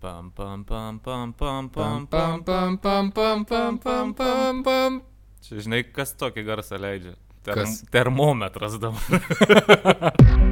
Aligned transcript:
Pam, 0.00 0.30
pam, 0.30 0.64
pam, 0.64 0.98
pam, 0.98 1.32
pam, 1.32 1.68
pam, 1.68 2.06
Pam, 2.06 2.42
pam, 2.42 2.78
pam, 2.78 3.10
pam, 3.12 3.44
pam, 3.44 3.78
pam, 3.78 4.14
pam, 4.14 4.62
pam. 4.64 5.02
Čia 5.44 5.60
žinai, 5.60 5.82
kas 5.92 6.14
tokį 6.16 6.44
garsą 6.46 6.80
leidžia? 6.80 7.12
Term, 7.44 7.68
Kas? 7.68 7.82
Termometras 7.92 8.80
dabar. 8.80 10.48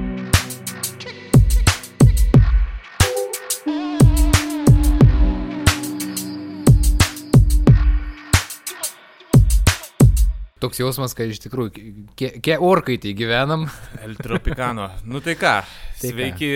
Toks 10.59 10.81
jausmas, 10.81 11.15
kad 11.15 11.31
iš 11.31 11.39
tikrųjų, 11.45 11.85
ke, 12.19 12.31
ke 12.43 12.57
orkaitį 12.59 13.13
gyvenam. 13.19 13.69
El 14.05 14.17
Tropicano. 14.19 14.89
Nu 15.07 15.21
tai 15.23 15.37
ką, 15.39 15.55
Tai 15.63 16.11
ką? 16.11 16.13
sveiki 16.13 16.49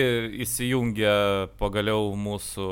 įsijungę 0.43 1.13
pagaliau 1.59 2.09
mūsų 2.19 2.69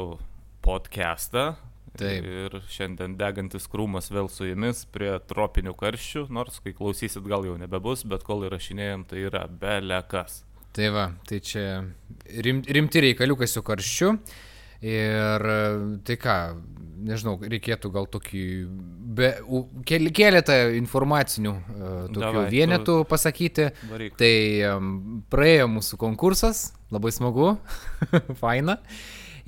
podcastą. 0.66 1.54
Taip. 1.99 2.23
Ir 2.23 2.53
šiandien 2.72 3.17
degantis 3.20 3.66
krūmas 3.67 4.08
vėl 4.13 4.30
su 4.31 4.45
jumis 4.48 4.86
prie 4.95 5.12
tropinių 5.27 5.73
karščių, 5.75 6.25
nors 6.31 6.62
kai 6.63 6.72
klausysit 6.75 7.25
gal 7.27 7.44
jau 7.44 7.58
nebebus, 7.59 8.05
bet 8.08 8.23
kol 8.23 8.45
įrašinėjom, 8.48 9.03
tai 9.09 9.25
yra 9.27 9.44
belekas. 9.48 10.45
Tai 10.72 10.88
va, 10.95 11.09
tai 11.27 11.41
čia 11.44 11.66
rim, 12.45 12.61
rimti 12.63 13.03
reikaliukai 13.03 13.48
su 13.52 13.59
karščiu. 13.67 14.13
Ir 14.81 15.44
e, 15.45 15.58
tai 16.08 16.17
ką, 16.17 16.35
nežinau, 17.05 17.35
reikėtų 17.41 17.91
gal 17.94 18.08
tokį, 18.09 18.44
be, 19.17 19.31
keletą 19.85 20.55
informacinių 20.77 21.53
uh, 21.53 21.88
tokių 22.09 22.23
Davai, 22.23 22.44
tu- 22.45 22.53
vienetų 22.55 22.95
pasakyti. 23.09 23.67
Varyk. 23.91 24.16
Tai 24.17 24.34
praėjo 25.34 25.67
mūsų 25.77 25.99
konkursas, 26.02 26.72
labai 26.94 27.13
smagu, 27.13 27.55
faina. 28.41 28.80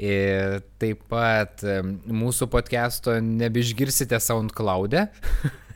Ir 0.02 0.64
taip 0.82 1.04
pat 1.10 1.62
mūsų 1.62 2.48
podcast'o 2.50 3.20
nebeišgirsite 3.22 4.18
SoundCloud'e. 4.18 5.06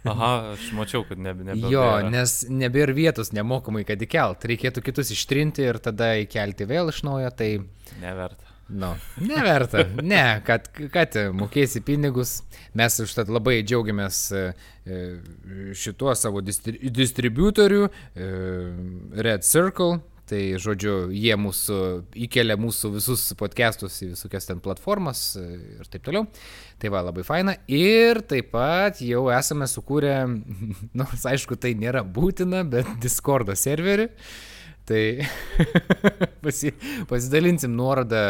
Aha, 0.07 0.31
aš 0.55 0.69
mačiau, 0.77 1.03
kad 1.05 1.19
nebe, 1.21 1.43
nebe. 1.45 1.69
Jo, 1.69 1.83
nes 2.07 2.39
nebėra 2.49 2.95
vietos 2.95 3.33
nemokamai, 3.35 3.83
kad 3.87 4.01
įkelt. 4.01 4.45
Reikėtų 4.49 4.83
kitus 4.85 5.11
ištrinti 5.13 5.65
ir 5.67 5.81
tada 5.83 6.13
įkelti 6.23 6.67
vėl 6.69 6.93
iš 6.93 7.03
naujo. 7.05 7.29
Tai, 7.35 7.49
Neverta. 8.01 8.46
Nu, 8.69 8.95
neverta. 9.23 9.85
Ne, 10.03 10.41
kad, 10.45 10.67
kad 10.93 11.15
mokėsi 11.35 11.81
pinigus. 11.85 12.41
Mes 12.77 12.99
užtat 13.03 13.31
labai 13.31 13.61
džiaugiamės 13.63 14.19
e, 14.35 14.43
e, 14.83 14.99
šituo 15.77 16.13
savo 16.19 16.43
distri 16.45 16.91
distributoriu, 16.93 17.87
e, 17.87 18.29
Red 19.27 19.47
Circle. 19.47 20.01
Tai, 20.27 20.41
žodžiu, 20.59 21.05
jie 21.15 21.37
mūsų 21.39 21.77
įkelia 22.25 22.57
mūsų 22.59 22.89
visus 22.97 23.21
podcastus 23.39 24.01
į 24.03 24.09
visokias 24.09 24.49
ten 24.49 24.59
platformas 24.59 25.21
ir 25.39 25.87
taip 25.87 26.03
toliau. 26.03 26.25
Tai 26.81 26.91
va, 26.91 27.05
labai 27.07 27.23
faina. 27.23 27.53
Ir 27.71 28.19
taip 28.27 28.51
pat 28.51 28.99
jau 28.99 29.29
esame 29.31 29.69
sukūrę, 29.71 30.17
nors 30.99 31.23
aišku, 31.31 31.55
tai 31.55 31.71
nėra 31.79 32.03
būtina, 32.03 32.65
bet 32.67 32.91
Discord 32.99 33.55
serverį. 33.55 34.09
Tai 34.87 35.01
pasi, 36.43 36.71
pasidalinsim 37.09 37.73
nuorodą 37.75 38.21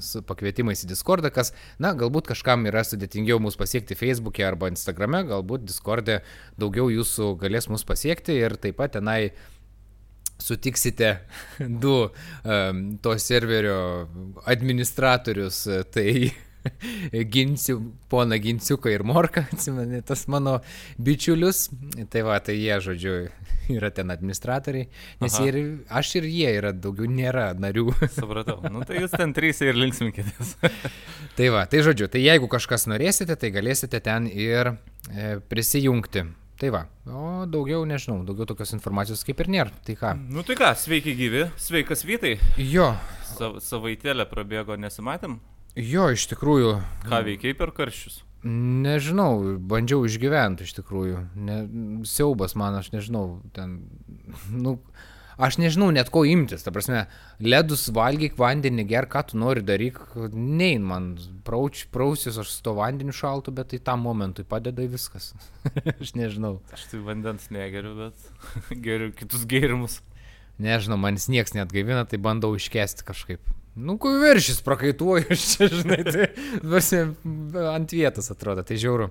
su 0.00 0.22
pakvietimais 0.24 0.86
į 0.86 0.88
Discordą, 0.88 1.28
kas, 1.34 1.52
na, 1.82 1.90
galbūt 1.98 2.30
kažkam 2.30 2.64
yra 2.70 2.86
sudėtingiau 2.88 3.36
mūsų 3.44 3.60
pasiekti 3.60 3.98
Facebook'e 4.00 4.46
arba 4.46 4.70
Instagram'e, 4.72 5.26
galbūt 5.28 5.66
Discord'e 5.68 6.22
daugiau 6.56 6.88
jūsų 6.94 7.34
galės 7.42 7.68
mūsų 7.68 7.90
pasiekti 7.90 8.38
ir 8.40 8.56
taip 8.62 8.80
pat 8.80 8.96
tenai 8.96 9.34
sutiksite 10.40 11.12
du 11.84 11.94
um, 12.08 12.82
to 13.04 13.18
serverio 13.20 14.08
administratorius, 14.46 15.66
tai 15.92 16.32
Ginsiu, 17.32 17.80
pona 18.10 18.38
Ginsiuką 18.42 18.90
ir 18.90 19.04
Morką, 19.06 19.44
atsimeni, 19.52 20.02
tas 20.06 20.26
mano 20.32 20.58
bičiulius. 20.98 21.68
Tai 22.12 22.24
va, 22.26 22.38
tai 22.44 22.56
jie, 22.58 22.78
žodžiu, 22.82 23.14
yra 23.76 23.90
ten 23.94 24.12
administratoriai, 24.14 24.88
nes 25.22 25.36
ir, 25.42 25.58
aš 25.90 26.14
ir 26.20 26.28
jie 26.30 26.54
yra, 26.58 26.72
daugiau 26.72 27.08
nėra 27.10 27.50
narių. 27.58 27.90
Supratau. 28.18 28.60
Nu 28.72 28.84
tai 28.86 29.02
jūs 29.02 29.14
ten 29.16 29.34
trys 29.36 29.62
ir 29.64 29.78
linksminkitės. 29.78 30.56
tai 31.38 31.50
va, 31.54 31.66
tai 31.70 31.84
žodžiu, 31.86 32.08
tai 32.12 32.24
jeigu 32.24 32.50
kažkas 32.52 32.88
norėsite, 32.90 33.36
tai 33.40 33.52
galėsite 33.54 34.00
ten 34.04 34.28
ir 34.30 34.74
e, 34.74 35.38
prisijungti. 35.50 36.26
Tai 36.56 36.70
va, 36.72 36.86
o 37.04 37.44
daugiau 37.52 37.82
nežinau, 37.84 38.22
daugiau 38.24 38.46
tokios 38.48 38.70
informacijos 38.72 39.20
kaip 39.28 39.42
ir 39.44 39.50
nėra. 39.52 39.74
Tai 39.84 39.96
ką? 40.00 40.14
nu 40.32 40.40
tai 40.46 40.56
ką, 40.56 40.70
sveiki 40.80 41.12
gyvi, 41.18 41.42
sveikas 41.60 42.06
Vytai. 42.08 42.38
Jo, 42.56 42.94
Sav, 43.28 43.58
savaitėlę 43.60 44.24
prabėgo, 44.30 44.78
nesimatėm. 44.80 45.36
jo, 45.76 46.06
iš 46.16 46.24
tikrųjų, 46.32 46.78
Ką 47.04 47.20
veikiai 47.26 47.52
per 47.58 47.74
karščius? 47.76 48.22
Nežinau, 48.46 49.58
bandžiau 49.58 50.04
išgyventi 50.06 50.66
iš 50.66 50.76
tikrųjų. 50.76 51.22
Ne, 51.48 51.58
siaubas 52.06 52.54
man, 52.58 52.76
aš 52.78 52.92
nežinau, 52.92 53.40
ten, 53.56 53.80
nu, 54.64 54.76
aš 55.34 55.58
nežinau 55.58 55.88
net 55.94 56.12
ko 56.14 56.22
imtis. 56.28 56.62
Ta 56.62 56.70
prasme, 56.74 57.06
ledus 57.42 57.88
valgyk, 57.96 58.36
vandenį 58.38 58.86
ger, 58.92 59.08
ką 59.10 59.24
tu 59.30 59.40
nori 59.40 59.64
daryk, 59.66 59.98
nein 60.30 60.86
man, 60.86 61.14
prauč, 61.48 61.86
prausis 61.94 62.38
aš 62.38 62.54
su 62.54 62.62
to 62.68 62.76
vandeniu 62.78 63.16
šaltu, 63.16 63.54
bet 63.56 63.72
tai 63.72 63.82
tam 63.82 64.06
momentui 64.06 64.46
padeda 64.46 64.86
viskas. 64.94 65.32
aš 66.00 66.14
nežinau. 66.18 66.60
Aš 66.76 66.86
tai 66.92 67.02
vandens 67.08 67.50
negeriu, 67.54 67.96
bet 67.98 68.30
geriu 68.86 69.10
kitus 69.16 69.48
gėrimus. 69.48 70.00
Nežinau, 70.62 70.96
manis 71.00 71.26
nieks 71.28 71.52
net 71.56 71.72
gaivina, 71.74 72.06
tai 72.08 72.22
bandau 72.22 72.54
iškesti 72.56 73.04
kažkaip. 73.04 73.56
Nu, 73.76 73.98
kur 74.00 74.16
viršys 74.22 74.62
prakaituoju, 74.64 75.26
aš 75.34 75.48
čia, 75.52 75.68
žinai, 75.72 76.00
tai 76.06 76.28
visi 76.64 77.02
ant 77.68 77.92
vietos 77.92 78.32
atrodo, 78.32 78.64
tai 78.64 78.78
žiauru. 78.80 79.10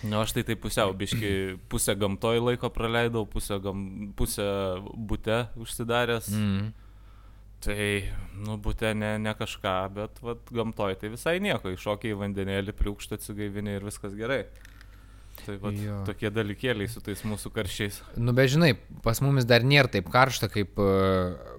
Na, 0.00 0.22
aš 0.24 0.32
tai 0.32 0.42
taip 0.48 0.62
pusiau, 0.64 0.94
biški, 0.96 1.30
pusę 1.70 1.94
gamtoj 2.00 2.40
laiko 2.40 2.70
praleidau, 2.72 3.26
pusę, 3.28 3.60
gam, 3.62 3.82
pusę 4.16 4.46
būte 4.96 5.42
užsidaręs. 5.60 6.30
Mm. 6.32 6.70
Tai, 7.60 7.86
nu, 8.40 8.56
būte 8.64 8.94
ne, 8.96 9.12
ne 9.20 9.34
kažką, 9.36 9.74
bet 9.92 10.22
vat, 10.24 10.46
gamtoj 10.56 10.96
tai 11.02 11.10
visai 11.12 11.36
nieko, 11.44 11.74
iššokiai 11.74 12.14
į 12.14 12.20
vandenėlį, 12.22 12.74
priukštą 12.78 13.18
atsigaivinį 13.20 13.76
ir 13.76 13.84
viskas 13.84 14.16
gerai. 14.16 14.46
Tai 15.46 15.56
Jo. 15.74 16.00
tokie 16.06 16.30
dalykėliai 16.34 16.88
su 16.90 17.00
tais 17.04 17.20
mūsų 17.26 17.50
karščiais. 17.54 18.00
Nu, 18.20 18.32
bet 18.36 18.50
žinai, 18.52 18.72
pas 19.04 19.20
mumis 19.24 19.46
dar 19.48 19.64
nėra 19.66 19.90
taip 19.92 20.10
karšta, 20.12 20.48
kaip, 20.52 20.78
e, 20.78 20.90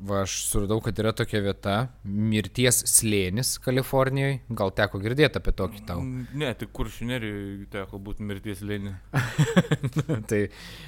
va, 0.08 0.22
aš 0.26 0.36
suradau, 0.50 0.80
kad 0.84 0.98
yra 1.02 1.14
tokia 1.18 1.42
vieta, 1.46 1.76
mirties 2.06 2.82
slėnis 2.92 3.56
Kalifornijoje. 3.64 4.42
Gal 4.50 4.72
teko 4.78 5.02
girdėti 5.04 5.42
apie 5.42 5.54
tokį 5.58 5.86
tau. 5.90 6.02
Mm, 6.04 6.28
Ne, 6.42 6.54
tik 6.58 6.72
kuršių 6.78 7.08
nerijų 7.10 7.68
teko 7.74 8.00
būti 8.02 8.24
mirties 8.28 8.62
lėnį. 8.66 8.94
tai, 10.30 10.44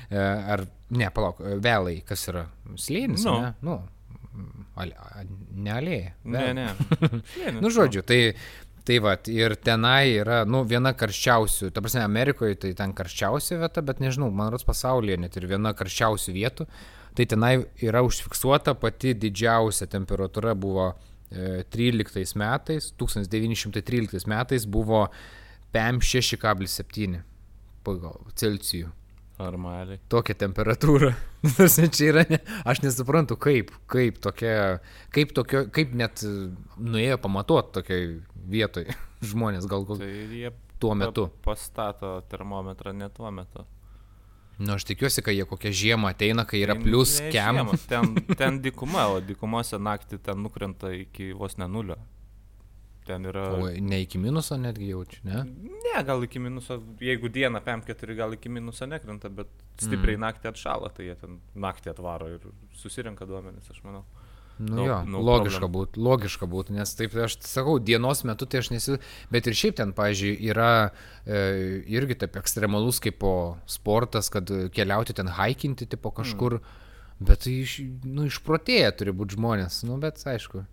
e, 0.09 0.17
ar, 0.17 0.65
ne, 0.93 1.09
palauk, 1.13 1.41
e, 1.43 1.57
vėlai, 1.63 1.97
kas 2.07 2.27
yra? 2.31 2.47
Slėnis? 2.79 3.25
Nu. 3.27 3.39
Ne, 3.43 3.53
nu, 3.65 3.79
ale, 4.79 4.95
ne 5.53 5.73
alėja. 5.75 6.13
Ne, 6.25 6.39
vėl. 6.47 6.53
ne. 6.57 6.67
Slėnis, 7.33 7.61
Nu, 7.61 7.69
žodžiu, 7.73 8.01
tai, 8.07 8.21
tai 8.87 8.99
va, 9.03 9.13
ir 9.31 9.55
tenai 9.63 10.17
yra, 10.17 10.41
nu, 10.49 10.63
viena 10.67 10.91
karščiausių, 10.97 11.71
ta 11.73 11.83
prasme, 11.83 12.03
Amerikoje 12.03 12.57
tai 12.65 12.73
ten 12.77 12.93
karščiausia 12.95 13.61
vieta, 13.61 13.83
bet 13.85 14.01
nežinau, 14.03 14.29
man 14.35 14.51
rodos 14.51 14.67
pasaulyje 14.67 15.19
net 15.23 15.37
ir 15.39 15.47
viena 15.51 15.71
karščiausių 15.77 16.35
vietų. 16.35 16.67
Tai 17.13 17.27
tenai 17.29 17.53
yra 17.85 18.01
užfiksuota 18.03 18.73
pati 18.81 19.13
didžiausia 19.13 19.85
temperatūra 19.91 20.55
buvo 20.57 20.89
e, 21.29 21.61
13 21.75 22.35
metais, 22.41 22.89
1913 22.97 24.27
metais 24.33 24.65
buvo 24.65 25.05
PM6,7 25.73 27.21
pagal 27.85 28.19
Celsių. 28.39 28.89
Normaliai. 29.41 29.97
Tokia 30.13 30.35
temperatūra. 30.37 31.09
Tarsi 31.57 31.87
čia 31.91 32.11
yra, 32.11 32.23
ne, 32.29 32.37
aš 32.69 32.83
nesuprantu, 32.83 33.37
kaip, 33.41 33.71
kaip 33.89 34.19
tokia, 34.23 34.77
kaip 35.13 35.33
tokio, 35.35 35.65
kaip 35.73 35.95
net 35.97 36.21
e, 36.27 36.33
nuėjo 36.77 37.17
pamatuoti 37.23 37.73
tokiai 37.79 38.11
vietoj 38.49 38.87
žmonės 39.31 39.67
gal 39.69 39.85
gal 39.87 40.01
Tai 40.01 40.09
jie 40.09 40.51
tuo 40.79 40.95
metu. 40.95 41.27
pa- 41.41 41.53
pastato 41.53 42.21
termometrą 42.29 42.93
ne 42.93 43.09
tuo 43.09 43.31
metu. 43.31 43.65
Na, 44.59 44.75
aš 44.77 44.85
tikiuosi, 44.85 45.23
kad 45.25 45.33
jie 45.33 45.45
kokią 45.49 45.71
žiemą 45.73 46.11
ateina, 46.13 46.45
kai 46.45 46.59
yra 46.61 46.75
Tai 46.77 46.83
plus 46.85 47.17
kem. 47.33 47.57
žiemą, 47.57 47.77
Ten, 47.89 48.13
ten 48.37 48.59
dykuma, 48.61 49.07
o 49.15 49.21
dykumose 49.21 49.79
naktį 49.81 50.19
ten 50.21 50.43
nukrenta 50.45 50.91
iki 50.93 51.31
vos 51.33 51.57
ne 51.57 51.67
nulio. 51.67 51.97
Ten 53.07 53.25
yra... 53.27 53.47
O 53.57 53.67
ne 53.67 53.97
iki 54.05 54.17
minuso 54.21 54.55
netgi 54.55 54.91
jaučiu, 54.93 55.23
ne? 55.27 55.41
Ne, 55.83 56.03
gal 56.07 56.23
iki 56.23 56.39
minuso, 56.39 56.77
jeigu 57.03 57.27
dieną 57.33 57.59
PM4 57.65 58.15
gal 58.15 58.37
iki 58.37 58.49
minuso 58.49 58.85
nekrenta, 58.87 59.27
bet 59.29 59.49
stipriai 59.81 60.15
mm. 60.15 60.23
naktį 60.23 60.51
atšala, 60.53 60.91
tai 60.95 61.09
jie 61.09 61.15
ten 61.19 61.41
naktį 61.55 61.91
atvaro 61.91 62.29
ir 62.31 62.45
susirenka 62.79 63.27
duomenis, 63.27 63.67
aš 63.73 63.81
manau. 63.83 64.05
Nu 64.59 64.75
No- 64.75 64.85
jo, 64.85 64.97
no 65.09 65.19
logiška 65.25 65.65
būtų, 65.65 65.97
logiška 65.97 66.45
būtų, 66.45 66.75
nes 66.77 66.93
taip 66.95 67.15
aš 67.17 67.39
sakau, 67.41 67.79
dienos 67.79 68.23
metu 68.23 68.45
tai 68.45 68.59
aš 68.61 68.69
nesi, 68.69 68.99
bet 69.33 69.47
ir 69.47 69.53
šiaip 69.57 69.75
ten, 69.79 69.93
pažiūrėjau, 69.97 70.45
yra 70.53 70.91
e, 71.25 71.81
irgi 71.89 72.15
taip 72.21 72.37
ekstremalus 72.37 73.01
kaip 73.01 73.17
po 73.19 73.57
sportas, 73.65 74.29
kad 74.29 74.45
keliauti 74.71 75.13
ten 75.17 75.27
haikinti 75.27 75.89
tipo 75.89 76.11
kažkur, 76.13 76.59
mm. 76.59 77.25
bet 77.25 77.43
tai 77.47 77.55
iš, 77.63 77.79
nu, 78.05 78.27
išprotėję 78.29 78.93
turi 79.01 79.11
būti 79.11 79.39
žmonės, 79.39 79.81
nu 79.89 79.97
bet 79.97 80.21
aišku, 80.21 80.65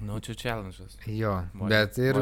Nu, 0.00 0.18
čia 0.18 0.34
challenge'as. 0.34 0.98
jo, 1.06 1.44
Why- 1.54 1.68
bet 1.70 1.98
ir 1.98 2.18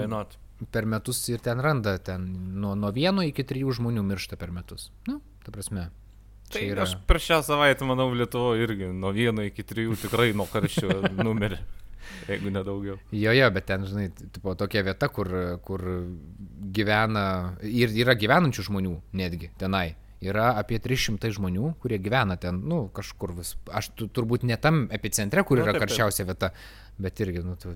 per 0.70 0.84
metus 0.86 1.28
ir 1.28 1.40
ten 1.40 1.58
randa, 1.58 1.96
ten 1.98 2.28
nuo, 2.60 2.74
nuo 2.74 2.92
vieno 2.92 3.24
iki 3.26 3.42
trijų 3.42 3.72
žmonių 3.80 4.04
miršta 4.06 4.36
per 4.36 4.52
metus. 4.52 4.90
Nu, 5.08 5.20
ta 5.42 5.50
prasme. 5.50 5.90
Tai 6.52 6.64
yra... 6.69 6.87
aš 6.87 6.96
per 7.08 7.20
šią 7.22 7.40
savaitę, 7.46 7.87
manau, 7.88 8.10
Lietuvoje 8.16 8.66
irgi 8.66 8.90
nuo 8.93 9.12
vieno 9.16 9.44
iki 9.46 9.64
trijų 9.66 9.96
tikrai 10.04 10.32
nuo 10.37 10.49
karščio 10.50 11.00
numerį. 11.26 11.60
Jeigu 12.28 12.52
nedaugiau. 12.54 12.99
Jo, 13.14 13.32
jo, 13.34 13.49
bet 13.54 13.66
ten, 13.70 13.87
žinai, 13.88 14.08
tipo, 14.34 14.54
tokia 14.58 14.82
vieta, 14.87 15.08
kur, 15.10 15.31
kur 15.64 15.82
gyvena 16.75 17.25
ir 17.66 17.94
yra 18.02 18.14
gyvenančių 18.19 18.66
žmonių 18.69 18.94
netgi 19.19 19.50
tenai. 19.58 19.88
Yra 20.22 20.52
apie 20.60 20.78
300 20.78 21.32
žmonių, 21.34 21.72
kurie 21.82 21.99
gyvena 22.02 22.37
ten, 22.38 22.60
nu, 22.70 22.84
kažkur 22.94 23.32
vis. 23.40 23.56
Aš 23.75 23.90
tu, 23.99 24.06
turbūt 24.06 24.44
ne 24.46 24.58
tam 24.60 24.84
epicentre, 24.94 25.43
kur 25.46 25.58
nu, 25.58 25.64
yra 25.66 25.75
karščiausia 25.82 26.28
vieta, 26.28 26.52
bet 27.02 27.22
irgi, 27.25 27.43
nu, 27.43 27.56
tu, 27.58 27.75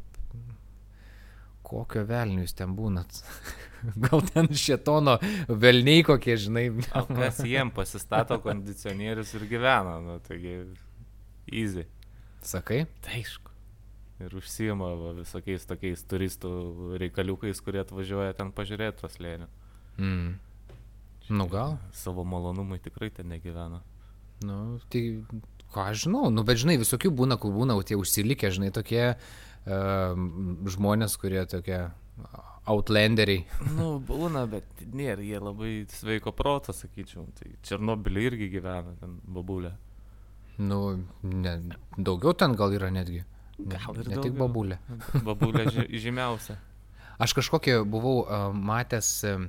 kokio 1.66 2.04
velnių 2.06 2.44
jūs 2.44 2.54
ten 2.60 2.76
būnat? 2.78 3.22
Gal 4.06 4.22
ten 4.28 4.48
šetono 4.50 5.16
velniai 5.48 6.04
kokie, 6.06 6.36
žinai. 6.40 6.68
O 6.98 7.04
kas 7.18 7.42
jiem 7.46 7.72
pasistato 7.74 8.38
kondicionierius 8.44 9.34
ir 9.38 9.46
gyvena, 9.50 9.98
nu, 10.02 10.18
taigi 10.26 10.62
easy. 11.50 11.86
Sakai? 12.46 12.84
Tai 13.04 13.18
aišku. 13.18 13.52
Ir 14.24 14.32
užsijama 14.38 14.94
va, 14.96 15.12
visokiais 15.18 15.66
tokiais 15.68 16.02
turistų 16.08 16.50
reikaliukais, 17.02 17.60
kurie 17.60 17.82
atvažiuoja 17.82 18.36
ten 18.38 18.52
pažiūrėti 18.56 19.02
tos 19.02 19.18
lėnių. 19.20 19.48
Mm. 20.00 20.30
Nu 21.36 21.46
gal? 21.52 21.76
Savo 21.92 22.24
malonumui 22.24 22.78
tikrai 22.80 23.10
ten 23.12 23.28
negyvena. 23.28 23.82
Nu, 24.46 24.78
tai 24.92 25.02
ką 25.74 25.90
aš 25.90 26.06
žinau, 26.06 26.30
nu 26.32 26.44
bet 26.46 26.60
žinai, 26.62 26.78
visokių 26.80 27.10
būna, 27.18 27.36
kur 27.40 27.52
būna 27.52 27.76
tie 27.84 27.98
užsilikę, 27.98 28.50
žinai, 28.54 28.70
tokie 28.72 29.02
uh, 29.12 30.24
žmonės, 30.72 31.16
kurie 31.20 31.42
tokie 31.50 31.82
outlanderiai. 32.70 33.44
nu, 33.76 33.96
būna, 34.06 34.46
bet 34.50 34.84
nėra, 34.92 35.22
jie 35.24 35.40
labai 35.42 35.72
sveiko 35.92 36.32
proto, 36.36 36.74
sakyčiau. 36.76 37.26
Tai 37.38 37.50
Černobilį 37.66 38.26
irgi 38.30 38.50
gyvena 38.56 38.96
ten 39.00 39.18
babulė. 39.22 39.74
Nu, 40.56 40.80
ne, 41.22 41.56
daugiau 41.98 42.32
ten 42.38 42.56
gal 42.56 42.72
yra 42.76 42.90
netgi. 42.92 43.24
Gal 43.56 43.96
ir 43.96 44.08
ne 44.08 44.16
daugiau. 44.16 44.24
tik 44.24 44.38
babulė. 44.40 44.80
Babulė 45.24 45.66
žymiausia. 46.04 46.58
Aš 47.22 47.32
kažkokį 47.38 47.78
buvau 47.88 48.18
uh, 48.24 48.50
matęs, 48.52 49.08
uh, 49.24 49.46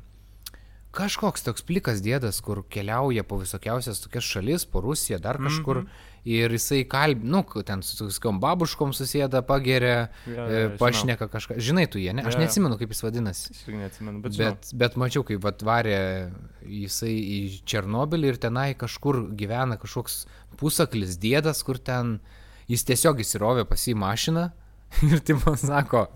kažkoks 0.96 1.44
toks 1.46 1.66
plikas 1.68 2.02
dėdas, 2.04 2.40
kur 2.44 2.64
keliauja 2.72 3.24
po 3.28 3.40
visokiausias 3.42 4.02
tokias 4.04 4.28
šalis, 4.28 4.66
po 4.70 4.82
Rusiją, 4.82 5.20
dar 5.24 5.38
kažkur. 5.38 5.84
Mm 5.84 5.88
-hmm. 5.88 6.14
Ir 6.28 6.52
jisai 6.52 6.84
kalb, 6.84 7.24
nu, 7.24 7.40
ten 7.66 7.82
su 7.82 7.96
tokiam 7.98 8.40
babuškom 8.40 8.92
susėda, 8.92 9.42
pageria, 9.48 10.10
Ja, 10.28 10.48
e, 10.50 10.62
ja, 10.62 10.70
pašneka 10.78 11.28
kažką. 11.28 11.56
Žinai 11.58 11.88
tu 11.88 12.00
jie, 12.00 12.14
ne? 12.14 12.22
Aš 12.22 12.34
Jo, 12.34 12.40
jo. 12.40 12.40
neatsimenu, 12.40 12.78
kaip 12.78 12.90
jis 12.90 13.04
vadinasi. 13.04 13.54
Aš 13.54 13.68
irgi 13.68 13.78
neatsimenu, 13.78 14.22
bet, 14.22 14.38
Bet, 14.38 14.70
bet 14.74 14.96
mačiau, 14.96 15.24
kaip 15.24 15.46
atvarė 15.46 16.32
jisai 16.66 17.14
į 17.16 17.62
Černobilį 17.64 18.28
ir 18.28 18.38
tenai 18.38 18.74
kažkur 18.74 19.32
gyvena 19.40 19.78
kažkoks 19.78 20.26
pusaklis 20.58 21.16
dėdas, 21.18 21.64
kur 21.64 21.78
ten 21.78 22.20
jis 22.68 22.84
tiesiog 22.84 23.20
įsirovė 23.24 23.64
pas 23.66 23.88
į 23.88 23.96
mašiną 23.96 24.52
ir 25.12 25.20
taip 25.20 25.38
sako, 25.56 26.08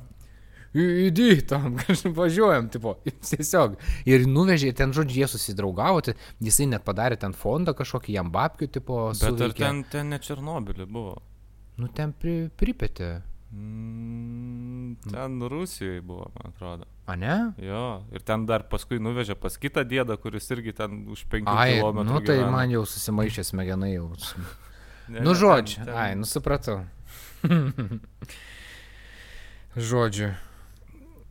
įdy, 0.76 1.42
tam 1.50 1.74
kažkaip 1.82 2.14
važiuojam, 2.16 2.70
tipo, 2.72 2.94
tiesiog. 3.28 3.74
Ir 4.08 4.24
nuvežė, 4.30 4.72
ten 4.78 4.94
žodžiu, 4.96 5.24
jie 5.24 5.28
susidraugavo, 5.32 6.00
tai 6.06 6.14
jisai 6.40 6.70
net 6.72 6.86
padarė 6.88 7.18
ten 7.20 7.34
fondą 7.36 7.74
kažkokį 7.76 8.16
jam 8.20 8.30
babkių, 8.32 8.70
tipo, 8.80 9.02
žinau. 9.18 9.34
Bet 9.36 9.44
ar 9.50 9.58
ten, 9.58 9.84
ten 9.92 10.14
ne 10.14 10.20
Černobilį 10.24 10.88
buvo? 10.88 11.18
Nu, 11.82 11.90
ten 11.92 12.14
pri, 12.14 12.46
pripetė. 12.56 13.18
Mm, 13.52 14.94
ten 15.12 15.42
Rusijoje 15.52 16.00
buvo, 16.08 16.30
man 16.38 16.54
atrodo. 16.54 16.86
A 17.12 17.18
ne? 17.20 17.34
Jo, 17.60 18.06
ir 18.16 18.24
ten 18.24 18.46
dar 18.48 18.64
paskui 18.72 19.02
nuvežė 19.04 19.36
pas 19.36 19.58
kitą 19.60 19.84
dėdą, 19.84 20.16
kuris 20.24 20.48
irgi 20.56 20.72
ten 20.78 21.02
už 21.12 21.26
5 21.28 21.50
Ai, 21.52 21.82
km. 21.82 22.00
nu 22.08 22.22
tai 22.24 22.38
man 22.48 22.72
jau 22.72 22.86
susimaišė 22.88 23.44
smegenai 23.50 23.92
jau. 23.98 24.08
ne, 25.12 25.20
Nu, 25.20 25.36
žodžiu, 25.36 25.82
ten- 25.82 25.90
ten- 25.92 25.98
ai, 26.00 26.16
nu 26.16 26.24
supratau. 26.30 26.80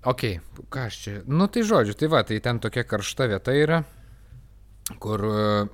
žodžiu. 0.00 0.41
Ok, 0.41 0.67
ką 0.73 0.87
aš 0.87 1.00
čia. 1.02 1.23
Nu 1.26 1.49
tai 1.49 1.62
žodžiu, 1.62 1.94
tai 1.94 2.08
va, 2.08 2.23
tai 2.25 2.41
ten 2.41 2.61
tokia 2.61 2.85
karšta 2.85 3.26
vieta 3.29 3.52
yra, 3.52 3.85
kur, 4.99 5.20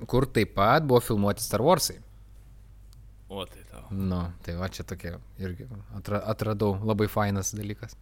kur 0.05 0.27
taip 0.27 0.53
pat 0.55 0.83
buvo 0.83 0.99
filmuoti 0.99 1.41
Star 1.41 1.61
Warsai. 1.61 2.01
O 3.29 3.45
tai 3.45 3.63
tau. 3.71 3.87
Nu, 3.91 4.31
tai 4.43 4.55
va 4.55 4.67
čia 4.67 4.83
tokia 4.83 5.17
irgi 5.39 5.67
atra, 5.95 6.19
atradau 6.19 6.77
labai 6.83 7.07
fainas 7.07 7.53
dalykas. 7.55 7.95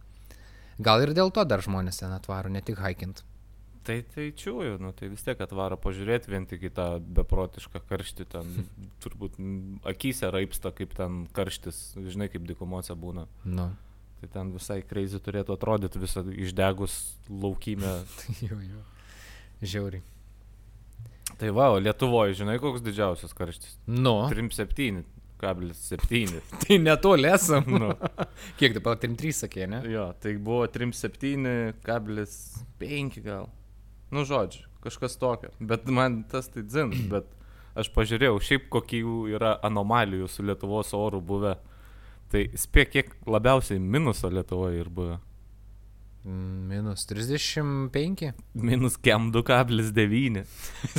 Gal 0.78 1.02
ir 1.02 1.14
dėl 1.16 1.32
to 1.32 1.44
dar 1.44 1.62
žmonės 1.64 2.02
ten 2.02 2.12
atvaro, 2.12 2.50
ne 2.52 2.60
tik 2.60 2.78
haikint. 2.78 3.24
Tai 3.86 4.00
tai 4.10 4.32
čiūju, 4.34 4.80
nu 4.82 4.90
tai 4.98 5.08
vis 5.12 5.22
tiek 5.22 5.38
atvaro 5.40 5.78
pažiūrėti 5.78 6.30
vien 6.32 6.46
tik 6.50 6.64
į 6.66 6.72
tą 6.74 6.86
beprotišką 6.98 7.84
karštį, 7.86 8.26
ten 8.34 8.66
turbūt 9.02 9.38
akise 9.86 10.30
raipsta, 10.34 10.74
kaip 10.74 10.94
ten 10.98 11.24
karštis, 11.34 11.94
žinai, 11.94 12.26
kaip 12.32 12.46
dikumose 12.50 12.98
būna. 12.98 13.28
Nu. 13.46 13.70
Tai 14.26 14.40
ten 14.40 14.48
visai 14.50 14.80
kreizį 14.82 15.20
turėtų 15.22 15.54
atrodyti 15.54 16.00
visą 16.02 16.26
išdegus 16.34 17.14
laukymę. 17.30 18.02
jo, 18.48 18.58
jo. 18.58 18.82
Žiauriai. 19.62 20.02
Tai 21.38 21.50
va, 21.54 21.78
Lietuvoje, 21.78 22.34
žinai, 22.40 22.58
koks 22.58 22.82
didžiausias 22.82 23.30
karštis? 23.36 23.76
Nu. 23.86 24.26
3,7,7. 24.32 26.40
Tai 26.64 26.78
netoli 26.82 27.28
esam. 27.30 27.64
nu, 27.70 27.94
Kiek 28.58 28.74
dabar 28.80 28.96
3-3 28.98 29.32
sakė, 29.44 29.66
ne? 29.70 29.78
jo, 29.90 30.12
tai 30.22 30.36
buvo 30.42 30.66
3,7,5 30.74 33.22
gal. 33.22 33.46
Nu, 34.10 34.24
žodžiu, 34.26 34.66
kažkas 34.82 35.16
tokio. 35.22 35.50
Bet 35.60 35.86
man 35.86 36.24
tas 36.30 36.48
tai 36.50 36.62
dzin, 36.66 36.90
bet 37.12 37.24
aš 37.78 37.90
pažiūrėjau, 37.94 38.40
šiaip 38.42 38.68
kokių 38.74 39.30
yra 39.36 39.52
anomalijų 39.66 40.26
su 40.30 40.42
Lietuvos 40.46 40.90
oru 40.98 41.20
buvę. 41.22 41.54
Tai 42.36 42.42
spėk, 42.52 42.90
kiek 42.92 43.14
labiausiai 43.32 43.80
minuso 43.80 44.28
Lietuvoje 44.28 44.82
ir 44.82 44.88
buvę. 44.92 45.14
Mm, 46.26 46.66
Minus 46.68 47.06
35. 47.06 48.32
Minus 48.60 48.98
kem 49.00 49.30
2,9. 49.32 50.42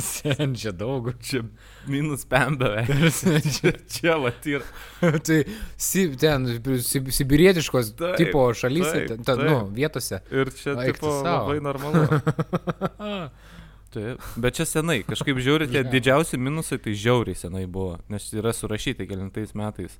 Senčia 0.02 0.72
daug. 0.72 1.12
Čia 1.22 1.44
minus 1.86 2.24
5 2.26 2.56
beveik. 2.58 2.90
čia, 3.54 3.72
čia 3.86 4.16
ir. 4.50 4.64
tai 5.28 5.38
si, 5.76 6.08
ten 6.18 6.48
si, 6.82 7.04
sibirietiškos 7.20 7.92
Taip, 8.00 8.16
tipo 8.18 8.48
šalyse, 8.50 8.96
taip, 8.96 9.08
ten, 9.12 9.22
ta, 9.22 9.36
taip. 9.38 9.46
nu, 9.46 9.60
vietose. 9.78 10.22
Ir 10.32 10.50
čia 10.58 10.74
tipo, 10.80 11.12
sau. 11.20 11.44
labai 11.44 11.60
normalu. 11.62 12.08
Taip, 13.94 14.20
bet 14.36 14.56
čia 14.58 14.66
senai, 14.68 14.98
kažkaip 15.00 15.38
Jo. 15.80 15.84
didžiausi 15.92 16.36
minusai 16.36 16.76
tai 16.76 16.92
žiauriai 16.92 17.36
senai 17.40 17.62
buvo, 17.64 17.94
nes 18.12 18.26
yra 18.36 18.52
surašyti 18.52 19.06
kelintais 19.08 19.54
metais. 19.56 19.94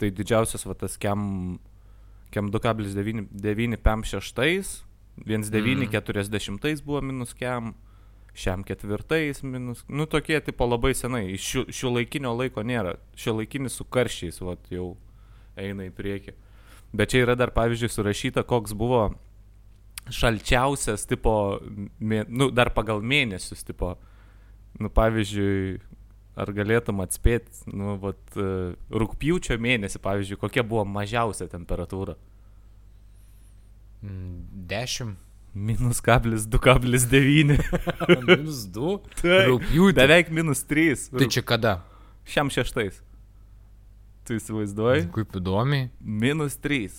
Tai 0.00 0.10
didžiausias 0.10 0.66
va 0.66 0.74
tas 0.78 0.96
kem, 0.98 1.58
kem 2.34 2.50
2,9 2.50 3.78
PM 3.84 4.02
6, 4.02 4.84
1940 5.24 6.82
buvo 6.84 7.00
minus 7.00 7.34
kem, 7.38 7.74
šiam 8.34 8.64
ketvirtais 8.66 9.42
minus, 9.42 9.84
nu 9.88 10.06
tokie 10.10 10.40
tipo 10.42 10.66
labai 10.66 10.94
senai, 10.98 11.28
iš 11.36 11.44
šių, 11.50 11.62
šių 11.70 11.92
laikinio 11.98 12.34
laiko 12.34 12.64
nėra, 12.66 12.96
šio 13.18 13.36
laikinis 13.38 13.78
su 13.78 13.86
karščiais, 13.86 14.40
va 14.42 14.56
jau 14.74 14.96
eina 15.60 15.86
į 15.86 15.92
priekį. 15.94 16.34
Bet 16.94 17.14
čia 17.14 17.22
yra 17.22 17.36
dar 17.38 17.54
pavyzdžiui 17.54 17.90
surašyta, 17.90 18.42
koks 18.46 18.74
buvo 18.78 19.06
šalčiausias 20.12 21.06
tipo, 21.08 21.60
mė, 22.02 22.24
nu, 22.28 22.50
dar 22.54 22.72
pagal 22.74 23.02
mėnesius 23.02 23.62
tipo, 23.66 23.94
nu, 24.82 24.90
pavyzdžiui, 24.90 25.78
ar 26.34 26.50
galėtum 26.54 27.02
atspėti, 27.04 27.64
nu, 27.70 27.96
vat, 28.02 28.20
e, 28.36 28.74
rūpjūčio 28.90 29.58
mėnesį, 29.62 30.00
pavyzdžiui, 30.02 30.40
kokia 30.40 30.64
buvo 30.66 30.84
mažiausia 30.88 31.46
temperatūra? 31.52 32.16
Mm, 34.04 34.66
10. 34.70 35.14
Minus 35.54 36.00
kablis 36.02 36.48
2,9. 36.50 37.58
Minus 38.26 38.64
2. 38.74 38.94
Taip. 39.20 39.48
Rūpjūtį. 39.52 39.96
Beveik 40.00 40.32
minus 40.34 40.64
3. 40.66 41.08
Tai 41.14 41.28
čia 41.30 41.44
kada? 41.46 41.74
Šiam 42.26 42.50
šeštais. 42.50 42.98
Tu 44.26 44.40
įsivaizduoji? 44.40 45.06
Kaip 45.14 45.38
įdomiai. 45.38 45.92
Minus 46.00 46.58
3. 46.58 46.90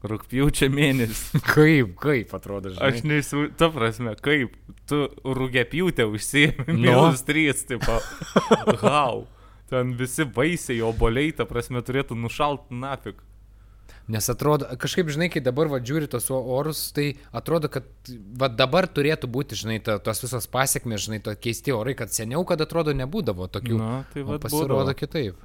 Rūpjūčio 0.00 0.70
mėnesį. 0.72 1.40
Kaip, 1.54 1.90
kaip 2.00 2.30
atrodo, 2.36 2.70
žinai. 2.72 2.86
Aš 2.88 3.02
neįsivaizduoju, 3.04 3.50
ta 3.60 3.68
prasme, 3.74 4.14
kaip 4.24 4.54
tu 4.88 5.00
rūgėpjūtę 5.24 6.06
užsiemi, 6.08 6.64
Nu. 6.72 6.78
minus 6.86 7.20
3, 7.28 7.66
tipo, 7.68 7.98
hau. 8.84 9.26
Ten 9.70 9.92
visi 9.98 10.24
vaisiai, 10.24 10.80
oboliai, 10.82 11.34
ta 11.36 11.44
prasme, 11.46 11.82
turėtų 11.84 12.16
nušalt 12.18 12.72
nafik. 12.72 13.20
Nes 14.10 14.26
atrodo, 14.32 14.66
kažkaip, 14.80 15.06
žinai, 15.12 15.28
kai 15.30 15.38
dabar 15.44 15.68
va 15.70 15.78
žiūri 15.78 16.08
tos 16.10 16.24
orus, 16.34 16.80
tai 16.96 17.12
atrodo, 17.36 17.68
kad 17.70 17.84
va 18.40 18.48
dabar 18.50 18.88
turėtų 18.90 19.28
būti, 19.30 19.54
žinai, 19.60 19.76
ta, 19.86 20.00
tos 20.02 20.24
visos 20.24 20.48
pasiekmes, 20.50 21.04
žinai, 21.04 21.20
to 21.22 21.36
keisti 21.38 21.70
orai, 21.76 21.94
kad 21.94 22.10
seniau, 22.10 22.42
kad 22.48 22.58
atrodo, 22.64 22.96
nebūdavo 22.96 23.46
tokių. 23.52 23.76
Na, 23.78 23.92
tai 24.10 24.24
va, 24.26 24.40
pasirodo 24.42 24.96
kitaip. 24.98 25.38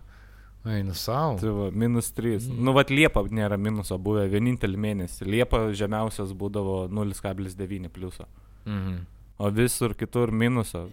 Einu 0.65 0.93
savo. 0.98 1.38
Tai 1.39 1.50
va, 1.53 1.69
minus 1.72 2.10
3. 2.17 2.48
Mm. 2.50 2.63
Nu, 2.65 2.74
va, 2.74 2.84
Liepa 2.89 3.22
nėra 3.29 3.57
minuso 3.62 3.98
buvę 4.01 4.25
vienintelį 4.31 4.79
mėnesį. 4.81 5.27
Liepa 5.29 5.67
žemiausias 5.77 6.34
būdavo 6.34 6.86
0,9 6.89 7.91
pliuso. 7.93 8.25
Mhm. 8.65 9.03
O 9.38 9.51
visur 9.51 9.93
kitur 9.93 10.31
minuso. 10.31 10.88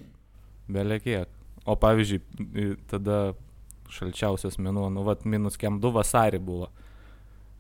Belekiek. 0.73 1.31
O 1.65 1.77
pavyzdžiui, 1.79 2.77
tada 2.91 3.35
šalčiausias 3.93 4.59
mėnuo, 4.59 4.89
nu, 4.93 5.05
va, 5.07 5.15
minus 5.25 5.57
kem 5.61 5.79
2 5.81 5.93
vasarį 5.95 6.41
buvo. 6.43 6.69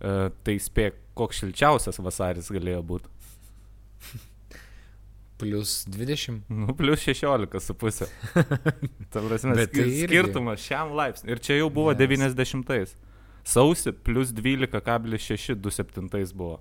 E, 0.02 0.30
tai 0.44 0.56
spėk, 0.60 0.98
koks 1.18 1.42
šilčiausias 1.42 2.00
vasaris 2.02 2.50
galėjo 2.52 2.82
būti. 2.92 3.08
Plus 5.42 5.72
20. 5.90 6.40
Nu, 6.48 6.74
plus 6.78 7.02
16 7.04 7.58
su 7.60 7.74
pusė. 7.74 8.06
Ta 9.12 9.20
prasme, 9.24 9.56
Bet 9.58 9.72
tai 9.74 9.84
irgi- 9.88 10.06
skirtumas 10.08 10.62
šiam 10.62 10.92
laipsniui. 10.96 11.34
Ir 11.34 11.42
čia 11.42 11.56
jau 11.58 11.68
buvo 11.74 11.92
Yes. 11.92 12.34
90-ais. 12.38 12.94
Sausi 13.44 13.90
plus 13.92 14.30
12,6 14.32 15.56
27 15.58 16.32
buvo. 16.38 16.60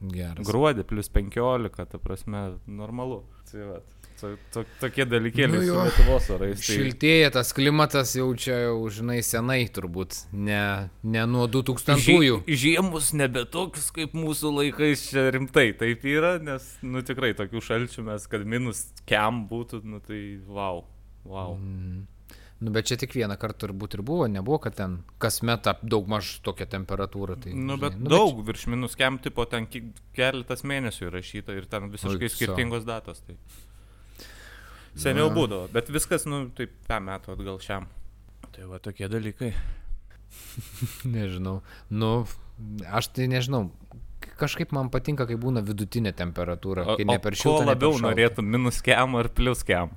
Geras. 0.00 0.46
Gruodį 0.46 0.84
plus 0.88 1.08
15, 1.08 1.86
ta 1.90 1.98
prasme, 2.02 2.46
normalu. 2.66 3.22
Tai 3.50 3.60
va, 3.68 3.78
to, 4.20 4.30
to, 4.54 4.62
tokie 4.80 5.04
dalykėliai 5.08 5.60
Nu 5.60 5.66
su 5.68 5.76
Lietuvos 5.78 6.28
orais. 6.34 6.60
Tai... 6.60 6.76
Šiltėja 6.76 7.30
tas 7.34 7.52
klimatas 7.56 8.14
jau 8.18 8.26
čia, 8.38 8.56
jau, 8.66 8.78
žinai, 8.92 9.18
senai 9.26 9.60
turbūt, 9.74 10.16
ne, 10.32 10.90
ne 11.02 11.24
nuo 11.30 11.46
2000-ųjų. 11.52 12.40
Žie- 12.46 12.58
Žiemus 12.64 13.12
nebe 13.16 13.44
tokius 13.48 13.90
kaip 13.94 14.16
mūsų 14.18 14.52
laikais 14.58 15.06
čia 15.10 15.28
rimtai 15.34 15.70
taip 15.78 16.04
yra, 16.08 16.36
nes, 16.42 16.66
nu 16.82 17.02
tikrai 17.06 17.32
tokių 17.38 17.62
šalčių 17.64 18.06
mes, 18.10 18.26
kad 18.30 18.44
minus 18.48 18.86
kem 19.08 19.44
būtų, 19.50 19.82
nu 19.88 20.00
tai 20.04 20.22
wow. 20.48 20.84
Wow. 21.24 21.54
Mm. 21.56 22.04
Nu, 22.62 22.70
bet 22.70 22.86
čia 22.86 22.96
tik 22.96 23.12
vieną 23.12 23.34
kartą 23.36 23.66
turbūt 23.66 23.96
ir 23.98 24.02
buvo, 24.06 24.28
nebuvo, 24.30 24.60
kad 24.62 24.76
ten 24.78 25.00
kasmet 25.20 25.66
ap- 25.66 25.82
daug 25.82 26.06
maž 26.08 26.36
tokia 26.46 26.66
temperatūra. 26.70 27.36
Tai, 27.42 27.52
Nu, 27.52 27.76
bet 27.80 27.96
žinai, 27.98 28.08
daug 28.14 28.38
virš 28.46 28.66
minus 28.70 28.94
kem 28.96 29.18
tipo 29.18 29.44
ten 29.50 29.66
keletas 30.14 30.62
mėnesių 30.64 31.08
įrašyta 31.10 31.56
ir 31.58 31.66
ten 31.68 31.90
visiškai 31.92 32.28
Oi, 32.30 32.32
skirtingos 32.32 32.86
datos. 32.88 33.20
Tai. 33.26 33.36
Seniau 34.94 35.28
Na. 35.28 35.34
būdavo, 35.34 35.68
bet 35.74 35.90
viskas, 35.90 36.24
nu, 36.30 36.44
taip, 36.54 36.72
pem 36.86 37.08
metų 37.10 37.34
atgal 37.34 37.58
šiam. 37.60 37.88
Tai 38.54 38.68
va 38.70 38.78
tokie 38.78 39.08
dalykai. 39.10 39.50
Nežinau. 41.16 41.58
Nu, 41.90 42.12
aš 42.86 43.10
tai 43.16 43.26
nežinau. 43.30 43.66
Kažkaip 44.38 44.70
man 44.72 44.88
patinka, 44.94 45.26
kai 45.28 45.36
būna 45.36 45.60
vidutinė 45.66 46.14
temperatūra. 46.16 46.86
O, 46.86 46.96
kai 46.96 47.04
o 47.04 47.10
ne 47.12 47.18
per 47.20 47.34
ko 47.36 47.58
ne 47.58 47.64
per 47.66 47.68
labiau 47.74 47.98
norėtum, 48.00 48.46
minus 48.48 48.78
kem 48.82 49.18
ar 49.18 49.28
plus 49.34 49.66
kem? 49.66 49.90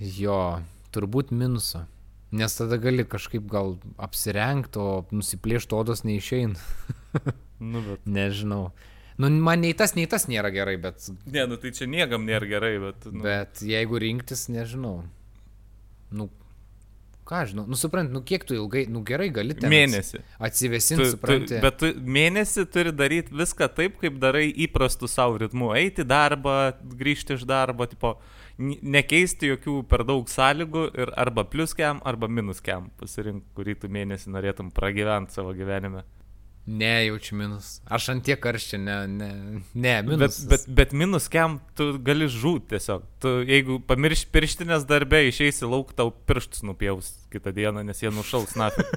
Jo, 0.00 0.60
turbūt 0.94 1.32
minuso. 1.34 1.84
Nes 2.30 2.54
tada 2.54 2.76
gali 2.78 3.02
kažkaip 3.10 3.48
gal 3.50 3.72
apsirengti, 3.98 4.78
o 4.78 5.04
nusiplėšti 5.10 5.74
odos 5.78 6.04
neišeina. 6.06 6.54
Nu, 7.60 7.82
bet. 7.84 8.06
Nežinau. 8.08 8.70
Nu, 9.20 9.28
man 9.44 9.60
nei 9.60 9.74
tas, 9.76 9.92
nei 9.92 10.06
tas 10.08 10.24
nėra 10.30 10.48
gerai, 10.54 10.78
bet, 10.80 11.10
Ne, 11.28 11.42
nu 11.50 11.58
tai 11.60 11.74
čia 11.76 11.84
niekam 11.84 12.22
nėra 12.24 12.46
gerai, 12.48 12.70
bet. 12.80 13.04
Nu, 13.12 13.20
bet 13.26 13.60
jeigu 13.60 13.98
rinktis, 14.00 14.46
nežinau. 14.48 15.02
Nu, 16.08 16.30
ką 17.28 17.42
žinau, 17.50 17.66
nu 17.68 17.76
suprant, 17.76 18.08
nu 18.10 18.22
kiek 18.24 18.46
tu 18.48 18.56
ilgai, 18.56 18.86
nu 18.88 19.02
gerai 19.04 19.28
gali 19.28 19.52
ten. 19.58 19.68
Mėnesį. 19.70 20.22
Atsivesinti, 20.40 21.02
Tu, 21.04 21.10
tu, 21.10 21.18
supranti. 21.18 21.60
bet 21.60 21.76
tu 21.82 21.92
mėnesį 22.16 22.64
turi 22.72 22.94
daryti 22.96 23.36
viską 23.42 23.68
taip, 23.76 24.00
kaip 24.00 24.16
darai 24.24 24.46
įprastų 24.64 25.10
savo 25.12 25.36
ritmu. 25.44 25.68
Eiti 25.76 26.00
į 26.00 26.08
darbą, 26.10 26.56
grįžti 26.96 27.36
iš 27.36 27.44
darbo, 27.44 27.84
tipo, 27.92 28.16
nekeisti 28.60 29.50
jokių 29.54 29.80
per 29.90 30.04
daug 30.08 30.28
sąlygų 30.30 30.86
ir 31.00 31.12
arba 31.20 31.46
plus 31.48 31.74
kem, 31.76 32.00
arba 32.06 32.28
minus 32.28 32.60
kem. 32.64 32.90
Pasirink, 33.00 33.44
kurį 33.56 33.78
tu 33.82 33.90
mėnesį 33.92 34.32
norėtum 34.36 34.70
pragyventi 34.76 35.38
savo 35.38 35.54
gyvenime. 35.56 36.04
Ne, 36.70 37.06
jaučiu 37.06 37.34
minus. 37.40 37.70
Aš 37.90 38.10
ant 38.12 38.22
tiek 38.22 38.38
karščia, 38.38 38.78
ne, 38.78 38.96
ne, 39.08 39.28
ne, 39.72 39.94
Bet, 40.04 40.06
minus. 40.06 40.40
bet, 40.46 40.66
bet 40.68 40.92
minus 40.94 41.26
kem 41.32 41.56
tu 41.74 41.94
gali 42.04 42.28
žūti 42.30 42.74
tiesiog. 42.76 43.06
Tu, 43.24 43.32
jeigu 43.48 43.80
pamirš 43.88 44.26
pirštinės 44.30 44.84
darbę, 44.86 45.22
išeisi 45.32 45.66
lauk, 45.66 45.94
tau 45.96 46.12
pirštus 46.12 46.62
nupjaus 46.68 47.14
kitą 47.32 47.54
dieną, 47.56 47.82
nes 47.88 48.04
jie 48.04 48.12
nušals 48.14 48.54
nafi. 48.60 48.84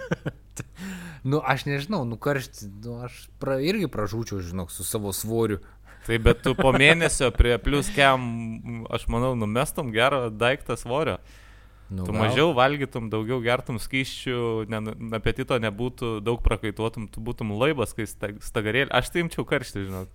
Nu, 1.24 1.40
aš 1.40 1.64
nežinau, 1.64 2.02
nu 2.04 2.18
karšti, 2.20 2.68
nu, 2.84 2.98
aš 3.08 3.30
pra, 3.40 3.56
irgi 3.64 3.88
pražūčiau, 3.88 4.42
žinok, 4.44 4.74
su 4.76 4.84
savo 4.84 5.14
svoriu. 5.16 5.62
Tai 6.08 6.18
bet 6.20 6.42
tu 6.44 6.52
po 6.56 6.74
mėnesio 6.76 7.30
prie 7.32 7.56
plus 7.64 7.88
kem, 7.96 8.84
aš 8.92 9.06
manau, 9.08 9.34
numestum 9.40 9.92
gerą 9.96 10.28
daiktą 10.30 10.76
svorio. 10.76 11.18
Nu, 11.94 12.04
Tu 12.08 12.12
gal. 12.12 12.22
mažiau 12.26 12.50
valgytum, 12.58 13.10
daugiau 13.12 13.38
gertum 13.44 13.78
skyščių, 13.80 14.66
ne, 14.72 14.80
apetito 15.16 15.56
nebūtų, 15.62 16.24
daug 16.26 16.42
prakaituotum, 16.42 17.06
tu 17.12 17.22
būtum 17.22 17.52
laibas, 17.60 17.94
kai 17.94 18.08
sta- 18.10 18.34
stagarėlė. 18.42 18.90
Aš 18.92 19.12
tai 19.14 19.22
imčiau 19.24 19.46
karštį, 19.46 19.86
žinot. 19.92 20.10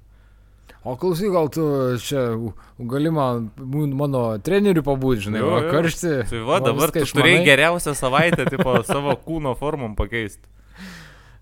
O 0.85 0.97
klausyk, 0.97 1.31
gal 1.33 1.49
tu 1.49 1.63
čia 2.03 2.37
gali 2.79 3.11
man, 3.11 3.51
mano 3.97 4.39
treneriu 4.45 4.83
pabūti, 4.85 5.29
žinai, 5.29 5.41
Jo, 5.41 5.55
jo. 5.63 5.71
karšti. 5.73 6.13
Tai 6.31 6.43
va, 6.49 6.59
dabar 6.61 6.91
tu 6.93 7.01
turėjai 7.01 7.45
geriausią 7.47 7.95
savaitę, 7.97 8.45
tipo, 8.51 8.75
savo 8.85 9.15
kūno 9.17 9.55
formom 9.59 9.95
pakeisti. 9.97 10.45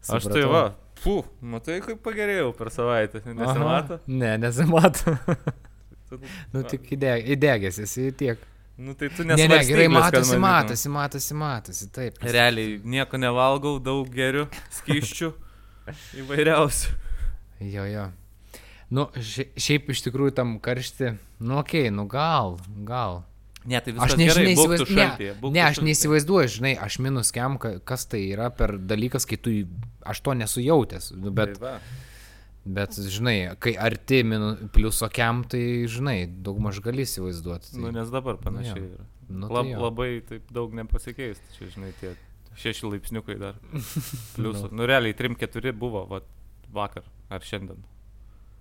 Aš 0.09 0.29
tai 0.31 0.45
va, 0.47 0.75
fu, 1.00 1.21
matai, 1.41 1.81
kaip 1.85 2.03
pagerėjau 2.05 2.53
per 2.57 2.71
savaitę, 2.75 3.23
nesimato? 3.26 4.00
Ne, 4.07 4.37
nesimato. 4.43 5.17
Nu, 6.53 6.62
tik 6.62 6.85
įdeg, 6.95 7.25
įdegęs 7.35 7.81
esi 7.83 8.12
tiek. 8.15 8.43
Nu 8.76 8.93
tai 8.95 9.09
tu 9.09 9.25
Ne, 9.25 9.33
ne, 9.33 9.47
nesvarstyklės, 9.49 9.71
gerai, 9.73 9.87
matosi, 9.88 10.37
matosi, 10.38 10.91
matosi, 10.93 11.35
matosi, 11.41 11.87
taip. 11.91 12.19
Realiai 12.23 12.76
nieko 12.85 13.19
nevalgau, 13.19 13.79
daug 13.81 14.11
geriu, 14.12 14.45
skyščių 14.83 15.31
įvairiausių. 16.23 16.93
Jo, 17.73 17.87
jo. 17.88 18.05
Nu, 18.93 19.07
šia- 19.17 19.49
šiaip 19.59 19.88
iš 19.91 20.05
tikrųjų 20.05 20.35
tam 20.37 20.59
karšti, 20.62 21.15
nu, 21.41 21.57
okei, 21.59 21.87
okay, 21.88 21.95
nu 21.95 22.05
gal, 22.07 22.59
gal. 22.87 23.25
Ne, 23.66 23.80
tai 23.82 23.92
Aš 23.96 24.14
viskas 24.14 24.18
nežinau, 24.20 24.42
gerai, 24.42 24.54
būk 24.56 24.76
tu 24.78 24.87
šaltyje. 24.94 25.32
Ne, 25.42 25.50
ne, 25.56 25.62
aš 25.66 25.80
neįsivaizduoju, 25.82 26.50
žinai, 26.58 26.75
aš 26.87 26.99
minus 27.02 27.32
ka- 27.35 27.78
kas 27.85 28.04
tai 28.06 28.20
yra 28.30 28.50
per 28.54 28.76
dalykas, 28.78 29.26
kai 29.26 29.37
tu, 29.37 29.50
aš 30.06 30.20
to 30.23 30.35
nesu 30.38 30.61
jautęs, 30.62 31.11
nu, 31.18 31.30
bet, 31.35 31.58
Tai 31.58 31.80
bet, 32.64 32.94
žinai, 32.94 33.56
kai 33.62 33.75
arti 33.78 34.23
minu, 34.26 34.52
pliuso 34.75 35.08
kem, 35.11 35.44
tai, 35.46 35.87
žinai, 35.90 36.26
daug 36.26 36.58
maž 36.62 36.80
gali 36.82 37.02
įsivaizduoti. 37.06 37.73
Tai, 37.75 37.80
Nu, 37.82 37.90
nes 37.94 38.11
dabar 38.11 38.38
panašiai 38.42 38.80
jo. 38.82 38.88
yra. 38.96 39.04
nu, 39.28 39.50
Lab, 39.50 39.66
tai 39.66 39.82
labai 39.82 40.08
taip 40.26 40.50
daug 40.54 40.75
nepasikeist, 40.75 41.42
čia 41.58 41.66
žinai, 41.75 41.92
tie 42.00 42.14
šeši 42.56 42.87
laipsniukai 42.90 43.37
dar. 43.38 43.58
Pliusų. 44.37 44.70
nu, 44.73 44.87
realiai 44.87 45.14
3-4 45.14 45.73
buvo 45.78 46.06
va, 46.11 46.23
vakar 46.75 47.02
ar 47.30 47.42
šiandien. 47.42 47.82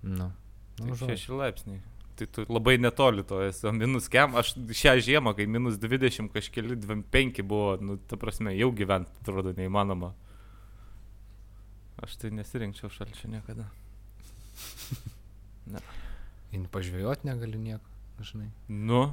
Nu, 0.02 0.30
Tai 0.76 0.86
nu, 0.86 0.94
žodžiu. 0.94 1.14
šeši 1.14 1.32
laipsniai. 1.32 1.80
Tai 2.16 2.26
tu 2.32 2.44
labai 2.48 2.78
netoli 2.80 3.24
to 3.28 3.42
esi, 3.44 3.68
minus 3.76 4.06
kem, 4.08 4.36
aš 4.40 4.54
šią 4.56 4.94
žiemą, 5.04 5.34
kai 5.36 5.44
minus 5.52 5.76
20 5.82 6.30
kažkeli 6.32 6.78
25 6.80 7.42
buvo, 7.44 7.74
nu, 7.76 7.98
ta 8.08 8.16
prasme, 8.16 8.54
jau 8.56 8.70
gyventi 8.72 9.12
atrodo 9.20 9.52
neįmanoma. 9.56 10.14
Aš 12.00 12.16
tai 12.20 12.30
nesirinkčiau 12.32 12.88
šalčio 12.92 13.28
niekada. 13.32 13.68
In 16.56 16.64
pažvėjot 16.72 17.24
negali 17.28 17.58
nieko, 17.60 17.84
žinai. 18.24 18.48
Nu, 18.68 19.10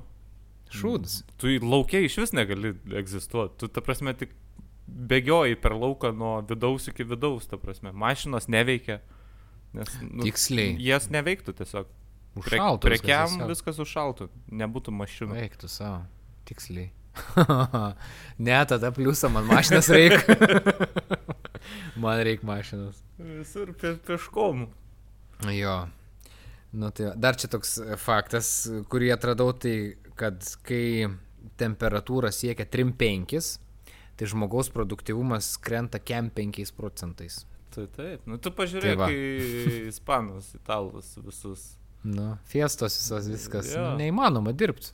Šūdas. 0.74 1.22
tu 1.38 1.52
į 1.52 1.60
laukia 1.64 2.04
iš 2.06 2.18
vis 2.22 2.34
negali 2.36 2.74
egzistuoti. 3.00 3.58
Tu, 3.62 3.70
ta 3.72 3.84
prasme, 3.84 4.14
tik 4.18 4.32
bėgioji 4.88 5.58
per 5.64 5.76
lauką 5.78 6.12
nuo 6.16 6.38
vidaus 6.48 6.88
iki 6.92 7.06
vidaus, 7.08 7.48
ta 7.50 7.60
prasme. 7.60 7.92
Mašinos 7.92 8.48
neveikia. 8.52 9.02
Nes, 9.74 9.90
nu, 10.06 10.24
Tiksliai. 10.28 10.76
jas 10.86 11.10
neveiktų 11.14 11.56
tiesiog. 11.58 11.90
Užšaltų. 12.40 12.90
prekiam 12.90 13.30
viskas 13.30 13.50
viskas 13.52 13.80
užšaltų, 13.84 14.30
nebūtų 14.64 14.94
mašinų. 14.96 15.38
Veiktų 15.38 15.70
savo. 15.70 16.04
Tiksliai. 16.50 16.90
ne, 18.48 18.56
tada 18.66 18.90
pliusą 18.94 19.30
man 19.30 19.46
mašinas 19.46 19.90
reikia. 19.94 20.38
man 22.04 22.24
reikia 22.26 22.48
mašinas. 22.50 23.04
Visur 23.22 23.74
pie, 23.78 23.94
pieškom. 24.08 24.66
Jo. 25.54 25.84
Nu, 26.74 26.90
tai 26.90 27.12
dar 27.22 27.38
čia 27.38 27.52
toks 27.54 27.78
faktas, 28.02 28.48
kurį 28.90 29.12
atradau, 29.14 29.52
tai 29.54 29.94
kad 30.18 30.42
kai 30.66 31.06
temperatūra 31.60 32.32
siekia 32.34 32.66
3-5, 32.66 33.60
tai 34.18 34.30
žmogaus 34.30 34.72
produktivumas 34.74 35.54
krenta 35.62 36.02
kem 36.02 36.32
5 36.34 36.74
procentais. 36.78 37.44
Tai 37.74 37.88
taip, 37.94 38.26
nu 38.30 38.38
tu 38.38 38.52
pažiūrėk 38.54 38.98
Tai 38.98 39.00
va. 39.02 39.08
į 39.10 39.88
ispanus, 39.90 40.52
italus 40.58 41.16
visus. 41.22 41.64
Nu, 42.04 42.34
fiestos 42.52 42.98
visos 43.00 43.28
viskas. 43.32 43.70
Jo. 43.76 43.84
Nu, 43.94 43.98
neįmanoma 44.02 44.52
dirbti. 44.58 44.92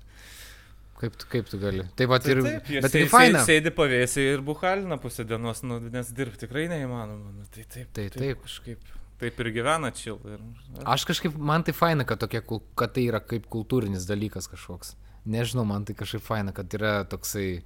Kaip 0.99 1.13
tu, 1.15 1.25
kaip 1.31 1.47
tu 1.47 1.57
gali? 1.61 1.85
Tai 1.95 2.05
va 2.11 2.17
Tai 2.19 2.33
ir... 2.35 2.41
taip, 2.43 2.69
bet 2.83 2.91
tai 2.91 3.05
faina. 3.07 3.39
sė- 3.45 3.55
Sėdi 3.61 3.71
pavėsiai 3.71 4.33
ir 4.35 4.41
buhalina 4.43 4.97
pusę 4.99 5.23
dienos, 5.25 5.61
nu, 5.63 5.77
nes 5.79 6.09
dirbti 6.11 6.41
tikrai 6.45 6.65
neįmanoma. 6.69 7.31
Nu, 7.37 7.45
tai 7.55 7.63
taip, 7.71 7.87
Tai 7.95 8.09
taip. 8.11 8.41
Kažkaip, 8.43 8.89
taip 9.23 9.39
ir 9.39 9.51
gyvena 9.55 9.93
čil. 9.95 10.19
Ir, 10.27 10.43
Aš 10.83 11.05
kažkaip, 11.07 11.37
man 11.39 11.63
tai 11.63 11.71
faina, 11.73 12.03
kad, 12.05 12.19
tokia, 12.19 12.41
kul- 12.43 12.65
kad 12.75 12.91
tai 12.97 13.07
yra 13.07 13.23
kaip 13.23 13.47
kultūrinis 13.47 14.05
dalykas 14.11 14.51
kažkoks. 14.51 14.93
Nežinau, 15.25 15.63
man 15.71 15.87
tai 15.87 15.95
kažkaip 15.99 16.21
faina, 16.27 16.51
kad 16.55 16.67
yra 16.77 16.97
toksai 17.07 17.61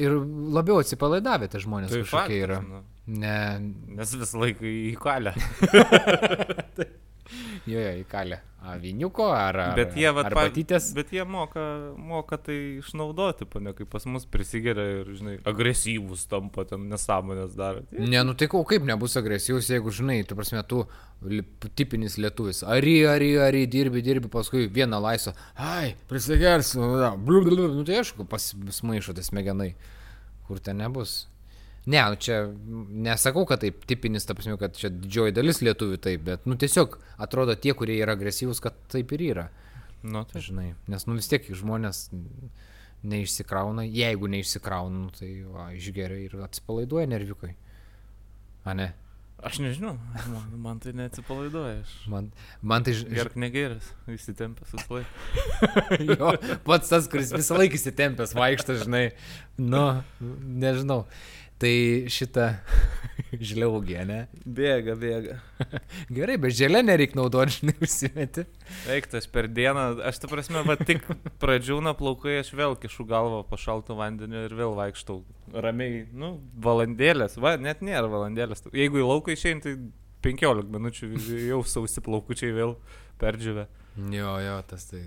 Ir 0.00 0.08
labiau 0.56 0.78
atsipalaidavę 0.80 1.50
tie 1.52 1.58
žmonės 1.60 1.90
Tai 1.92 1.98
kažkokie 2.00 2.16
faktas, 2.16 2.44
yra. 2.46 2.60
nu. 2.64 2.78
Ne, 3.20 3.32
Nes 3.98 4.14
visą 4.16 4.38
laiką 4.40 4.64
į 4.64 4.94
kalę. 4.98 5.34
jo, 7.66 7.78
jo, 7.80 7.94
įkalė. 8.04 8.40
Aviniuko 8.66 9.28
ar, 9.30 9.54
ar, 9.62 9.74
Bet 9.76 9.92
jie, 9.94 10.08
vat, 10.10 10.26
ar 10.26 10.34
pa- 10.34 10.46
batytės. 10.48 10.88
bet 10.96 11.12
jie 11.14 11.22
moka, 11.28 11.60
moka 11.96 12.34
tai 12.36 12.56
išnaudoti, 12.80 13.46
pane, 13.46 13.70
kaip 13.78 13.90
pas 13.92 14.02
mus 14.10 14.24
prisigeria 14.26 15.02
ir, 15.04 15.12
žinai, 15.14 15.36
agresyvus 15.46 16.24
tampa, 16.26 16.64
ten 16.66 16.88
nesąmonės 16.90 17.54
daro. 17.54 17.84
Ne, 17.92 18.24
nu 18.26 18.34
tai 18.34 18.48
kaip 18.50 18.82
nebus 18.88 19.14
agresyvus, 19.20 19.68
jeigu 19.70 19.92
žinai, 19.94 20.24
tu 20.26 20.34
prasme, 20.34 20.64
tu 20.66 20.82
tipinis 21.78 22.16
lietuvis. 22.18 22.64
Ari, 22.66 22.96
ari, 23.06 23.30
ari, 23.38 23.66
dirbi, 23.70 24.02
dirbi, 24.02 24.28
paskui 24.32 24.66
vieną 24.66 24.98
laisvą. 25.04 25.36
Ai, 25.54 25.94
prisigersiu. 26.10 26.82
Nu 26.82 27.84
tai 27.86 28.00
aišku, 28.02 28.26
pasmaišo 28.26 29.14
tas 29.14 29.30
smegenai. 29.30 29.76
Kur 30.48 30.58
ten 30.58 30.78
nebus. 30.82 31.28
Ne, 31.86 32.00
nu 32.10 32.18
čia 32.18 32.40
nesakau, 33.06 33.44
kad 33.46 33.60
taip 33.62 33.84
tipinis, 33.86 34.26
ta 34.26 34.34
prasme, 34.34 34.56
kad 34.58 34.74
čia 34.74 34.90
didžioji 34.90 35.34
dalis 35.36 35.60
lietuvių 35.62 36.00
taip, 36.02 36.24
bet, 36.26 36.46
nu 36.50 36.56
tiesiog 36.58 36.96
atrodo 37.22 37.54
tie, 37.54 37.76
kurie 37.78 38.00
yra 38.02 38.16
agresyvūs, 38.18 38.58
kad 38.64 38.74
taip 38.90 39.14
ir 39.14 39.22
yra. 39.28 39.46
Nu, 40.02 40.24
tai 40.26 40.42
Žinai, 40.42 40.72
nes 40.90 41.06
nu 41.06 41.14
vis 41.18 41.30
tiek 41.30 41.46
žmonės 41.46 42.08
neišsikrauna, 43.06 43.86
jeigu 43.86 44.28
neišsikrauna, 44.34 45.06
nu, 45.06 45.14
tai 45.14 45.30
va, 45.46 45.70
išgeria 45.78 46.26
ir 46.26 46.36
atsipalaiduoja 46.46 47.06
nerviukai. 47.14 47.54
A 48.66 48.74
ne? 48.74 48.92
aš 49.46 49.58
nežinau, 49.60 49.94
man, 50.32 50.46
man 50.58 50.78
tai 50.82 50.94
neatsipalaiduoja. 50.96 51.82
Aš 51.84 51.94
Man, 52.10 52.30
man 52.64 52.86
tai 52.86 52.94
ž- 52.96 53.06
gerk 53.12 53.36
negeras, 53.38 53.90
įsitempęs 54.10 54.72
visą 54.74 54.96
laiką. 54.96 55.10
jo, 56.16 56.30
pats 56.66 56.90
tas, 56.90 57.06
kuris 57.12 57.34
visą 57.36 57.58
laiką 57.60 57.78
įsitempęs 57.78 58.32
vaikšto, 58.36 58.78
žinai. 58.82 59.04
Nu, 59.60 59.84
nežinau. 60.64 61.04
Tai 61.62 61.72
šitą 62.12 62.50
žliaugė, 63.48 64.02
ne? 64.08 64.18
Bėga, 64.44 64.96
bėga. 65.00 65.38
Gerai, 66.16 66.36
bet 66.42 66.56
žėlę 66.58 66.82
nereik 66.84 67.14
naudoti, 67.16 67.60
žinai, 67.60 67.74
užsimeti. 67.80 68.44
Eiktas 68.92 69.28
per 69.32 69.48
dieną, 69.48 69.86
aš 70.04 70.20
ta 70.20 70.30
prasme, 70.30 70.60
va 70.68 70.76
tik 70.80 71.06
pradžiūna 71.40 71.94
plaukai, 71.96 72.38
aš 72.42 72.52
vėl 72.58 72.76
kišu 72.80 73.06
galvą 73.08 73.40
po 73.48 73.60
šaltų 73.60 73.96
vandeniu 73.96 74.44
ir 74.44 74.56
vėl 74.58 74.76
vaikštau 74.76 75.22
ramiai, 75.64 76.04
nu, 76.12 76.34
valandėlės, 76.60 77.38
va, 77.40 77.56
net 77.60 77.80
nėra 77.84 78.10
valandėlės. 78.12 78.66
Jeigu 78.76 79.00
į 79.00 79.08
lauką 79.08 79.32
išein, 79.32 79.64
tai 79.64 79.78
15 80.26 80.72
minučių 80.76 81.10
jau 81.46 81.62
sausi 81.64 82.04
plaukučiai 82.04 82.52
vėl 82.56 82.76
perdžiavę. 83.22 83.68
Jo, 84.12 84.36
jo, 84.44 84.60
tas 84.68 84.90
tai. 84.90 85.06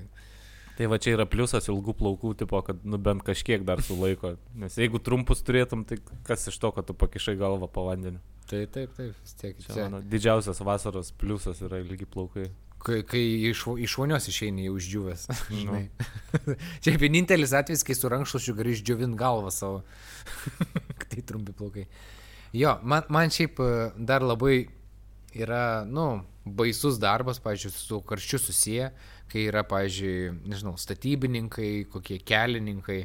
Tai 0.80 0.88
va 0.88 0.96
čia 0.96 1.18
yra 1.18 1.26
pliusas 1.28 1.66
ilgų 1.68 1.92
plaukų, 2.00 2.30
tipo, 2.40 2.62
kad 2.64 2.86
nu 2.88 2.96
bent 3.04 3.20
kažkiek 3.28 3.66
dar 3.68 3.82
sulaiko. 3.84 4.38
Nes 4.56 4.78
jeigu 4.80 5.02
trumpus 5.04 5.44
turėtum, 5.44 5.82
tai 5.84 5.98
kas 6.24 6.48
iš 6.48 6.56
to, 6.56 6.72
kad 6.72 6.88
tu 6.88 6.96
pakišai 6.96 7.36
galvą 7.42 7.68
po 7.68 7.84
vandeniu. 7.90 8.22
Tai 8.48 8.62
taip, 8.72 8.94
taip, 8.96 9.12
vis 9.12 9.36
tiek. 9.42 9.60
Čia 9.60 9.74
Čia, 9.74 9.90
mano 9.90 10.00
didžiausias 10.08 10.64
vasaros 10.64 11.12
pliusas 11.20 11.60
yra 11.68 11.82
ilgi 11.84 12.08
plaukai. 12.08 12.48
kai, 12.80 13.02
kai 13.04 13.26
iš, 13.50 13.66
iš 13.76 13.98
vonios 14.00 14.30
išeini 14.32 14.70
jau 14.70 14.78
uždžiūvęs. 14.80 15.28
Nu. 15.68 15.82
Čia 16.86 16.96
vienintelis 16.96 17.52
atvejis, 17.60 17.84
kai 17.84 18.00
su 18.00 18.16
rankšluošiu 18.16 18.56
gali 18.56 18.78
išdžiovint 18.78 19.20
galvą 19.20 19.52
savo. 19.52 19.84
tai 21.12 21.28
trumpi 21.28 21.60
plaukai. 21.60 21.90
Jo, 22.56 22.78
man, 22.88 23.04
man 23.12 23.36
šiaip 23.36 23.60
e, 23.60 23.72
dar 24.00 24.24
labai 24.24 24.70
yra, 25.36 25.84
nu, 25.86 26.24
baisus 26.46 26.98
darbas, 27.04 27.44
pavyzdžiui, 27.44 27.76
su 27.76 28.00
karščiu 28.08 28.40
susiję, 28.42 28.94
kai 29.30 29.46
yra, 29.50 29.64
pavyzdžiui, 29.68 30.32
nežinau, 30.50 30.76
statybininkai, 30.80 31.86
kokie 31.92 32.20
kelininkai. 32.26 33.04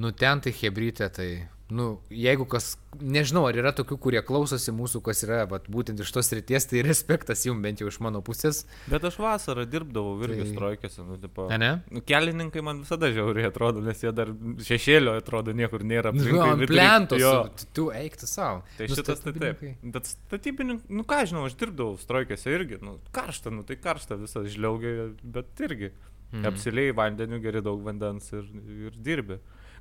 Nu, 0.00 0.12
ten 0.16 0.40
tai 0.44 0.54
hebrytė, 0.56 1.08
tai, 1.12 1.28
nu, 1.72 1.84
jeigu 2.12 2.44
kas, 2.52 2.74
nežinau, 3.00 3.46
ar 3.48 3.56
yra 3.56 3.70
tokių, 3.72 3.96
kurie 4.04 4.20
klausosi 4.26 4.72
mūsų, 4.76 5.00
kas 5.06 5.22
yra, 5.24 5.38
vat, 5.48 5.64
būtent 5.72 6.00
iš 6.04 6.10
tos 6.12 6.28
ryties, 6.36 6.66
tai 6.68 6.82
respektas 6.84 7.44
jums 7.46 7.62
bent 7.64 7.80
jau 7.80 7.88
iš 7.88 7.96
mano 8.04 8.20
pusės. 8.26 8.64
Bet 8.92 9.06
aš 9.08 9.16
vasarą 9.22 9.64
dirbdavau 9.72 10.18
irgi 10.26 10.42
Tai- 10.42 10.50
strojkėse, 10.52 11.06
nu, 11.06 11.16
tipo. 11.22 11.46
Ne, 11.52 11.58
ne? 11.62 11.70
Nu, 11.94 12.02
Kelininkai 12.04 12.64
man 12.66 12.82
visada 12.84 13.08
žiauriai 13.14 13.48
atrodo, 13.48 13.80
nes 13.86 14.02
jie 14.04 14.12
dar 14.12 14.34
šešėlio 14.68 15.16
atrodo 15.22 15.54
niekur 15.56 15.86
nėra. 15.88 16.12
Nu, 16.12 16.26
ant 16.44 16.60
reik- 16.66 16.74
plentos, 16.74 17.24
tu- 17.62 17.70
tu 17.80 17.86
eik 17.96 18.20
tu 18.20 18.28
savo. 18.28 18.60
Tai 18.76 18.90
Nu, 18.92 18.98
šitas 19.00 19.24
tai 19.24 19.32
taip. 19.38 19.64
Bet 19.96 20.12
statybininkai, 20.12 20.90
nu 20.92 21.06
ką 21.08 21.22
žinau, 21.32 21.46
aš 21.48 21.56
dirbdavau 21.62 21.96
strojkėse 22.02 22.52
irgi, 22.52 22.82
nu 22.84 22.98
karšta, 23.16 23.50
nu 23.54 23.64
tai 23.64 23.76
karšta 23.80 24.20
visas 24.20 24.50
žliaugia, 24.52 25.08
bet 25.24 25.56
irgi. 25.64 25.92
Mm. 26.32 26.46
Apsiliai 26.48 26.92
vandeniu, 26.96 27.40
geri 27.44 27.60
daug 27.60 27.82
vandens 27.84 28.30
ir, 28.32 28.46
ir 28.88 28.94
dirbi. 28.96 29.36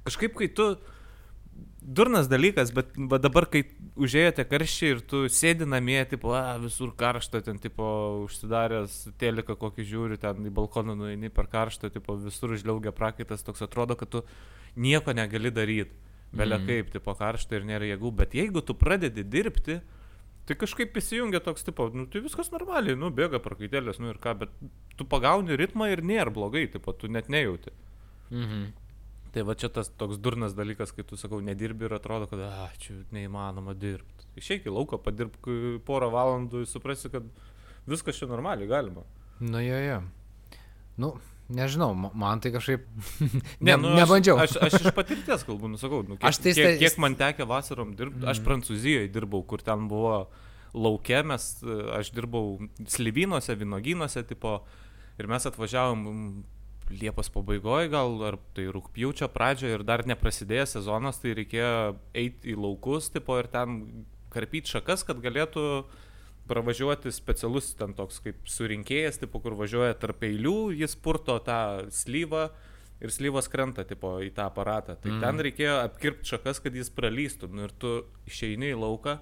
Kažkaip, 0.07 0.33
kai 0.35 0.47
tu... 0.51 0.75
Durnas 1.81 2.27
dalykas, 2.29 2.69
bet 2.71 2.93
va 3.09 3.17
dabar, 3.17 3.47
kai 3.49 3.63
užėjote 3.97 4.45
karščiai 4.45 4.91
ir 4.93 4.99
tu 5.01 5.23
sėdi 5.33 5.65
namie, 5.65 5.99
tipo, 6.05 6.29
a, 6.37 6.57
visur 6.61 6.91
karšta, 6.97 7.41
ten, 7.41 7.57
tipo, 7.59 7.85
užsidaręs 8.27 8.99
teliką 9.19 9.57
kokį 9.59 9.85
žiūri, 9.89 10.19
ten 10.21 10.45
į 10.45 10.53
balkoną 10.53 10.93
nueini 10.95 11.31
per 11.33 11.49
karštą, 11.51 11.89
tipo, 11.91 12.15
visur 12.21 12.53
žliaugia 12.53 12.93
prakaitas, 12.93 13.41
toks 13.43 13.65
atrodo, 13.65 13.97
kad 13.97 14.13
tu 14.13 14.21
nieko 14.77 15.15
negali 15.17 15.51
daryti. 15.51 15.97
Belia 16.31 16.57
Mhm. 16.57 16.63
mm. 16.63 16.67
kaip, 16.67 16.91
tipo, 16.93 17.15
karšta 17.17 17.57
ir 17.57 17.65
nėra 17.67 17.89
jėgų, 17.89 18.11
bet 18.15 18.37
jeigu 18.37 18.61
tu 18.63 18.73
pradedi 18.77 19.25
dirbti, 19.27 19.81
tai 20.47 20.55
kažkaip 20.55 20.95
įsijungia 20.95 21.41
toks, 21.43 21.65
tipo, 21.67 21.89
nu, 21.93 22.05
tai 22.05 22.21
viskas 22.21 22.53
normaliai, 22.53 22.95
nu, 22.95 23.09
bėga 23.11 23.41
prakaitėlės, 23.43 23.99
nu 23.99 24.13
ir 24.13 24.21
ką, 24.21 24.37
bet 24.45 24.53
tu 24.95 25.03
pagauni 25.03 25.57
ritmą 25.59 25.91
ir 25.91 26.05
nėra 26.05 26.31
blogai, 26.31 26.67
tipo, 26.71 26.93
tu 26.93 27.09
net 27.11 27.27
nejauti. 27.27 27.73
Mhm. 28.31 28.71
Tai 29.31 29.45
va 29.47 29.55
čia 29.55 29.69
tas 29.71 29.87
toks 29.95 30.19
durnas 30.19 30.51
dalykas, 30.57 30.91
kai 30.91 31.05
tu 31.07 31.15
sakau, 31.19 31.39
nedirbi 31.43 31.87
ir 31.87 31.93
atrodo, 31.95 32.27
kad, 32.27 32.41
a, 32.43 32.65
čia 32.81 32.97
neįmanoma 33.15 33.71
dirbti. 33.79 34.27
Išeik 34.41 34.67
į 34.67 34.73
lauką, 34.75 34.99
padirbk 35.05 35.47
porą 35.87 36.09
valandų 36.11 36.65
ir 36.65 36.67
suprasi, 36.67 37.11
kad 37.13 37.27
viskas 37.87 38.19
čia 38.19 38.27
normaliai 38.27 38.67
galima. 38.67 39.05
Nu, 39.39 39.61
jo, 39.63 39.79
jo. 39.79 40.01
Nu, 40.99 41.13
nežinau, 41.47 41.93
ma- 41.95 42.11
man 42.13 42.43
tai 42.43 42.51
kažkaip... 42.51 42.83
Ne, 43.63 43.71
ne, 43.71 43.79
nu, 43.79 43.95
nebandžiau. 43.95 44.35
Aš, 44.43 44.57
aš, 44.59 44.75
aš 44.77 44.89
iš 44.91 44.95
patirties 44.99 45.47
kalbu, 45.47 45.71
nusakau, 45.71 46.03
nu, 46.03 46.19
kiek, 46.19 46.27
Aš 46.27 46.43
tai 46.43 46.55
kiek, 46.57 46.79
kiek 46.83 46.99
man 46.99 47.15
tekė 47.19 47.47
vasarom 47.47 47.95
dirbti, 47.95 48.27
aš 48.27 48.43
Prancūzijoje 48.43 49.11
dirbau, 49.15 49.45
kur 49.47 49.63
ten 49.63 49.87
buvo 49.91 50.25
laukia, 50.75 51.23
mes, 51.27 51.53
aš 51.95 52.11
dirbau 52.15 52.57
slyvynuose, 52.83 53.55
vynogynuose, 53.59 54.23
tipo, 54.27 54.59
ir 55.19 55.27
mes 55.31 55.47
atvažiavom 55.47 56.03
mm, 56.11 56.41
Liepos 56.91 57.29
pabaigoje, 57.31 57.91
gal 57.93 58.17
ar 58.27 58.37
tai 58.55 58.65
rūpjūčio 58.73 59.29
pradžioje 59.31 59.77
ir 59.77 59.83
dar 59.87 60.03
neprasidėjęs 60.09 60.75
sezonas, 60.75 61.21
tai 61.21 61.35
reikėjo 61.37 61.93
eiti 62.17 62.51
į 62.51 62.57
laukus, 62.59 63.07
tipo, 63.13 63.37
ir 63.39 63.47
ten 63.51 63.77
karpyti 64.33 64.73
šakas, 64.73 65.05
kad 65.07 65.21
galėtų 65.23 65.85
pravažiuoti 66.51 67.13
specialus 67.15 67.71
ten 67.79 67.93
toks 67.95 68.19
kaip 68.25 68.49
surinkėjas, 68.49 69.21
tipo, 69.21 69.39
kur 69.43 69.55
važiuoja 69.59 69.95
tarp 70.01 70.25
eilių, 70.27 70.73
jis 70.81 70.97
purto 70.99 71.37
tą 71.45 71.61
slyvą 71.95 72.49
ir 73.01 73.13
slyvas 73.13 73.49
krenta 73.51 73.85
tipo, 73.87 74.17
į 74.21 74.31
tą 74.35 74.47
aparatą. 74.49 74.95
Tai 75.01 75.13
mm. 75.15 75.21
ten 75.23 75.43
reikėjo 75.47 75.77
apkirpti 75.85 76.33
šakas, 76.35 76.61
kad 76.63 76.75
jis 76.77 76.91
pralystų. 76.93 77.49
Nu, 77.55 77.65
ir 77.67 77.75
tu 77.81 77.93
išeini 78.29 78.71
į 78.73 78.81
lauką, 78.81 79.17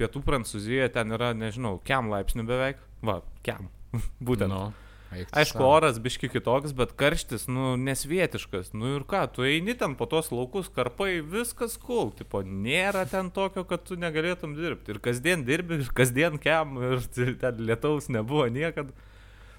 pietų 0.00 0.22
Prancūzijoje 0.24 0.88
ten 0.94 1.12
yra, 1.16 1.34
nežinau, 1.36 1.76
kiam 1.84 2.08
laipsnių 2.12 2.46
beveik. 2.48 2.80
Va, 3.04 3.20
kiam. 3.46 3.68
Būtent. 4.26 4.52
Nu, 4.52 4.70
eik 4.70 4.78
tu 4.78 4.89
Aišku, 5.10 5.58
sau. 5.58 5.66
oras 5.66 5.98
biški 5.98 6.28
kitoks, 6.30 6.70
bet 6.76 6.92
karštis, 6.98 7.48
nu, 7.50 7.72
nesvietiškas. 7.80 8.70
Nu 8.78 8.92
ir 8.94 9.06
ką, 9.10 9.24
tu 9.34 9.42
eini 9.46 9.74
ten 9.78 9.96
po 9.98 10.06
tos 10.10 10.30
laukus, 10.30 10.70
karpai, 10.70 11.18
viskas 11.26 11.74
cool. 11.82 12.12
Tipo, 12.14 12.44
nėra 12.46 13.02
ten 13.10 13.32
tokio, 13.34 13.64
kad 13.66 13.82
tu 13.88 13.98
negalėtum 13.98 14.54
dirbti. 14.58 14.94
Ir 14.94 15.00
kasdien 15.02 15.42
dirbi, 15.48 15.80
ir 15.82 15.90
kasdien 15.98 16.38
kiam, 16.42 16.78
ir 16.92 17.02
ten 17.42 17.58
lietaus 17.58 18.06
nebuvo 18.12 18.46
niekada. 18.54 18.94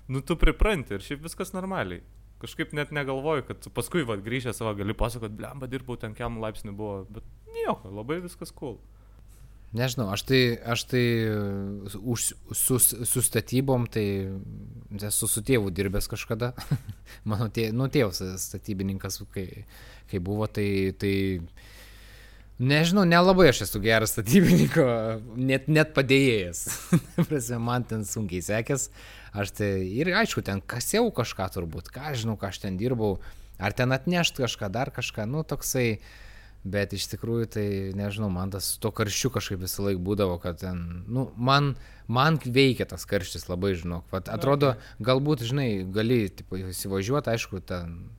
Nu, 0.08 0.24
tu 0.24 0.40
pripranti 0.40 0.96
ir 0.96 1.04
šiaip 1.04 1.28
viskas 1.28 1.52
normaliai. 1.56 2.00
Kažkaip 2.42 2.72
net 2.74 2.96
negalvoju, 2.96 3.44
kad 3.52 3.68
paskui, 3.76 4.06
va, 4.08 4.16
grįžę 4.18 4.56
savo 4.56 4.72
gali 4.80 4.96
pasakoti, 4.98 5.36
blemba, 5.38 5.68
dirbau 5.70 6.00
ten 6.00 6.16
kiam 6.18 6.40
laipsnių 6.42 6.74
buvo. 6.74 7.04
Bet 7.20 7.28
nieko, 7.52 7.92
labai 7.92 8.22
viskas 8.24 8.56
cool. 8.56 8.80
Nežinau, 9.72 10.10
aš 10.12 10.26
tai, 10.28 10.40
aš 10.68 10.84
tai 10.92 11.04
už, 11.96 12.34
su, 12.52 12.76
su 12.80 13.22
statybom, 13.24 13.86
tai 13.88 14.04
esu 15.08 15.30
su 15.32 15.44
tėvu 15.48 15.72
dirbęs 15.72 16.10
kažkada. 16.12 16.52
Mano 17.30 17.48
tė, 17.48 17.70
nu, 17.72 17.88
tėvas 17.88 18.20
statybininkas, 18.44 19.22
kai, 19.32 19.64
kai 20.12 20.20
buvo, 20.20 20.50
tai, 20.52 20.92
tai 21.00 21.14
nežinau, 22.60 23.06
nelabai 23.08 23.48
aš 23.54 23.64
esu 23.70 23.80
geras 23.84 24.12
statybininko, 24.12 24.84
net, 25.40 25.72
net 25.72 25.96
padėjėjas. 25.96 26.66
Prasme, 27.30 27.62
Man 27.64 27.88
ten 27.88 28.04
sunkiai 28.08 28.44
sekės. 28.44 28.90
Aš 29.32 29.54
tai 29.56 29.72
ir 29.88 30.12
aišku, 30.12 30.44
ten 30.44 30.60
kasiau 30.60 31.08
kažką 31.16 31.48
turbūt, 31.56 31.88
ką 31.96 32.12
žinau, 32.20 32.36
ką 32.36 32.52
aš 32.52 32.60
ten 32.66 32.76
dirbau, 32.76 33.22
ar 33.56 33.72
ten 33.72 33.96
atnešt 33.96 34.44
kažką, 34.44 34.68
dar 34.76 34.92
kažką, 34.92 35.30
nu 35.32 35.48
toksai. 35.48 36.02
Bet 36.64 36.94
iš 36.94 37.08
tikrųjų 37.10 37.48
tai, 37.50 37.66
nežinau, 37.98 38.28
man 38.30 38.52
tas 38.54 38.76
to 38.78 38.92
karščiu 38.94 39.32
kažkaip 39.34 39.64
visą 39.64 39.82
laiką 39.88 40.02
būdavo, 40.06 40.36
kad 40.44 40.60
ten, 40.62 41.04
nu, 41.10 41.32
man, 41.36 41.72
man 42.06 42.38
veikia 42.38 42.86
tas 42.86 43.08
karštis 43.10 43.48
labai, 43.50 43.72
žinok. 43.80 44.06
Vat, 44.14 44.30
atrodo, 44.30 44.76
galbūt, 45.02 45.42
žinai, 45.50 45.82
gali, 45.90 46.28
tipo, 46.30 46.60
įsivažiuoti, 46.62 47.34
aišku, 47.34 47.64
ten 47.66 48.10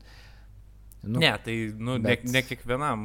Nu, 1.02 1.18
Ne, 1.18 1.32
tai, 1.44 1.54
nu, 1.78 1.96
bet- 1.98 2.22
ne, 2.24 2.30
ne 2.30 2.42
kiekvienam 2.46 3.00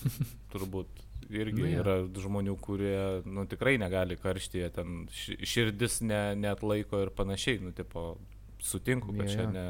turbūt 0.52 1.02
irgi 1.30 1.62
Nu, 1.62 1.68
jo. 1.70 1.82
yra 1.84 1.94
žmonių, 2.18 2.56
kurie, 2.58 3.22
nu, 3.26 3.44
tikrai 3.46 3.76
negali 3.78 4.16
karštyje, 4.18 4.70
ten 4.74 5.04
ši- 5.14 5.36
širdis 5.46 6.00
ne, 6.02 6.34
net 6.34 6.64
laiko 6.66 6.98
ir 7.04 7.12
panašiai, 7.14 7.60
nu, 7.62 7.70
tipo, 7.70 8.16
sutinku, 8.58 9.12
kad 9.14 9.28
Jo, 9.28 9.34
čia 9.36 9.44
jo. 9.46 9.50
ne, 9.54 9.66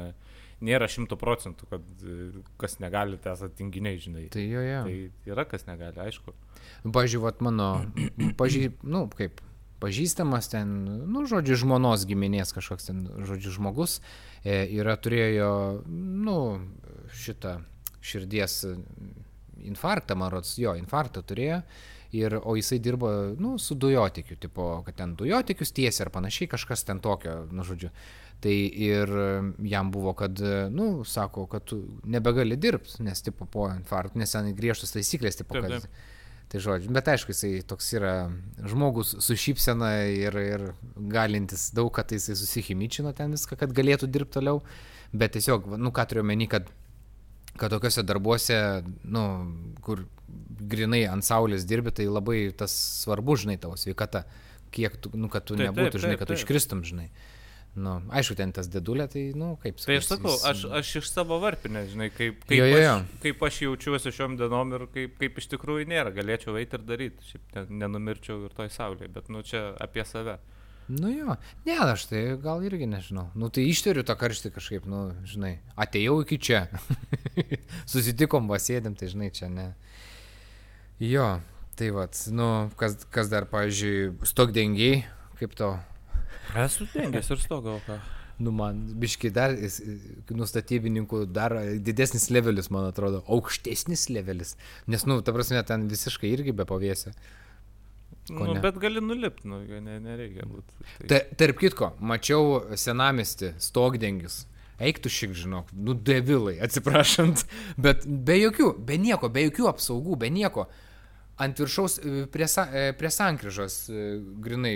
nėra 0.65 0.87
šimtų 0.91 1.17
procentų, 1.19 1.67
kad 1.71 2.03
e, 2.05 2.43
kas 2.61 2.77
negali, 2.83 3.19
tai 3.21 3.35
esate 3.35 3.57
tinginiai, 3.59 3.99
žinai. 4.01 4.25
Tai 4.33 4.43
jo, 4.45 4.63
jo. 4.65 4.81
Tai 4.87 5.33
yra 5.33 5.45
kas 5.49 5.67
negali, 5.69 5.97
aišku. 6.05 6.33
Nu, 6.85 6.93
vat 7.25 7.41
mano, 7.41 7.71
pažy, 8.39 8.69
nu, 8.83 9.07
kaip, 9.17 9.41
pažįstamas 9.81 10.51
ten, 10.53 10.71
nu, 11.09 11.25
žodžiu, 11.29 11.57
žmonos 11.63 12.05
giminės 12.09 12.53
kažkoks 12.53 12.91
ten, 12.91 13.03
žodžiu, 13.25 13.55
žmogus 13.57 13.99
e, 14.43 14.63
yra 14.77 14.95
turėjo, 15.01 15.51
nu, 15.89 16.37
šitą 17.17 17.57
širdies 18.01 18.61
e, 18.69 18.75
infarktą, 19.71 20.17
man 20.17 20.33
rodos, 20.33 20.55
jo, 20.61 20.75
infarktą 20.77 21.25
turėjo. 21.25 21.63
Ir, 22.11 22.33
o 22.43 22.57
jisai 22.57 22.81
dirbo, 22.83 23.07
nu, 23.39 23.53
su 23.61 23.77
dujotikiu, 23.79 24.35
tipo, 24.35 24.65
kad 24.83 24.97
ten 24.99 25.13
dujotikius 25.15 25.71
tiesia 25.71 26.03
ar 26.03 26.09
panašiai, 26.11 26.49
kažkas 26.51 26.83
ten 26.83 26.99
tokio, 26.99 27.45
nu, 27.55 27.63
žodžiu. 27.63 27.87
Tai 28.41 28.53
ir 28.57 29.11
jam 29.69 29.91
buvo, 29.93 30.15
kad, 30.17 30.39
e, 30.41 30.63
nu, 30.73 31.03
sako, 31.05 31.43
kad 31.49 31.67
tu 31.69 31.77
nebegali 32.09 32.55
dirbti, 32.57 33.03
nes, 33.05 33.21
tipo, 33.21 33.45
po 33.45 33.67
infarkto, 33.69 34.17
nes 34.17 34.33
ten 34.33 34.49
griežtos 34.57 34.95
taisyklės, 34.95 35.37
tipo, 35.37 35.53
Taip, 35.59 35.67
kad... 35.67 35.85
taip. 35.85 36.09
Tai 36.51 36.59
žodžiu, 36.59 36.91
bet 36.91 37.07
aišku, 37.07 37.31
jisai 37.31 37.61
toks 37.63 37.85
yra 37.95 38.13
žmogus 38.67 39.13
su 39.23 39.37
šypsena 39.39 39.91
ir, 40.11 40.35
ir 40.35 40.63
galintis 41.13 41.69
daug, 41.71 41.87
kad 41.95 42.11
jisai 42.11 42.35
susihimičino 42.35 43.13
ten 43.15 43.31
viską, 43.31 43.55
kad 43.61 43.71
galėtų 43.71 44.09
dirbti 44.11 44.35
toliau. 44.35 44.59
Bet 45.15 45.37
tiesiog, 45.37 45.69
nu 45.79 45.93
ką 45.95 46.03
turiu 46.11 46.25
meni, 46.27 46.49
kad, 46.51 46.67
kad 47.55 47.71
tokiuose 47.71 48.03
darbuose, 48.03 48.57
nu, 49.07 49.23
kur 49.85 50.03
grinai 50.73 51.05
ant 51.07 51.23
saulės 51.23 51.63
dirbi, 51.69 51.95
tai 51.95 52.09
labai 52.11 52.49
tas 52.57 52.75
svarbu, 53.05 53.37
žinai, 53.45 53.55
tavo 53.61 53.79
sveikata. 53.79 54.25
Kiek 54.75 54.99
tu, 54.99 55.13
nu, 55.15 55.31
kad 55.31 55.47
tu 55.47 55.55
Taip, 55.55 55.69
nebūtų, 55.69 55.95
taip, 55.95 56.03
žinai, 56.03 56.17
taip, 56.17 56.25
kad 56.25 56.33
tu 56.33 56.35
taip. 56.35 56.43
iškristum, 56.43 56.83
žinai. 56.87 57.07
Nu, 57.79 57.93
aišku, 58.11 58.35
ten 58.35 58.51
tas 58.51 58.67
dedulė, 58.67 59.05
tai, 59.07 59.21
nu, 59.37 59.53
kaip 59.61 59.77
Tai 59.79 59.95
aš 59.95 60.07
sakau, 60.09 60.33
jis- 60.33 60.43
aš, 60.49 60.63
aš 60.81 60.89
iš 60.99 61.07
savo 61.07 61.37
varpinės, 61.39 61.93
žinai, 61.93 62.09
kaip, 62.11 62.41
kaip, 62.43 62.57
Jo, 62.59 62.65
jo, 62.67 62.79
jo. 62.83 62.95
aš, 62.99 63.13
kaip 63.23 63.43
aš 63.47 63.59
jaučiuosi 63.63 64.11
šiom 64.17 64.35
dienom 64.41 64.73
ir 64.75 64.83
kaip, 64.91 65.13
kaip 65.21 65.37
iš 65.39 65.47
tikrųjų 65.53 65.85
nėra, 65.87 66.11
galėčiau 66.11 66.57
eiti 66.59 66.75
ir 66.75 66.83
daryti, 66.83 67.23
šiaip 67.29 67.55
ne, 67.55 67.63
nenumirčiau 67.85 68.41
ir 68.49 68.57
toj 68.57 68.67
saulėje, 68.75 69.07
bet 69.15 69.29
nu 69.31 69.39
čia 69.47 69.69
apie 69.79 70.03
save. 70.03 70.35
Nu 70.91 71.07
jo, 71.13 71.37
ne, 71.63 71.77
aš 71.85 72.09
tai 72.09 72.21
gal 72.43 72.59
irgi 72.67 72.89
nežinau. 72.91 73.29
Nu 73.39 73.47
tai 73.47 73.63
išteriu 73.71 74.03
tą 74.03 74.17
karštį 74.19 74.51
kažkaip, 74.57 74.89
nu, 74.91 75.13
žinai, 75.23 75.53
atėjau 75.79 76.17
iki 76.25 76.41
čia. 76.43 76.65
Susitikom, 77.91 78.49
vasėdėm, 78.51 78.97
tai 78.99 79.07
žinai, 79.13 79.29
čia 79.31 79.47
ne. 79.47 79.69
Jo, 80.99 81.39
tai 81.79 81.89
vad, 81.95 82.19
nu, 82.35 82.49
kas, 82.75 82.97
kas 83.13 83.31
dar, 83.31 83.47
pavyzdžiui, 83.49 84.17
stokdengiai, 84.27 85.05
kaip 85.39 85.55
to, 85.57 85.71
Esu 86.65 86.87
dengęs 86.93 87.31
ir 87.31 87.41
stogo, 87.41 87.77
ką. 87.85 87.99
nu 88.41 88.51
man, 88.55 88.79
biški 89.01 89.29
dar, 89.33 89.53
nustatybininkų 90.33 91.25
dar 91.29 91.55
didesnis 91.83 92.29
levelis, 92.33 92.71
man 92.73 92.87
atrodo, 92.89 93.21
aukštesnis 93.29 94.07
levelis. 94.09 94.55
Nes, 94.89 95.05
nu, 95.05 95.19
ta 95.21 95.35
prasme, 95.35 95.61
ten 95.67 95.85
visiškai 95.91 96.31
irgi 96.33 96.55
be 96.57 96.65
pavėsio. 96.69 97.13
Nu, 98.31 98.53
bet 98.61 98.77
gali 98.79 99.01
nulipti, 99.03 99.47
nu, 99.49 99.59
ne, 99.81 99.97
nereikia 100.03 100.45
būti. 100.47 100.77
Tai... 101.01 101.07
Ta, 101.09 101.19
tarp 101.41 101.59
kitko, 101.61 101.91
mačiau 101.99 102.61
senamesti 102.79 103.55
stogdengis. 103.61 104.45
Eiktų 104.81 105.11
šik, 105.13 105.33
žinok, 105.37 105.73
nu 105.77 105.93
devilai, 105.93 106.55
atsiprašant, 106.65 107.43
bet 107.85 108.07
be 108.07 108.39
jokių, 108.39 108.71
be 108.85 108.97
nieko, 109.01 109.29
be 109.33 109.45
jokių 109.49 109.67
apsaugų, 109.73 110.17
be 110.23 110.31
nieko. 110.33 110.65
Ant 111.41 111.61
viršaus 111.61 111.99
e, 112.01 112.23
prie, 112.31 112.47
e, 112.47 112.87
prie 112.97 113.11
sankryžos, 113.13 113.77
e, 113.89 114.07
grinai, 114.41 114.75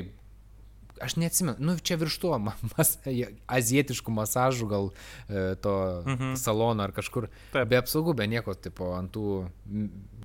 aš 1.01 1.15
neatsimenu, 1.19 1.57
nu 1.59 1.75
čia 1.79 1.97
virš 1.99 2.17
to, 2.23 2.31
ma- 2.39 2.55
mas, 2.75 2.95
azietiškų 3.51 4.13
masažų 4.15 4.69
gal 4.71 4.89
e, 4.91 5.55
to 5.61 5.75
mhm. 6.05 6.35
salono 6.39 6.85
ar 6.85 6.95
kažkur. 6.95 7.29
Taip. 7.53 7.69
Be 7.71 7.79
apsaugų, 7.81 8.15
be 8.21 8.29
nieko, 8.31 8.55
tipo, 8.55 8.93
ant 8.97 9.13
tų 9.15 9.45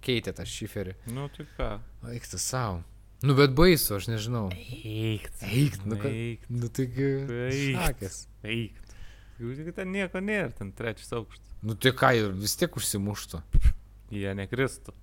keitė 0.04 0.34
tą 0.36 0.46
šiferį. 0.48 0.96
Nu, 1.14 1.28
tai 1.34 1.48
ką. 1.56 1.72
Eiktų 2.14 2.40
savo. 2.40 2.80
Nu 3.20 3.34
bet 3.36 3.52
baisu, 3.52 3.98
aš 3.98 4.08
nežinau. 4.08 4.46
Eikt. 4.56 5.42
Eikt, 5.44 5.82
nu, 5.84 5.98
Eikt. 6.08 6.46
nu 6.48 6.70
taigi. 6.72 7.10
Šakės. 7.76 8.22
Eikt. 8.48 8.94
Jau 9.40 9.52
tik 9.56 9.74
ten 9.76 9.92
nieko 9.92 10.22
nėra, 10.24 10.48
ten 10.56 10.72
trečias 10.76 11.12
aukštas. 11.16 11.52
Nu 11.64 11.76
tai 11.76 11.92
ką, 11.96 12.14
vis 12.40 12.56
tiek 12.60 12.72
užsimuštų. 12.76 13.42
Jie 14.16 14.32
nekristų. 14.36 14.96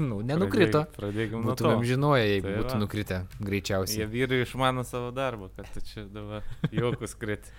Nu, 0.00 0.22
nenukrito. 0.24 0.86
Pradėkime 0.96 1.42
nuo 1.44 1.52
to. 1.54 1.66
Būtumėm 1.68 1.84
žinoję, 1.84 2.22
jeigu 2.30 2.48
Tai 2.48 2.54
būtų 2.62 2.72
va. 2.74 2.78
nukritę 2.80 3.16
Jie 3.26 3.46
greičiausiai. 3.48 4.06
vyrai 4.08 4.38
išmano 4.46 4.84
savo 4.88 5.10
darbą, 5.12 5.50
kad 5.56 5.68
tu 5.74 5.82
čia 5.84 6.06
dabar 6.08 6.46
juokus 6.72 7.12
kriti. 7.18 7.52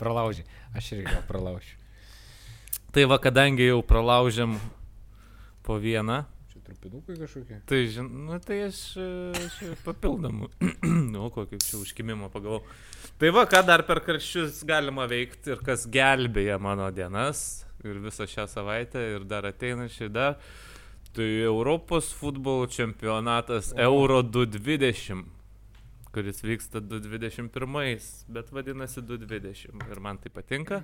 Pralaužiai. 0.00 0.46
Aš 0.76 0.92
irgi 0.94 1.06
gal 1.10 1.22
pralaužiu. 1.28 1.76
Tai 2.94 3.04
va, 3.10 3.18
kadangi 3.22 3.66
jau 3.68 3.80
pralaužėm 3.86 4.56
po 5.66 5.78
vieną, 5.82 6.22
Čia 6.50 6.60
trupinukai 6.66 7.14
kažkokie. 7.18 7.58
tai, 7.66 7.80
žin, 7.90 8.06
nu, 8.26 8.38
tai 8.42 8.56
aš, 8.68 8.78
aš 9.38 9.58
papildomų, 9.86 10.48
nu, 11.14 11.28
kokį 11.34 11.58
čia 11.62 11.78
užkimimą 11.78 12.30
pagalvojau. 12.34 12.64
Tai 13.20 13.30
va, 13.36 13.44
ką 13.50 13.60
dar 13.66 13.84
per 13.86 14.00
karščius 14.06 14.62
galima 14.66 15.06
veikti 15.10 15.54
ir 15.54 15.62
kas 15.66 15.86
gelbėja 15.90 16.58
mano 16.62 16.88
dienas 16.94 17.62
ir 17.84 17.98
visą 18.04 18.26
šią 18.28 18.46
savaitę 18.50 19.02
ir 19.16 19.24
dar 19.24 19.46
ateinančiai 19.48 20.08
dar. 20.12 20.36
Tai 21.14 21.26
Europos 21.42 22.12
futbolo 22.14 22.66
čempionatas 22.70 23.72
Euro 23.76 24.22
220, 24.22 25.24
kuris 26.14 26.42
vyksta 26.44 26.80
221, 26.80 27.98
bet 28.28 28.50
vadinasi 28.54 29.02
220 29.02 29.90
ir 29.90 30.00
man 30.00 30.18
tai 30.22 30.30
patinka. 30.30 30.82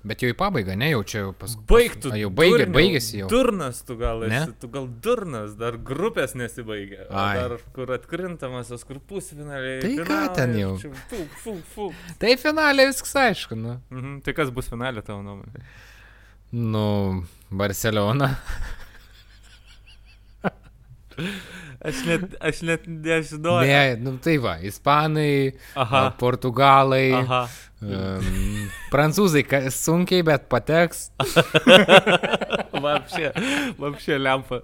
Bet 0.00 0.22
jau 0.24 0.30
į 0.32 0.34
pabaigą, 0.40 0.72
ne, 0.80 0.86
jau 0.94 1.02
čia 1.04 1.18
jau 1.26 1.32
paskui. 1.36 1.60
Baigtų. 1.68 2.14
Jau 2.16 2.30
baigė, 2.32 2.54
durniau. 2.64 2.72
baigėsi 2.78 3.18
jau. 3.18 3.26
Durnas 3.28 3.82
tu 3.84 3.98
gal 4.00 4.22
Ne? 4.24 4.38
esi, 4.46 4.54
tu 4.62 4.70
gal 4.72 4.86
durnas, 5.04 5.52
dar 5.60 5.76
grupės 5.76 6.32
nesibaigė. 6.40 7.02
o 7.10 7.18
Ai. 7.20 7.34
Dar 7.36 7.58
kur 7.76 7.92
atkrintamasis, 7.92 8.86
kur 8.88 8.96
pusfinaliai. 9.10 9.82
Tai 9.84 9.90
ką 9.98 10.06
finalai, 10.06 10.34
ten 10.38 10.56
jau? 10.56 10.70
čia 10.80 10.90
Fuk, 11.10 11.36
fuk, 11.44 11.60
fuk. 11.74 12.00
Tai 12.18 12.32
finalė 12.40 12.86
viskas 12.88 13.12
aišku, 13.26 13.58
nu. 13.60 13.76
Mhm. 13.92 14.22
Tai 14.24 14.32
kas 14.40 14.48
bus 14.50 14.72
finalė 14.72 15.04
tavo 15.04 15.20
nuomonė? 15.26 15.66
Nu, 16.50 17.24
Barcelona. 17.50 18.36
Aš 21.80 22.02
net, 22.04 22.34
aš 22.40 22.60
net 22.66 22.86
nežinau. 22.86 23.60
Ne, 23.64 23.94
nu 24.02 24.16
tai 24.20 24.36
va, 24.42 24.56
ispanai, 24.60 25.54
Aha. 25.78 26.02
portugalai, 26.20 27.12
Aha. 27.16 27.40
um, 27.80 28.66
prancūzai 28.92 29.44
sunkiai, 29.72 30.24
bet 30.26 30.48
pateks. 30.52 31.06
Vapšė, 32.84 33.32
vapšė 33.80 34.18
lempa. 34.20 34.60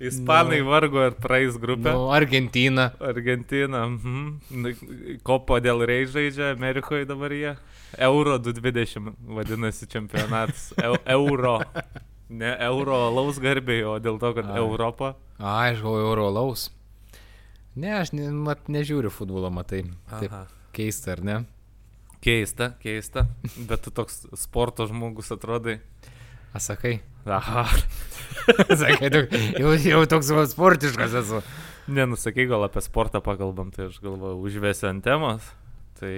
Ispanai 0.00 0.60
no. 0.60 0.70
vargo 0.70 1.02
ir 1.06 1.14
praeis 1.20 1.56
grupę. 1.60 1.92
Nu, 1.92 2.10
Argentina. 2.12 2.90
Argentina. 3.00 3.86
Mhm. 3.88 5.18
Kopo 5.22 5.60
dėl 5.60 5.84
rei 5.86 6.06
žaidžia 6.06 6.52
Amerikoje 6.54 7.06
dabar 7.08 7.32
jie. 7.32 7.56
Euro 7.98 8.38
220 8.38 9.14
vadinasi 9.26 9.86
čempionatas. 9.86 10.72
Eu, 10.82 10.96
euro. 11.06 11.60
Ne 12.28 12.54
euro 12.64 12.96
laus 13.14 13.38
garbėjai, 13.38 13.84
o 13.86 13.98
dėl 14.02 14.18
to, 14.18 14.32
kad 14.34 14.48
Ai. 14.48 14.58
Europa. 14.58 15.14
A, 15.38 15.68
aš 15.68 15.82
galvoju, 15.84 16.06
euro 16.08 16.30
laus. 16.32 16.70
Ne, 17.76 17.90
aš 18.00 18.14
ne, 18.14 18.30
mat, 18.32 18.68
nežiūriu 18.70 19.10
futbolo, 19.12 19.50
matai. 19.52 19.82
Taip 20.10 20.32
Aha. 20.32 20.46
keista, 20.74 21.12
ar 21.14 21.22
ne? 21.26 21.36
Keista, 22.24 22.72
keista. 22.80 23.26
Bet 23.68 23.84
tu 23.84 23.92
toks 23.94 24.24
sporto 24.40 24.86
žmogus 24.88 25.30
atrodai. 25.34 25.80
A, 26.54 26.60
sakai. 26.62 27.00
Aha. 27.26 27.64
sakai, 28.80 29.10
tu, 29.10 29.24
jau, 29.58 29.74
jau 29.80 30.00
toks 30.10 30.30
sportiškas 30.52 31.16
esu. 31.24 31.42
Nenusakai, 31.90 32.46
gal 32.48 32.64
apie 32.64 32.80
sportą 32.84 33.20
pakalbam, 33.24 33.72
tai 33.74 33.88
aš 33.90 33.98
galvoju, 34.04 34.38
užvesi 34.46 34.86
ant 34.88 35.04
temos. 35.04 35.50
Tai 36.00 36.14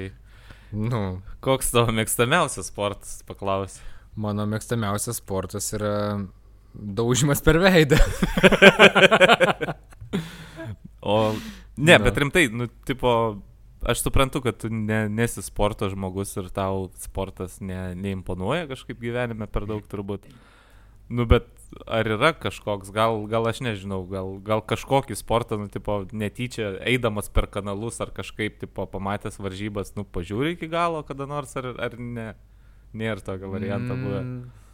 Nu, 0.76 1.22
koks 1.46 1.70
tavo 1.72 1.92
mėgstamiausias 1.94 2.68
sportas, 2.72 3.20
paklausi. 3.26 3.78
mano 4.18 4.44
mėgstamiausias 4.50 5.20
sportas 5.22 5.68
yra 5.76 5.92
daužimas 6.74 7.40
per 7.44 7.60
veidą. 7.62 7.96
O 11.06 11.32
ne, 11.76 11.92
Na. 11.92 11.98
bet 12.02 12.16
rimtai, 12.18 12.48
nu, 12.50 12.66
tipo, 12.88 13.10
aš 13.86 14.02
suprantu, 14.04 14.42
kad 14.44 14.58
tu 14.62 14.70
ne, 14.72 15.06
nesi 15.08 15.44
sporto 15.44 15.88
žmogus 15.92 16.34
ir 16.40 16.50
tau 16.54 16.88
sportas 17.00 17.60
ne, 17.60 17.94
neimponuoja 17.98 18.68
kažkaip 18.70 19.00
gyvenime 19.02 19.48
per 19.50 19.68
daug 19.68 19.86
turbūt. 19.90 20.26
Nu, 21.08 21.22
bet 21.30 21.46
ar 21.86 22.08
yra 22.10 22.32
kažkoks, 22.34 22.90
gal, 22.94 23.20
gal 23.30 23.46
aš 23.46 23.60
nežinau, 23.62 24.00
gal, 24.10 24.32
gal 24.42 24.62
kažkokį 24.66 25.14
sportą, 25.18 25.58
nu, 25.60 25.70
tipo, 25.70 26.00
netyčia, 26.10 26.72
eidamas 26.82 27.30
per 27.30 27.46
kanalus 27.50 28.00
ar 28.02 28.10
kažkaip, 28.14 28.58
tipo, 28.62 28.88
pamatęs 28.90 29.38
varžybas, 29.38 29.94
nu, 29.98 30.02
pažiūri 30.02 30.56
iki 30.56 30.70
galo 30.72 31.04
kada 31.06 31.28
nors 31.30 31.54
ar, 31.58 31.70
ar 31.78 31.98
ne, 31.98 32.32
Nėra 32.96 33.20
tokio 33.20 33.50
varianto 33.52 33.96
buvę. 33.98 34.20
Mm, 34.22 34.64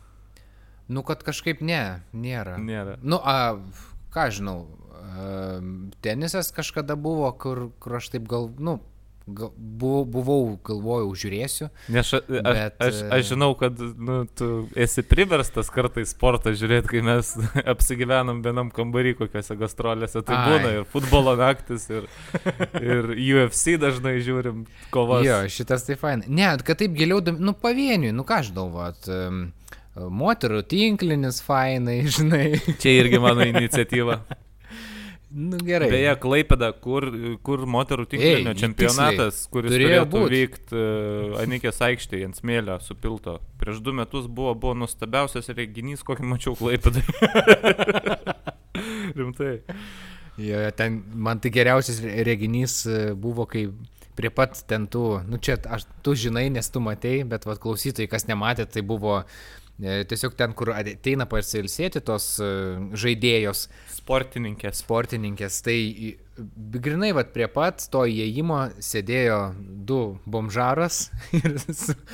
Nu, 0.93 1.01
kad 1.07 1.23
kažkaip 1.25 1.63
ne, 1.65 2.03
nėra. 2.13 2.59
Nėra. 2.61 2.97
Nu, 3.01 3.17
a, 3.23 3.55
ką 4.13 4.27
žinau, 4.35 4.57
tenisas 6.05 6.51
kažkada 6.53 6.99
buvo, 7.01 7.31
kur, 7.39 7.71
kur 7.81 7.97
aš 7.97 8.11
taip 8.13 8.27
gal, 8.29 8.51
nu, 8.61 8.81
buvau, 9.27 10.03
buvau, 10.09 10.57
galvojau, 10.67 11.13
žiūrėsiu. 11.19 11.69
Nes 11.93 12.07
aš, 12.07 12.23
aš, 12.27 12.43
Bet, 12.43 12.77
aš, 12.83 12.99
e, 12.99 13.09
aš 13.17 13.31
žinau, 13.31 13.53
kad 13.59 13.79
nu, 13.79 14.23
tu 14.39 14.49
esi 14.79 15.05
priverstas 15.07 15.71
kartais 15.73 16.13
sportą 16.15 16.55
žiūrėti, 16.59 16.91
kai 16.95 17.05
mes 17.07 17.33
apsigyvenam 17.75 18.43
vienam 18.45 18.73
kambarį 18.75 19.17
kokiuose 19.21 19.57
gastrolėse. 19.61 20.25
Tai 20.27 20.39
Ai. 20.39 20.51
būna 20.51 20.75
ir 20.81 20.87
futbolo 20.91 21.37
naktis, 21.39 21.89
ir, 21.93 22.11
ir 22.83 23.11
UFC 23.15 23.79
dažnai 23.81 24.19
žiūrim 24.25 24.67
kovas. 24.95 25.27
Jo, 25.27 25.43
šitas 25.53 25.87
tai 25.89 25.99
fain. 26.01 26.27
Ne, 26.27 26.55
kad 26.67 26.83
taip 26.83 26.97
giliau, 26.99 27.23
nu, 27.39 27.57
pavieniui, 27.59 28.15
nu, 28.17 28.27
ką 28.29 28.43
aš 28.43 28.55
galvot. 28.57 29.11
Um, 29.13 29.45
moterų 29.93 30.63
tinklinis 30.71 31.43
fainai, 31.45 32.01
žinai. 32.09 32.47
Čia 32.81 32.97
irgi 33.03 33.21
mano 33.23 33.45
iniciatyva. 33.47 34.23
nu, 35.35 35.59
gerai. 35.65 35.89
Beje, 35.93 36.13
Klaipėda, 36.23 36.71
kur, 36.85 37.07
kur 37.47 37.65
moterų 37.71 38.07
tinklinio 38.13 38.53
Ei, 38.53 38.59
čempionatas, 38.61 39.43
kuris 39.53 39.73
Turėjo 39.73 40.05
būt. 40.13 40.27
vykti 40.33 40.79
uh, 40.79 41.39
Anikės 41.43 41.81
aikštėje 41.85 42.29
ant 42.29 42.39
smėlio 42.39 42.79
supilto. 42.85 43.39
Prieš 43.61 43.81
du 43.85 43.95
metus 43.97 44.29
buvo, 44.29 44.55
buvo 44.59 44.75
nuostabiausias 44.83 45.49
reginys, 45.57 46.05
kokį 46.07 46.29
mačiau 46.35 46.57
Klaipėdai. 46.59 47.05
Rimtai. 49.19 49.55
Jo, 50.41 50.63
ten 50.77 51.03
man 51.15 51.41
tai 51.45 51.53
geriausias 51.53 52.01
re- 52.05 52.23
reginys 52.25 52.83
e, 52.89 53.01
buvo, 53.13 53.45
kai 53.49 53.67
prie 54.17 54.31
pat 54.33 54.57
ten 54.69 54.87
tų, 54.93 55.23
nu 55.29 55.39
čia 55.41 55.59
aš, 55.73 55.85
tu 56.05 56.15
žinai, 56.17 56.47
nes 56.53 56.69
tu 56.73 56.81
matei, 56.85 57.21
bet 57.29 57.45
vad 57.49 57.61
klausytojai, 57.61 58.09
kas 58.13 58.27
nematė, 58.29 58.65
tai 58.69 58.85
buvo 58.85 59.19
e, 59.21 59.27
tiesiog 59.83 60.37
ten, 60.39 60.55
kur 60.59 60.73
ateina 60.77 61.27
pasilsėti 61.31 62.03
tos 62.07 62.37
e, 62.43 62.51
žaidėjos, 62.99 63.67
Sportininkės. 64.03 64.83
sportininkės, 64.83 65.63
tai 65.67 65.79
grinai 66.85 67.13
vad 67.13 67.33
prie 67.35 67.47
pat 67.53 67.83
to 67.93 68.05
įėjimo 68.09 68.59
sėdėjo 68.83 69.39
du 69.89 69.99
bomžaras. 70.25 71.11
Ir 71.39 71.59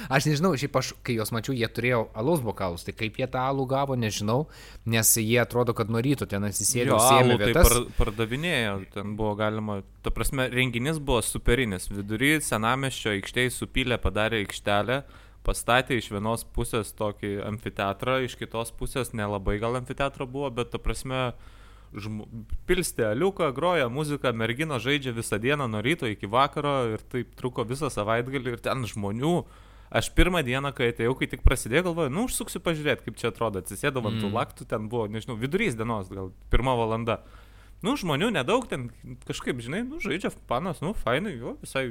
aš 0.09 0.29
nežinau, 0.31 0.55
šiaip 0.59 0.79
aš, 0.81 0.91
kai 1.07 1.19
juos 1.19 1.33
mačiau, 1.35 1.55
jie 1.57 1.69
turėjo 1.71 2.07
alaus 2.19 2.43
bokalus, 2.45 2.85
tai 2.87 2.97
kaip 2.99 3.21
jie 3.21 3.29
tą 3.31 3.45
alų 3.53 3.69
gavo, 3.71 3.99
nežinau, 4.01 4.47
nes 4.91 5.15
jie 5.21 5.39
atrodo, 5.43 5.77
kad 5.77 5.93
nuo 5.93 6.03
ryto 6.05 6.27
ten 6.31 6.49
atsisėdė, 6.49 6.97
alų 6.97 7.39
tai 7.45 7.53
par, 7.61 7.79
pardavinėjo, 8.01 8.75
ten 8.97 9.15
buvo 9.19 9.37
galima, 9.39 9.81
ta 10.03 10.13
prasme, 10.15 10.49
renginys 10.53 10.99
buvo 10.99 11.23
superinis. 11.25 11.89
Vidury 11.93 12.37
senameščio 12.45 13.15
aikštėje 13.17 13.55
supylė, 13.61 14.01
padarė 14.03 14.43
aikštelę, 14.45 15.03
pastatė 15.49 15.97
iš 15.99 16.11
vienos 16.13 16.45
pusės 16.57 16.93
tokį 16.99 17.39
amfiteatrą, 17.49 18.21
iš 18.27 18.37
kitos 18.41 18.75
pusės 18.77 19.15
nelabai 19.17 19.57
gal 19.63 19.81
amfiteatro 19.81 20.29
buvo, 20.29 20.51
bet 20.53 20.75
ta 20.75 20.81
prasme, 20.83 21.31
žmo, 21.97 22.27
pilstė 22.69 23.09
aliuką, 23.15 23.49
groja 23.57 23.89
muziką, 23.93 24.35
mergina 24.37 24.77
žaidžia 24.83 25.15
visą 25.17 25.41
dieną 25.41 25.71
nuo 25.73 25.81
ryto 25.85 26.11
iki 26.11 26.29
vakaro 26.29 26.75
ir 26.93 27.05
taip 27.15 27.33
truko 27.41 27.65
visą 27.69 27.89
savaitgalį 27.93 28.59
ir 28.59 28.63
ten 28.69 28.85
žmonių. 28.89 29.41
Aš 29.89 30.11
pirmą 30.13 30.43
dieną, 30.45 30.75
kai 30.77 30.91
atėjau, 30.93 31.15
kai 31.17 31.31
tik 31.33 31.41
prasidėjo, 31.41 31.87
galvoju, 31.87 32.13
nu, 32.13 32.27
užsuksiu 32.29 32.61
pažiūrėti, 32.61 33.07
kaip 33.07 33.17
čia 33.17 33.31
atrodo. 33.31 33.63
Atsisėdau 33.63 34.03
ant 34.05 34.21
tų 34.21 34.29
Mm. 34.29 34.35
laktų, 34.37 34.67
ten 34.69 34.89
buvo, 34.93 35.07
nežinau, 35.09 35.39
vidurys 35.41 35.79
dienos, 35.81 36.11
gal 36.13 36.29
pirmą 36.53 36.77
valandą. 36.77 37.23
Nu, 37.79 37.95
žmonių 37.95 38.33
nedaug, 38.35 38.65
ten 38.67 38.89
kažkaip, 39.29 39.61
žinai, 39.63 39.85
nu, 39.87 40.01
žaidžia 40.03 40.33
panas, 40.51 40.81
nu, 40.83 40.91
fainai, 40.99 41.37
jo, 41.39 41.55
visai 41.63 41.85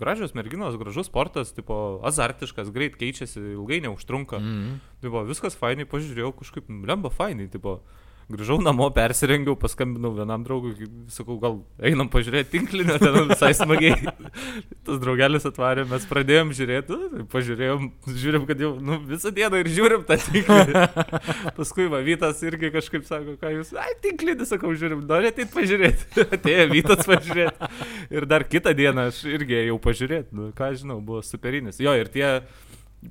gražios 0.00 0.34
merginos, 0.34 0.74
gražus 0.80 1.06
sportas, 1.06 1.52
tipo, 1.54 2.00
azartiškas, 2.08 2.72
greit 2.74 2.98
keičiasi, 2.98 3.54
ilgai 3.54 3.78
neužtrunka. 3.86 4.40
Mhm. 4.42 4.80
Tipo, 5.04 5.22
viskas 5.28 5.54
fainai, 5.58 5.86
pažiūrėjau, 5.86 6.32
kažkaip, 6.42 6.66
lemba 6.90 7.12
fainai, 7.14 7.46
tipo, 7.52 7.78
grįžau 8.28 8.58
namo, 8.60 8.90
persirengiau, 8.92 9.56
paskambinau 9.56 10.10
vienam 10.16 10.42
draugui, 10.44 10.88
sakau, 11.12 11.38
gal 11.40 11.54
einam 11.80 12.10
pažiūrėti 12.12 12.52
tinklinio, 12.58 12.98
ten 13.00 13.16
visai 13.30 13.54
smagiai. 13.56 13.96
Tas 14.86 15.00
draugelis 15.00 15.48
atvarė, 15.48 15.86
mes 15.88 16.04
pradėjom 16.10 16.52
žiūrėti, 16.58 16.98
pažiūrėjom, 17.32 17.88
žiūrim, 18.20 18.44
kad 18.50 18.60
jau 18.64 18.74
nu, 18.84 19.00
visą 19.08 19.32
dieną 19.34 19.62
ir 19.62 19.72
žiūrim 19.72 20.04
tą 20.08 20.18
tinklinį. 20.26 20.84
Paskui 21.58 21.88
va, 21.88 22.02
Vytas 22.04 22.44
irgi 22.44 22.72
kažkaip 22.74 23.08
sako, 23.08 23.38
ką 23.40 23.54
jūs, 23.56 23.72
ai, 23.80 23.96
tinklinį, 24.04 24.48
sakau, 24.48 24.74
žiūrim, 24.76 25.06
norite 25.08 25.40
tai 25.40 25.50
pažiūrėti. 25.56 26.24
Atėjo 26.38 26.70
Vytas 26.74 27.04
pažiūrėti. 27.08 27.72
Ir 28.12 28.28
dar 28.28 28.44
kitą 28.48 28.76
dieną 28.76 29.08
aš 29.12 29.24
irgi 29.30 29.64
jau 29.70 29.80
pažiūrėti, 29.88 30.36
nu, 30.36 30.52
ką 30.56 30.74
žinau, 30.76 31.00
buvo 31.04 31.24
superinis. 31.24 31.80
Jo, 31.80 31.96
ir 31.96 32.12
tie 32.12 32.40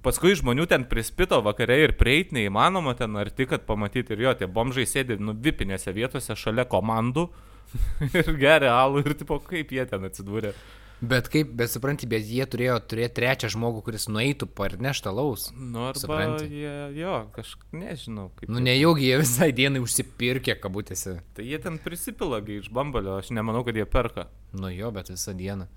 Paskui 0.04 0.34
žmonių 0.36 0.65
ten 0.67 0.84
prispito 0.89 1.39
vakare 1.45 1.78
ir 1.86 1.93
prieiti 2.00 2.36
neįmanoma 2.36 2.91
ten 3.00 3.15
arti, 3.19 3.45
kad 3.47 3.63
pamatyti 3.69 4.17
ir 4.17 4.26
jo, 4.26 4.34
tie 4.36 4.50
bomžai 4.52 4.84
sėdi 4.89 5.15
nuvipinėse 5.15 5.93
vietose 5.95 6.36
šalia 6.36 6.67
komandų 6.67 7.30
ir 8.19 8.34
geria 8.39 8.73
alų 8.82 9.06
ir 9.06 9.15
tipo, 9.21 9.39
kaip 9.43 9.71
jie 9.71 9.88
ten 9.88 10.04
atsidūrė. 10.10 10.52
Bet 10.97 11.28
kaip, 11.30 11.52
bet 11.54 11.69
supranti, 11.69 12.08
bet 12.10 12.26
jie 12.26 12.41
turėjo 12.50 12.80
turėti 12.89 13.19
trečią 13.19 13.52
žmogų, 13.54 13.84
kuris 13.86 14.08
nueitų 14.10 14.47
parneštą 14.58 15.12
laus. 15.13 15.52
Nu, 15.54 15.84
arba 15.91 16.02
Supranti. 16.02 16.47
jie, 16.50 16.71
jo, 16.97 17.19
kažkaip, 17.36 17.67
nežinau, 17.78 18.32
kaip. 18.39 18.50
Nu, 18.50 18.63
nejaugi 18.65 19.06
jie 19.06 19.19
visai 19.21 19.52
dienai 19.54 19.84
užsipirkė, 19.84 20.56
kabutėse. 20.63 21.19
Tai 21.38 21.45
jie 21.45 21.60
ten 21.62 21.78
prisipilagi 21.84 22.63
iš 22.63 22.71
bambalio, 22.73 23.19
aš 23.21 23.30
nemanau, 23.30 23.62
kad 23.67 23.78
jie 23.78 23.86
perka. 23.86 24.26
Nu 24.58 24.73
jo, 24.73 24.89
bet 24.95 25.13
visą 25.13 25.38
dieną. 25.38 25.69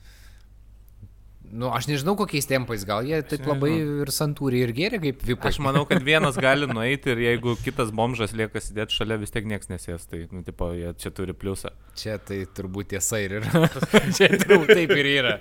Nu, 1.51 1.71
aš 1.75 1.89
nežinau, 1.91 2.15
kokiais 2.19 2.47
tempais, 2.47 2.85
gal 2.87 3.03
jie 3.07 3.19
taip 3.27 3.47
labai 3.49 3.73
ir 3.75 4.11
santūriai 4.15 4.69
ir 4.69 4.73
geria 4.75 5.01
kaip 5.03 5.25
vipai. 5.27 5.51
Aš 5.51 5.59
manau, 5.65 5.83
kad 5.89 6.05
vienas 6.07 6.39
gali 6.47 6.69
nueiti 6.71 7.11
ir 7.11 7.23
jeigu 7.25 7.57
kitas 7.65 7.91
bomžas 7.95 8.35
lieka 8.39 8.63
sėdėti 8.63 8.95
šalia, 8.95 9.19
vis 9.19 9.35
tiek 9.35 9.49
niekas 9.51 9.71
nesės, 9.73 10.07
tai, 10.07 10.23
nu, 10.31 10.45
tipo, 10.47 10.71
jie 10.79 10.93
čia 11.03 11.11
turi 11.15 11.35
pliusą. 11.35 11.73
Čia 11.99 12.21
tai 12.23 12.45
turbūt 12.55 12.93
tiesa 12.93 13.19
ir 13.21 13.41
yra. 13.41 13.65
Čia 14.17 14.29
turbūt 14.39 14.71
taip 14.79 14.93
ir 14.95 15.09
yra. 15.11 15.33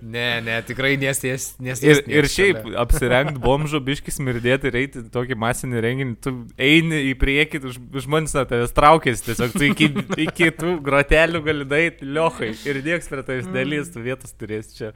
Ne, 0.00 0.38
ne, 0.46 0.60
tikrai 0.64 0.94
nesės. 1.00 1.48
nesės 1.62 2.00
Ir, 2.00 2.02
ir 2.14 2.28
šiaip 2.30 2.62
apsirengti 2.84 3.42
bomžo, 3.42 3.80
biškis 3.84 4.20
mirdėti 4.22 4.70
ir 4.70 4.78
eiti 4.80 5.02
tokį 5.12 5.38
masinį 5.42 5.82
renginį, 5.82 6.16
tu 6.22 6.32
eini 6.62 7.02
į 7.10 7.16
priekį, 7.20 7.62
žmonės 8.06 8.36
nuo 8.38 8.46
tavęs 8.48 8.74
traukėsi, 8.76 9.26
tiesiog 9.26 9.58
tu 9.58 9.66
iki, 9.66 9.90
iki 10.28 10.52
tų 10.56 10.78
grotelių 10.86 11.42
gali 11.44 11.68
daryti 11.68 12.08
liochai 12.08 12.52
ir 12.54 12.80
nieks 12.86 13.10
prie 13.10 13.26
tavęs 13.26 13.50
dalys, 13.52 13.92
tu 13.92 14.06
vietos 14.06 14.32
turėsi 14.38 14.78
čia 14.78 14.94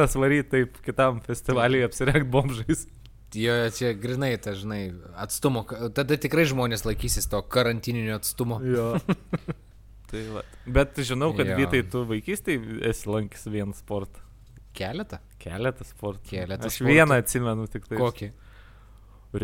planas 0.00 0.16
varyti 0.16 0.48
taip 0.50 0.78
kitam 0.84 1.20
festivaliui 1.20 1.84
apsirengti 1.84 2.30
bomžais. 2.30 2.86
Jo, 3.34 3.54
čia 3.70 3.92
grinai, 3.94 4.32
ta, 4.42 4.54
žinai, 4.58 4.90
atstumo. 5.20 5.62
Tada 5.94 6.16
tikrai 6.18 6.46
žmonės 6.50 6.82
laikysis 6.86 7.28
to 7.30 7.38
karantininio 7.46 8.16
atstumo. 8.18 8.58
Jo. 8.64 8.96
tai 10.10 10.24
va. 10.32 10.42
Bet 10.66 10.98
žinau, 11.06 11.30
kad 11.36 11.46
Jo. 11.52 11.58
Vytai, 11.60 11.84
tu 11.86 12.02
vaikystėje 12.08 12.80
esi 12.90 13.10
lankęs 13.10 13.46
vieną 13.52 13.76
sportą. 13.78 14.24
Keletą? 14.74 15.20
Keletą 15.42 15.86
sportų. 15.86 16.30
Keletą 16.30 16.70
Aš 16.70 16.78
sportų. 16.80 16.94
vieną 16.94 17.20
atsimenu 17.22 17.68
tik 17.70 17.86
tai. 17.90 17.98
Kokį? 18.00 18.30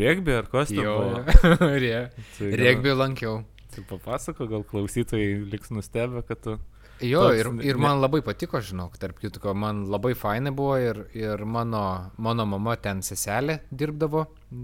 Regbį 0.01 0.35
ar 0.35 0.49
kas 0.51 0.73
ten 0.73 0.83
Jo, 0.83 0.97
Tai 2.39 2.51
regbį 2.59 2.97
lankiau. 2.97 3.45
Tai 3.71 3.85
papasako, 3.87 4.49
gal 4.51 4.65
klausytojai 4.67 5.45
liks 5.53 5.71
nustebę, 5.75 6.25
kad 6.27 6.43
tu... 6.43 6.57
Jo, 7.05 7.27
Toks 7.29 7.41
ir, 7.43 7.49
ir 7.69 7.77
man 7.77 7.99
labai 8.01 8.23
patiko, 8.25 8.57
žinok, 8.65 8.95
tarp 8.97 9.19
kitko, 9.21 9.53
man 9.53 9.83
labai 9.93 10.15
fainai 10.17 10.53
buvo 10.57 10.79
ir, 10.81 11.03
ir 11.13 11.43
mano, 11.45 11.83
mano 12.17 12.47
mama 12.49 12.77
ten 12.81 13.03
seselė 13.05 13.59
dirbdavo 13.71 14.23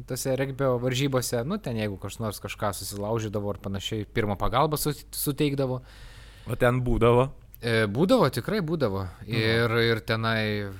tose 0.08 0.32
regbio 0.40 0.78
varžybose, 0.80 1.42
nu 1.44 1.58
ten 1.60 1.76
jeigu 1.76 1.98
kas 2.00 2.16
nors 2.22 2.40
kažką 2.40 2.70
susilaužydavo 2.78 3.52
ar 3.52 3.60
panašiai, 3.60 4.06
pirmą 4.08 4.38
pagalbą 4.40 4.78
su- 4.80 4.94
suteikdavo. 5.12 5.82
O 6.48 6.56
ten 6.56 6.80
būdavo. 6.82 7.28
E, 7.60 7.84
būdavo, 7.86 8.30
tikrai 8.32 8.62
būdavo. 8.64 9.04
Ir, 9.28 9.76
ir 9.92 10.00
tenai, 10.08 10.70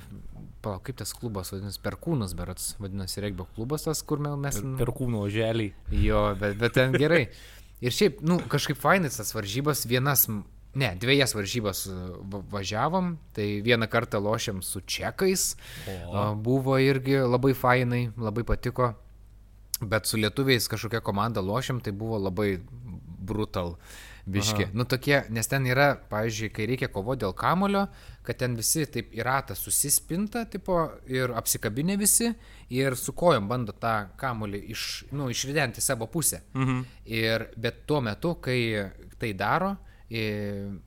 palauk, 0.63 0.81
kaip 0.89 0.97
tas 1.03 1.13
klubas 1.15 1.53
vadinasi, 1.53 1.79
Perkūnas, 1.85 2.33
berats, 2.35 2.73
vadinasi 2.81 3.21
regbio 3.23 3.45
klubas 3.55 3.85
tas, 3.85 4.01
kur 4.01 4.17
me- 4.19 4.33
mes... 4.41 4.57
Per 4.81 4.91
kūno 4.95 5.27
želį. 5.31 5.69
Jo, 6.01 6.31
bet, 6.39 6.57
bet 6.59 6.73
ten 6.79 6.91
gerai. 6.97 7.27
Ir 7.83 7.91
šiaip, 7.91 8.21
nu, 8.23 8.37
kažkaip 8.51 8.77
fainas 8.79 9.17
tas 9.19 9.33
varžybas, 9.35 9.85
vienas, 9.91 10.25
ne, 10.75 10.95
dviejas 10.99 11.35
varžybas 11.35 11.85
e, 11.87 11.95
va- 12.33 12.43
važiavom, 12.53 13.17
tai 13.35 13.61
vieną 13.65 13.87
kartą 13.91 14.21
lošiam 14.23 14.61
su 14.65 14.81
čekais, 14.81 15.55
o. 16.09 16.33
buvo 16.35 16.77
irgi 16.81 17.19
labai 17.23 17.53
fainai, 17.53 18.07
labai 18.17 18.43
patiko, 18.43 18.93
bet 19.81 20.05
su 20.09 20.17
lietuviais 20.17 20.67
kažkokia 20.71 21.01
komanda 21.03 21.41
lošiam, 21.41 21.81
tai 21.81 21.91
buvo 21.91 22.17
labai 22.17 22.57
brutal. 23.23 23.77
Biški. 24.25 24.63
Aha. 24.63 24.71
Nu 24.73 24.85
tokie, 24.87 25.17
nes 25.35 25.49
ten 25.51 25.65
yra, 25.67 25.97
pavyzdžiui, 26.07 26.47
kai 26.55 26.63
reikia 26.69 26.87
kovo 26.87 27.11
dėl 27.19 27.33
kamulio, 27.35 27.81
kad 28.23 28.37
ten 28.39 28.53
visi 28.55 28.85
taip 28.87 29.09
į 29.11 29.19
ratą 29.27 29.51
susispinta, 29.59 30.45
tipo, 30.47 30.77
ir 31.11 31.33
apsikabinė 31.35 31.97
visi, 31.99 32.29
ir 32.71 32.95
su 32.95 33.11
kojom 33.19 33.49
bando 33.51 33.75
tą 33.75 33.91
kamulį 34.21 34.61
iš, 34.71 34.85
nu, 35.11 35.27
išridenti 35.33 35.83
savo 35.83 36.07
pusę. 36.07 36.39
Mhm. 36.55 36.79
Ir, 37.19 37.49
bet 37.59 37.83
tuo 37.85 37.99
metu, 37.99 38.37
kai 38.39 38.61
tai 39.19 39.33
daro, 39.35 39.73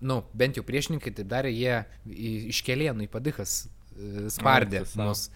nu, 0.00 0.20
bent 0.36 0.58
jau 0.58 0.64
priešininkai 0.66 1.12
tai 1.16 1.26
darė, 1.26 1.52
jie 1.54 1.82
iš 2.52 2.62
kelienų 2.66 3.06
į 3.06 3.12
padikas 3.12 3.58
e, 3.66 4.30
spardė 4.32 4.84
mus. 5.00 5.28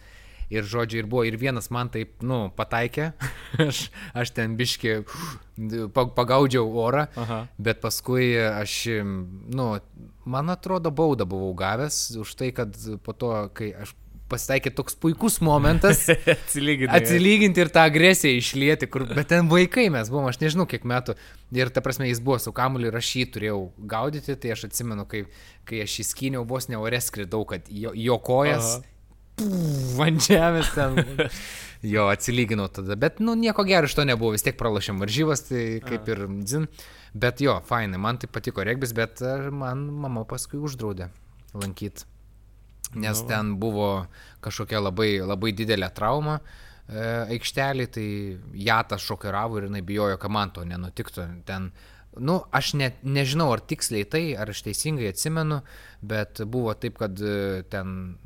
Ir 0.51 0.65
žodžiu, 0.67 0.99
ir 0.99 1.07
buvo 1.07 1.23
ir 1.23 1.37
vienas 1.39 1.69
man 1.71 1.93
taip, 1.95 2.25
nu, 2.27 2.49
pataikė, 2.59 3.13
aš, 3.69 3.85
aš 4.19 4.33
ten 4.35 4.57
biški 4.59 4.97
pagaudžiau 5.95 6.67
orą, 6.83 7.05
Aha. 7.15 7.45
bet 7.55 7.79
paskui 7.85 8.33
aš, 8.35 8.75
nu, 9.07 9.69
man 10.27 10.51
atrodo, 10.51 10.91
baudą 10.91 11.29
buvau 11.31 11.55
gavęs 11.55 12.01
už 12.19 12.35
tai, 12.35 12.51
kad 12.57 12.75
po 13.07 13.15
to, 13.15 13.31
kai 13.55 13.71
aš 13.79 13.95
pasitaikė 14.31 14.73
toks 14.77 14.97
puikus 15.01 15.41
momentas 15.45 16.05
atsilyginti. 16.37 16.93
atsilyginti 16.97 17.65
ir 17.65 17.73
tą 17.75 17.85
agresiją 17.91 18.39
išlieti, 18.41 18.89
kur, 18.91 19.07
bet 19.11 19.33
ten 19.33 19.51
vaikai 19.51 19.89
mes 19.93 20.13
buvom, 20.13 20.29
aš 20.31 20.41
nežinau 20.43 20.69
kiek 20.71 20.87
metų. 20.89 21.17
Ir 21.57 21.73
ta 21.75 21.83
prasme, 21.83 22.07
jis 22.11 22.23
buvo 22.23 22.39
su 22.43 22.53
kamuoliu 22.55 22.93
ir 22.93 23.01
aš 23.01 23.11
jį 23.19 23.27
turėjau 23.35 23.61
gaudyti, 23.91 24.39
tai 24.39 24.55
aš 24.55 24.69
atsimenu, 24.71 25.07
kai, 25.11 25.25
kai 25.69 25.83
aš 25.87 25.99
įskyniau 26.05 26.47
vos 26.49 26.71
ne 26.71 26.79
ore 26.79 27.03
skridau, 27.03 27.43
kad 27.49 27.67
jo, 27.69 27.95
jo 27.99 28.21
kojas 28.23 28.79
ant 29.41 30.31
žemės 30.31 30.73
ten. 30.77 31.03
Jo, 31.81 32.11
atsilyginau 32.13 32.67
tada, 32.69 32.93
bet, 32.93 33.23
nu, 33.25 33.33
nieko 33.41 33.65
gero 33.65 33.89
iš 33.89 33.95
to 33.97 34.05
nebuvo, 34.05 34.35
vis 34.35 34.45
tiek 34.45 34.59
pralašėm 34.61 34.99
varžybas, 35.01 35.47
tai 35.47 35.63
kaip 35.81 36.11
ir 36.13 36.27
dzin. 36.43 36.67
Bet 37.17 37.41
jo, 37.41 37.55
fainai, 37.65 37.97
man 37.97 38.21
tai 38.21 38.29
patiko 38.29 38.61
regbis, 38.69 38.93
bet 38.93 39.25
man 39.49 39.87
mama 40.03 40.27
paskui 40.29 40.61
uždraudė 40.61 41.09
lankyti. 41.57 42.05
Nes 42.95 43.23
nu. 43.23 43.29
ten 43.29 43.55
buvo 43.63 43.91
kažkokia 44.43 44.81
labai, 44.83 45.21
labai 45.23 45.53
didelė 45.55 45.91
trauma 45.95 46.41
e, 46.41 47.37
aikštelė, 47.37 47.87
tai 47.95 48.07
ją 48.67 48.81
tas 48.91 49.05
šokiravo 49.07 49.61
ir 49.61 49.69
jinai 49.69 49.85
bijojo, 49.87 50.19
kad 50.19 50.35
man 50.35 50.51
to 50.57 50.65
nenutiktų. 50.67 51.27
Ten, 51.47 51.71
nu, 52.19 52.41
aš 52.51 52.73
net 52.81 53.05
nežinau, 53.07 53.51
ar 53.55 53.63
tiksliai 53.63 54.09
tai, 54.11 54.25
ar 54.35 54.51
aš 54.51 54.65
teisingai 54.67 55.13
atsimenu, 55.13 55.61
bet 56.03 56.43
buvo 56.51 56.75
taip, 56.75 56.99
kad 56.99 57.23
e, 57.23 57.63
ten 57.71 58.17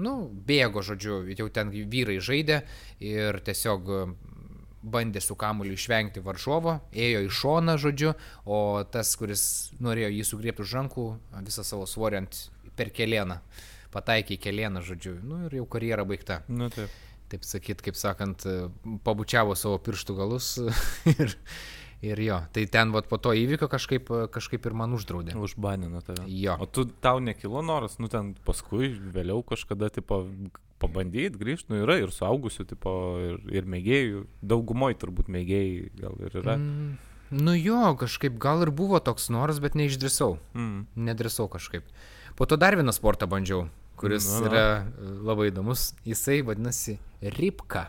nu, 0.00 0.14
bėgo, 0.48 0.84
žodžiu, 0.84 1.20
jau 1.36 1.50
ten 1.52 1.72
vyrai 1.72 2.16
žaidė 2.20 2.62
ir 3.04 3.40
tiesiog 3.44 3.92
bandė 4.86 5.20
su 5.24 5.34
kamuoliu 5.38 5.74
išvengti 5.74 6.22
varžovo, 6.22 6.78
ėjo 6.94 7.24
į 7.26 7.30
šoną, 7.40 7.76
žodžiu, 7.82 8.12
o 8.46 8.58
tas, 8.92 9.14
kuris 9.18 9.46
norėjo 9.82 10.12
jį 10.14 10.26
sugriebti 10.28 10.62
už 10.62 10.74
rankų, 10.78 11.06
visą 11.46 11.64
savo 11.66 11.88
svorį 11.90 12.22
ant 12.22 12.42
per 12.78 12.92
kelieną, 12.94 13.40
pataikė 13.96 14.36
į 14.36 14.42
kelieną, 14.48 14.84
žodžiu, 14.84 15.16
nu 15.24 15.46
ir 15.48 15.58
jau 15.62 15.66
karjera 15.76 16.04
baigta. 16.08 16.42
Nu, 16.52 16.70
taip. 16.74 16.92
Taip 17.26 17.42
sakyt, 17.42 17.80
kaip 17.82 17.96
sakant, 17.98 18.44
pabučiavo 19.02 19.56
savo 19.58 19.80
pirštų 19.82 20.14
galus 20.14 20.52
ir, 21.16 21.32
Ir 22.04 22.20
jo, 22.20 22.36
tai 22.52 22.66
ten 22.68 22.92
vat, 22.92 23.06
po 23.08 23.16
to 23.16 23.32
įvykio 23.32 23.70
kažkaip, 23.72 24.10
kažkaip 24.32 24.66
ir 24.68 24.74
man 24.76 24.92
uždraudė. 24.92 25.32
Užbanino 25.40 26.02
tave. 26.04 26.26
Jo. 26.28 26.58
O 26.60 26.68
tu 26.68 26.84
tau 26.84 27.22
nekilo 27.24 27.62
noras, 27.64 27.96
nu 28.02 28.10
ten 28.12 28.34
paskui, 28.44 28.90
vėliau 28.92 29.40
kažkada, 29.46 29.88
tipo, 29.94 30.20
pabandyti 30.82 31.40
grįžti, 31.40 31.72
nu 31.72 31.80
yra 31.86 31.96
ir 32.02 32.12
suaugusių, 32.12 32.66
tipo, 32.68 32.92
ir, 33.24 33.40
ir 33.62 33.68
mėgėjų, 33.72 34.26
daugumoje 34.44 35.00
turbūt 35.00 35.32
mėgėjai 35.32 35.88
gal 36.02 36.20
ir 36.20 36.36
yra. 36.42 36.58
Mm, 36.60 36.92
nu 37.40 37.56
jo, 37.56 37.80
kažkaip 38.02 38.36
gal 38.44 38.66
ir 38.66 38.74
buvo 38.76 39.00
toks 39.00 39.30
noras, 39.32 39.62
bet 39.64 39.78
neišdrisau. 39.78 40.36
Mm. 40.52 40.84
Nedrisau 41.08 41.48
kažkaip. 41.48 41.88
Po 42.36 42.44
to 42.44 42.60
dar 42.60 42.76
vieną 42.76 42.92
sportą 42.92 43.24
bandžiau, 43.24 43.70
kuris 44.00 44.26
mm, 44.30 44.48
yra 44.48 44.64
labai 45.26 45.50
įdomus. 45.50 45.90
Jisai 46.06 46.40
vadinasi 46.46 46.98
Ripka. 47.36 47.88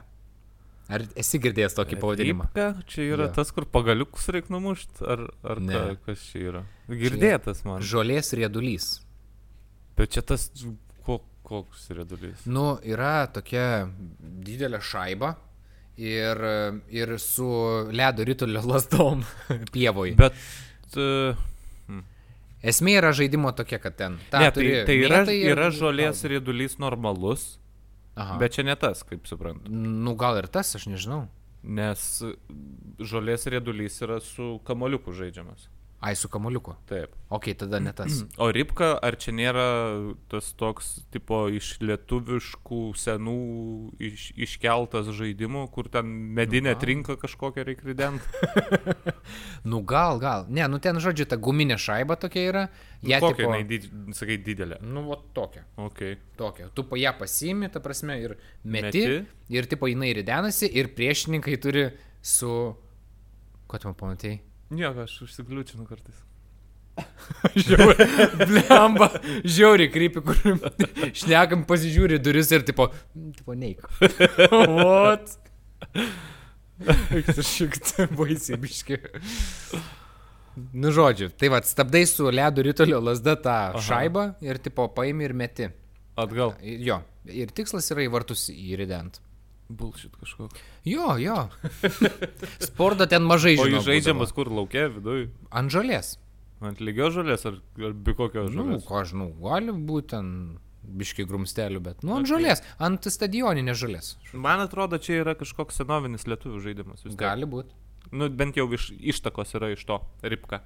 Ar 0.87 1.03
esi 1.19 1.39
girdėjęs 1.43 1.75
tokį 1.75 1.97
pavadinimą? 1.99 2.45
Ripka, 2.47 2.67
čia 2.87 3.09
yra 3.11 3.27
jo. 3.27 3.33
tas, 3.35 3.51
kur 3.51 3.67
pagaliukus 3.67 4.29
reikia 4.31 4.53
numušti, 4.55 5.01
ar, 5.03 5.25
ar 5.43 5.59
ne. 5.59 5.73
ka, 5.75 5.97
kas 6.05 6.23
čia 6.29 6.43
yra? 6.51 6.61
Girdėtas 6.87 7.65
man. 7.67 7.83
Žolės 7.83 8.31
riedulys. 8.39 8.87
Bet 9.99 10.15
čia 10.15 10.23
tas, 10.23 10.47
ko, 11.03 11.19
koks 11.47 11.89
riedulys? 11.97 12.45
Nu, 12.47 12.77
yra 12.87 13.27
tokia 13.35 13.89
didelė 14.47 14.79
šaiba 14.79 15.33
ir, 15.99 16.39
ir 16.93 17.13
su 17.19 17.51
ledo 17.91 18.23
rytulio 18.27 18.63
lasdom 18.63 19.27
pievoj. 19.75 20.15
Bet... 20.23 20.41
Uh. 20.95 21.45
Esmė 22.65 22.97
yra 22.97 23.13
žaidimo 23.13 23.51
tokia, 23.53 23.77
kad 23.79 23.95
ten. 23.99 24.17
Ne, 24.33 24.49
tai, 24.51 24.65
tai 24.87 24.97
yra, 25.03 25.21
yra 25.29 25.69
žolės 25.73 26.23
riedulys 26.25 26.79
normalus 26.81 27.57
Aha. 28.17 28.37
Bet 28.41 28.55
čia 28.57 28.65
ne 28.65 28.73
tas, 28.75 29.03
kaip 29.05 29.27
suprantu. 29.29 29.69
Nu, 29.69 30.15
gal 30.17 30.39
ir 30.39 30.47
tas, 30.49 30.73
aš 30.75 30.87
nežinau. 30.89 31.27
Nes 31.61 32.01
žolės 32.97 33.45
riedulys 33.51 33.99
yra 34.01 34.17
su 34.25 34.55
kamoliuku 34.65 35.13
žaidžiamas. 35.13 35.67
Ai, 35.99 36.15
su 36.15 36.29
kamoliuku. 36.29 36.75
Taip. 36.85 37.13
Ok, 37.33 37.47
tada 37.57 37.79
ne 37.79 37.91
tas. 37.93 38.21
O 38.43 38.51
ripka, 38.53 38.91
ar 39.01 39.15
čia 39.17 39.31
nėra 39.33 39.65
tas 40.29 40.51
toks, 40.57 40.91
tipo, 41.13 41.47
iš 41.49 41.71
lietuviškų 41.81 42.81
senų 43.01 43.37
iš, 44.05 44.27
iškeltas 44.37 45.09
žaidimų, 45.17 45.65
kur 45.73 45.89
ten 45.89 46.11
medinė 46.37 46.75
nu, 46.75 46.81
trinka 46.83 47.17
kažkokią 47.17 47.65
reikia 47.65 47.89
rident? 47.89 48.27
nu 49.71 49.81
gal, 49.81 50.21
gal. 50.21 50.45
Ne, 50.53 50.67
nu 50.69 50.77
ten, 50.83 51.01
žodžiu, 51.01 51.25
ta 51.31 51.39
guminė 51.41 51.79
šaiba 51.81 52.19
tokia 52.21 52.45
yra. 52.51 52.65
Ja, 53.01 53.17
nu, 53.17 53.31
kokia, 53.31 53.47
tipo, 53.47 53.61
did, 53.73 53.89
sakai, 54.17 54.37
didelė. 54.45 54.77
Nu, 54.85 55.07
o 55.09 55.17
tokia. 55.33 55.65
Okay. 55.89 56.19
Tokia. 56.37 56.69
Tu 56.77 56.85
po 56.85 56.99
ją 57.01 57.15
pasiimi, 57.17 57.71
ta 57.73 57.81
prasme, 57.81 58.19
ir 58.21 58.37
meti, 58.61 59.01
meti. 59.01 59.17
ir, 59.49 59.69
tipo, 59.73 59.89
jinai 59.89 60.13
ridenasi, 60.21 60.69
ir 60.77 60.93
priešininkai 60.93 61.57
turi 61.63 61.89
su... 62.21 62.53
Ko 63.67 63.81
tu 63.81 63.89
man 63.89 63.97
pamatai? 63.97 64.37
Nieko, 64.73 65.05
aš 65.07 65.21
užsikliūčinu 65.27 65.85
kartais. 65.87 66.23
Žiauri, 67.67 68.05
blemba, 68.49 69.07
žiauri 69.45 69.85
krypi, 69.93 70.23
kur 70.25 70.39
šnekam, 71.19 71.61
pasižiūri 71.69 72.17
duris 72.23 72.49
ir 72.55 72.65
tipo, 72.67 72.89
tipo 73.37 73.53
neik. 73.57 73.83
What? 74.81 75.37
Šikti 77.37 78.07
baisiai 78.17 78.57
biški. 78.61 78.97
Nu 80.73 80.89
žodžiu, 80.93 81.29
tai 81.37 81.51
vad, 81.53 81.69
stabdai 81.69 82.03
su 82.09 82.31
ledo 82.33 82.65
rytulio 82.65 82.99
lasda 83.03 83.37
tą 83.37 83.57
Aha. 83.69 83.83
šaibą 83.87 84.25
ir 84.45 84.57
tipo 84.61 84.87
paimi 84.93 85.27
ir 85.29 85.35
meti. 85.37 85.69
Atgal. 86.17 86.55
Jo, 86.65 87.03
ir 87.29 87.53
tikslas 87.53 87.91
yra 87.93 88.07
į 88.07 88.11
vartus 88.13 88.47
įrident. 88.49 89.21
Bulšit 89.69 90.15
kažkoks. 90.15 90.61
Jo, 90.87 91.17
jo. 91.19 91.49
Sporto 92.63 93.07
ten 93.09 93.25
mažai 93.27 93.57
žinau. 93.57 93.67
O 93.67 93.73
jis 93.75 93.87
žaidžiamas 93.89 94.31
kur 94.35 94.51
laukia, 94.51 94.87
viduje? 94.93 95.27
Ant 95.51 95.73
žolės. 95.73 96.15
Ant 96.63 96.79
lygios 96.81 97.13
žolės 97.17 97.43
ar, 97.49 97.59
ar 97.83 97.93
be 97.93 98.15
kokios 98.17 98.47
nu, 98.53 98.63
žolės? 98.63 98.79
Nu, 98.79 98.87
ką 98.87 99.03
žinau, 99.11 99.27
gali 99.43 99.75
būti 99.89 100.13
ten 100.15 100.31
biški 100.87 101.25
grumstelių, 101.27 101.81
bet, 101.83 102.05
nu, 102.05 102.15
ant 102.15 102.23
okay. 102.23 102.31
žolės, 102.31 102.63
ant 102.79 103.09
stadioninės 103.11 103.81
žolės. 103.81 104.13
Man 104.31 104.63
atrodo, 104.63 104.99
čia 105.03 105.19
yra 105.25 105.35
kažkoks 105.37 105.81
senovinis 105.81 106.23
lietuvių 106.31 106.63
žaidimas. 106.63 107.03
Gali 107.19 107.49
būti. 107.49 107.75
Nu, 108.15 108.29
bent 108.31 108.55
jau 108.55 108.69
iš, 108.71 108.93
ištakos 108.95 109.51
yra 109.59 109.73
iš 109.75 109.83
to, 109.87 109.99
ripka. 110.23 110.61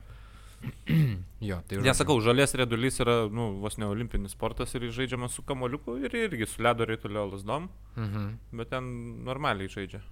jo, 1.49 1.59
tai 1.67 1.77
yra. 1.77 1.85
Nesakau, 1.89 2.19
žalės 2.23 2.55
redulys 2.59 2.99
yra, 3.03 3.17
nu, 3.33 3.51
vos 3.63 3.77
ne 3.81 3.89
olimpinis 3.89 4.35
sportas 4.37 4.75
ir 4.77 4.87
žaidžiamas 4.93 5.37
su 5.37 5.45
kamoliuku 5.47 5.97
ir 6.05 6.15
irgi 6.25 6.49
su 6.49 6.63
ledo 6.63 6.87
rytulio 6.87 7.27
lasdom, 7.31 7.69
mhm. 7.97 8.33
bet 8.59 8.73
ten 8.73 8.91
normaliai 9.27 9.71
žaidžia. 9.71 10.03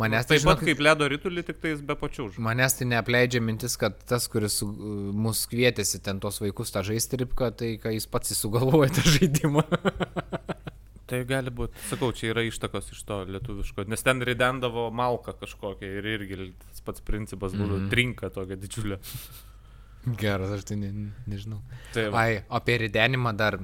Manęs 0.00 0.28
tai 0.28 0.38
taip 0.38 0.46
pat 0.46 0.62
kaip 0.64 0.80
ledo 0.80 1.06
rytulį, 1.10 1.42
tik 1.44 1.58
tai 1.60 1.74
jis 1.74 1.82
be 1.84 1.96
pačių. 1.98 2.30
Manęs 2.40 2.78
tai 2.78 2.86
neapleidžia 2.88 3.42
mintis, 3.44 3.74
kad 3.80 3.98
tas, 4.08 4.28
kuris 4.32 4.60
mus 4.64 5.42
kvietėsi 5.50 6.00
ten 6.04 6.22
tos 6.22 6.40
vaikus 6.40 6.72
tą 6.72 6.84
žaisti 6.86 7.20
ripką, 7.24 7.50
tai 7.58 7.74
kai 7.82 7.96
jis 7.98 8.06
pats 8.10 8.32
įsugalvoja 8.36 8.94
tą 8.96 9.04
žaidimą. 9.18 9.66
tai 11.10 11.24
gali 11.28 11.52
būti, 11.52 11.76
sakau, 11.90 12.12
čia 12.16 12.30
yra 12.30 12.46
ištakos 12.46 12.92
iš 12.94 13.02
to 13.08 13.20
lietuviško, 13.34 13.84
nes 13.90 14.06
ten 14.06 14.22
ridendavo 14.24 14.88
malką 14.94 15.34
kažkokią 15.42 15.92
ir 15.98 16.10
irgi 16.14 16.50
tas 16.62 16.86
pats 16.86 17.04
principas 17.04 17.52
būdavo 17.56 17.80
mm 17.80 17.84
-hmm. 17.84 17.90
trinka 17.92 18.30
tokia 18.30 18.56
didžiulė. 18.56 19.00
Geras, 20.06 20.50
aš 20.54 20.64
tai 20.64 20.78
ne, 20.80 20.90
nežinau. 21.28 21.60
Taip. 21.92 22.14
Ai, 22.16 22.40
apie 22.48 22.78
ridenimą 22.86 23.34
dar 23.36 23.58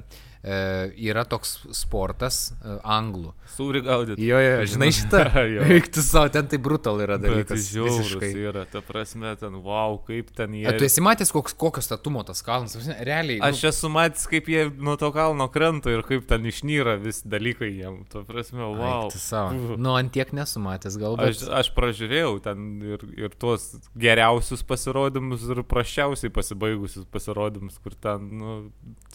yra 0.47 1.23
toks 1.27 1.57
sportas 1.75 2.51
e, 2.61 2.77
anglų. 2.87 3.33
Sūri 3.57 3.81
gaudyti. 3.85 4.23
Jo, 4.27 4.39
jo, 4.41 4.65
žinai 4.69 4.89
šitą. 4.95 5.23
Eiktų 5.77 6.03
savo, 6.05 6.29
ten 6.33 6.47
tai 6.51 6.59
brutal 6.61 7.01
yra 7.03 7.17
dalykas. 7.21 7.67
Žiaurus 7.73 8.25
yra, 8.27 8.65
ta 8.69 8.81
prasme, 8.85 9.33
ten, 9.39 9.57
wow, 9.65 9.97
kaip 10.07 10.29
ten 10.37 10.55
jie. 10.57 10.65
A, 10.69 10.75
tu 10.77 10.87
esi 10.87 11.03
matęs, 11.03 11.31
koks, 11.35 11.55
kokio 11.59 11.83
statumo 11.83 12.23
tas 12.27 12.43
kalnas, 12.45 12.77
realiai. 12.97 13.39
Aš 13.47 13.63
nu... 13.65 13.71
esu 13.71 13.91
matęs, 13.93 14.27
kaip 14.31 14.51
jie 14.51 14.67
nuo 14.77 14.97
to 14.99 15.09
kalno 15.15 15.49
krenta 15.53 15.93
ir 15.93 16.05
kaip 16.07 16.27
ten 16.29 16.47
išnyra 16.47 16.97
vis 17.01 17.23
dalykai 17.27 17.71
jiem, 17.73 18.01
ta 18.11 18.23
prasme, 18.27 18.63
wow. 18.63 19.07
Eiktų 19.07 19.23
savo. 19.23 19.77
Nu, 19.77 19.95
ant 19.99 20.13
tiek 20.15 20.31
nesu 20.37 20.61
matęs, 20.63 20.99
galbūt. 21.01 21.33
Aš, 21.33 21.43
aš 21.63 21.71
pražiūrėjau 21.77 22.37
ten 22.45 22.67
ir, 22.95 23.05
ir 23.17 23.35
tuos 23.39 23.69
geriausius 23.97 24.63
pasirodymus 24.67 25.47
ir 25.51 25.63
prašiausiai 25.67 26.33
pasibaigusius 26.33 27.07
pasirodymus, 27.11 27.79
kur 27.83 27.95
ten, 27.99 28.29
nu, 28.39 28.57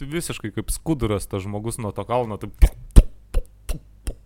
visiškai 0.02 0.52
kaip 0.54 0.72
skuduras 0.74 1.21
tas 1.30 1.44
žmogus 1.44 1.80
nuo 1.82 1.92
to 1.94 2.04
kalno, 2.08 2.38
tai 2.40 2.50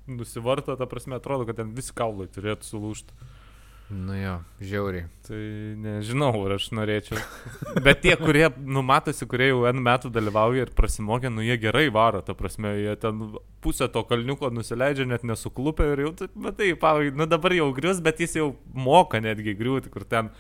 nusivarto, 0.07 0.77
ta 0.77 0.87
prasme, 0.87 1.17
atrodo, 1.17 1.47
kad 1.49 1.59
ten 1.59 1.75
visi 1.75 1.95
kaulai 1.97 2.29
turėtų 2.31 2.69
sulūžti. 2.69 3.17
Nu 3.87 4.17
jo, 4.19 4.33
žiauriai. 4.59 5.05
Tai 5.29 5.39
nežinau, 5.79 6.33
ar 6.49 6.57
aš 6.57 6.73
norėčiau. 6.75 7.21
Bet 7.85 8.01
tie, 8.03 8.17
kurie, 8.19 8.49
nu, 8.59 8.83
matosi, 8.83 9.29
kurie 9.31 9.53
jau 9.53 9.61
N 9.71 9.79
metų 9.87 10.11
dalyvauja 10.11 10.65
ir 10.67 10.73
prasimokė, 10.75 11.31
nu, 11.31 11.45
jie 11.47 11.55
gerai 11.63 11.85
varo, 11.95 12.19
ta 12.27 12.35
prasme, 12.35 12.73
jie 12.81 12.97
ten 12.99 13.23
pusę 13.63 13.87
to 13.93 14.03
kalniuko 14.09 14.51
nusileidžia, 14.51 15.07
net 15.07 15.23
nesuklupę 15.27 15.87
ir 15.93 16.03
jau, 16.03 16.13
taip, 16.19 16.35
matai, 16.35 16.73
pavai, 16.83 17.13
nu 17.15 17.31
dabar 17.31 17.55
jau 17.55 17.71
grius, 17.77 18.03
bet 18.03 18.25
jis 18.25 18.35
jau 18.41 18.49
moka 18.75 19.23
netgi 19.23 19.55
griūti, 19.55 19.95
kur 19.95 20.03
ten 20.03 20.33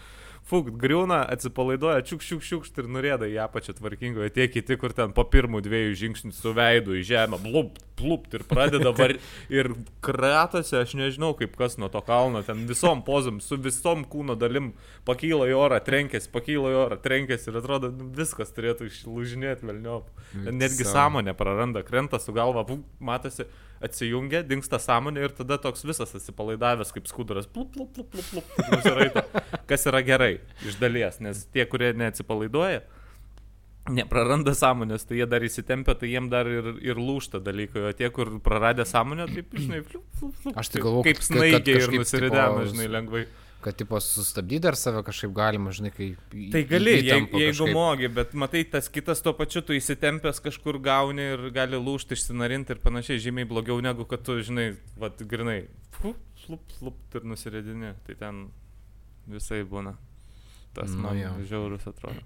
fuk, 0.47 0.69
griūna, 0.79 1.25
atsipalaiduoja, 1.35 2.05
čiuk, 2.07 2.23
čiuk, 2.23 2.45
čiuk 2.47 2.69
ir 2.79 2.89
nurėda 2.95 3.27
į 3.31 3.41
apačią 3.43 3.75
tvarkingoje, 3.81 4.31
tie 4.37 4.47
kiti, 4.51 4.77
kur 4.79 4.95
ten 4.95 5.15
po 5.17 5.25
pirmų 5.27 5.63
dviejų 5.65 5.97
žingsnių 6.03 6.31
su 6.37 6.53
veidu 6.55 6.95
į 6.95 7.03
žemę, 7.09 7.41
blup, 7.43 7.81
blup 7.99 8.29
ir 8.37 8.45
pradeda 8.47 8.93
var 8.95 9.17
ir 9.59 9.73
kratosi, 10.07 10.77
aš 10.79 10.95
nežinau 10.99 11.33
kaip 11.39 11.57
kas 11.59 11.79
nuo 11.83 11.91
to 11.91 12.03
kalno, 12.07 12.45
ten 12.47 12.63
visom 12.71 13.03
pozom, 13.07 13.41
su 13.43 13.59
visom 13.59 14.07
kūno 14.07 14.39
dalim 14.39 14.73
pakyla 15.09 15.51
į 15.51 15.59
orą, 15.59 15.83
trenkėsi, 15.83 16.31
pakyla 16.35 16.73
į 16.75 16.81
orą, 16.85 17.01
trenkėsi 17.03 17.51
ir 17.51 17.61
atrodo, 17.63 17.91
nu, 17.91 18.11
viskas 18.15 18.55
turėtų 18.55 18.91
išlūžinėti 18.93 19.67
velniop. 19.67 20.13
Netgi 20.47 20.87
sąmonė 20.87 21.35
praranda, 21.39 21.83
krenta 21.87 22.23
su 22.23 22.35
galva, 22.37 22.63
buk, 22.69 22.87
matosi, 23.03 23.49
atsijungia, 23.85 24.43
dinksta 24.47 24.81
sąmonė 24.83 25.27
ir 25.27 25.35
tada 25.37 25.59
toks 25.63 25.85
visas 25.87 26.15
atsipalaidavęs 26.17 26.93
kaip 26.95 27.09
skuduras, 27.11 27.49
plup, 27.51 27.73
plup, 27.75 27.93
plup, 27.93 28.11
plup, 28.13 28.29
plup, 28.33 28.71
nusiraito, 28.73 29.25
kas 29.69 29.87
yra 29.91 30.03
gerai 30.07 30.37
iš 30.67 30.79
dalies, 30.81 31.21
nes 31.25 31.45
tie, 31.53 31.67
kurie 31.69 31.93
neatsipalaiduoja, 31.97 32.85
nepraranda 33.93 34.55
sąmonės, 34.57 35.07
tai 35.07 35.21
jie 35.21 35.27
dar 35.31 35.45
įsitempia, 35.47 35.95
tai 35.99 36.11
jiem 36.11 36.31
dar 36.33 36.49
ir, 36.51 36.73
ir 36.83 36.99
lūšta 36.99 37.41
dalykai, 37.45 37.85
o 37.91 37.93
tie, 37.97 38.09
kur 38.15 38.37
praradė 38.45 38.87
sąmonę, 38.89 39.29
taip, 39.31 39.55
žinai, 39.55 39.83
flup, 39.87 40.07
flup, 40.19 40.39
flup, 40.43 40.57
Aš 40.59 40.73
tai 40.75 40.83
galvoju, 40.83 41.07
kaip 41.07 41.23
snaigiai 41.23 41.83
ir 41.85 41.93
nusiridena, 41.95 42.49
tipo, 42.51 42.71
žinai, 42.73 42.89
lengvai. 42.97 43.27
Kad, 43.65 43.75
tipo, 43.81 43.99
sustabdyti 43.99 44.63
dar 44.63 44.77
save 44.79 45.01
kažkaip 45.03 45.33
galima, 45.35 45.73
žinai, 45.75 45.91
kai... 45.95 46.11
Tai 46.53 46.61
gali, 46.71 46.93
jeigu, 47.01 47.41
jeigu 47.41 47.67
mogi, 47.75 48.11
bet 48.13 48.37
matai, 48.39 48.63
tas 48.71 48.87
kitas 48.93 49.25
tuo 49.25 49.33
pačiu 49.35 49.63
tu 49.67 49.75
įsitempęs 49.75 50.39
kažkur 50.45 50.79
gauni 50.85 51.25
ir 51.33 51.49
gali 51.57 51.81
lūšti, 51.81 52.15
išsinarinti 52.15 52.77
ir 52.77 52.83
panašiai, 52.85 53.23
žymiai 53.25 53.49
blogiau 53.49 53.81
negu 53.83 54.07
kad 54.07 54.23
tu, 54.29 54.37
žinai, 54.45 54.69
vad, 55.01 55.19
grinai, 55.33 55.65
flup, 55.97 56.21
flup, 56.45 56.77
flup 56.79 57.19
ir 57.19 57.27
nusiredini. 57.27 57.95
Tai 58.07 58.19
ten 58.21 58.45
visai 59.27 59.65
būna. 59.67 59.97
Tas 60.77 60.93
Nu 60.93 61.03
man 61.03 61.19
jo. 61.19 61.33
žiaurus 61.49 61.87
atrodo. 61.89 62.23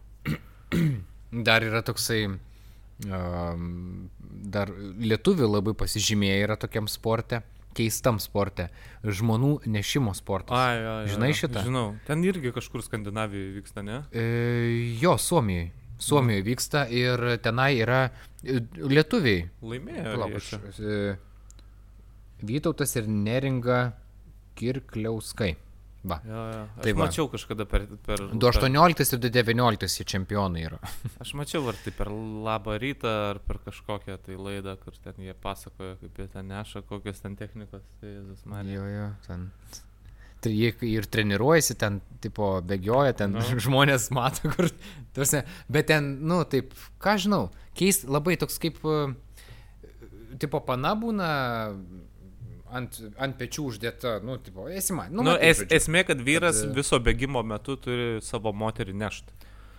Dar 1.46 1.62
yra 1.62 1.82
toksai, 1.86 2.24
um, 3.06 4.10
dar 4.50 4.72
lietuvių 4.74 5.46
labai 5.46 5.74
pasižymėję 5.78 6.40
yra 6.42 6.56
tokiam 6.58 6.88
sporte, 6.90 7.38
keistam 7.76 8.18
sporte, 8.20 8.68
žmonų 9.04 9.50
nešimo 9.70 10.14
sportas. 10.16 10.56
Ai, 10.58 10.78
ai, 10.80 10.94
ai, 11.04 11.08
Žinai 11.12 11.30
ai. 11.32 11.36
šitą? 11.38 11.62
Žinau. 11.66 11.86
Ten 12.06 12.24
irgi 12.26 12.52
kažkur 12.56 12.82
Skandinavijoje 12.82 13.52
vyksta, 13.60 13.84
ne? 13.86 14.02
E, 14.12 14.24
jo, 15.00 15.16
Suomijoje. 15.18 15.70
Suomijoje 16.00 16.42
vyksta 16.46 16.86
ir 16.88 17.22
tenai 17.44 17.74
yra 17.84 18.02
e, 18.42 18.60
lietuviai. 18.80 19.48
Laimėjo. 19.62 20.40
Čia. 20.48 20.60
e, 20.80 21.16
Vytautas 22.40 22.96
ir 22.96 23.08
Neringa 23.08 23.92
Kirkliauskai. 24.56 25.54
Va. 26.02 26.16
Jo, 26.24 26.42
jo. 26.48 26.60
Aš 26.78 26.84
Tai 26.86 26.92
va. 26.96 27.04
mačiau 27.04 27.26
kažkada 27.28 27.66
per... 27.68 27.82
per 28.06 28.22
2018 28.32 29.12
ir 29.18 29.20
2019 29.20 29.98
jie 30.00 30.06
čempionai 30.08 30.62
yra. 30.64 30.78
Aš 31.22 31.34
mačiau, 31.36 31.60
ar 31.68 31.76
tai 31.76 31.92
per 31.92 32.08
labą 32.46 32.78
rytą, 32.80 33.12
ar 33.34 33.40
per 33.44 33.58
kažkokią 33.66 34.16
tai 34.24 34.38
laidą, 34.40 34.78
kur 34.80 34.96
ten 35.04 35.20
jie 35.20 35.34
pasakoja, 35.44 35.98
kaip 36.00 36.22
jie 36.22 36.28
ten 36.32 36.48
neša, 36.48 36.82
kokios 36.88 37.20
ten 37.20 37.36
technikos. 37.36 37.84
Tai 38.00 38.14
Jėzus 38.14 38.46
man. 38.48 38.70
Jo, 38.72 38.86
jo, 38.88 39.10
ten. 39.26 39.50
Tai 40.40 40.54
jie 40.56 40.72
ir 40.88 41.04
treniruojasi, 41.12 41.76
ten, 41.76 42.00
tipo, 42.24 42.54
bėgioja, 42.64 43.12
ten 43.20 43.36
Nu. 43.36 43.44
žmonės 43.66 44.08
mato, 44.16 44.48
kur. 44.54 44.70
Tuose, 45.12 45.44
bet 45.68 45.90
ten, 45.92 46.14
nu, 46.24 46.40
taip, 46.48 46.72
ką 47.04 47.18
žinau, 47.20 47.50
keist 47.76 48.08
labai 48.08 48.38
toks 48.40 48.56
kaip, 48.62 48.80
e, 48.88 49.92
tipo, 50.40 50.62
pana 50.64 50.94
būna 50.96 51.28
ant, 52.72 52.96
ant 53.18 53.36
pečių 53.38 53.64
uždėta, 53.70 54.18
nu, 54.24 54.38
tipo, 54.38 54.68
esi 54.68 54.92
man. 54.96 55.12
Nu, 55.12 55.22
Nu, 55.26 55.36
es, 55.36 55.58
žodžiu. 55.62 55.76
esmė, 55.76 56.04
kad 56.06 56.20
vyras 56.26 56.62
e, 56.64 56.72
viso 56.76 56.98
bėgimo 57.00 57.42
metu 57.46 57.76
turi 57.76 58.20
savo 58.22 58.52
moterį 58.52 58.94
nešti. 58.94 59.32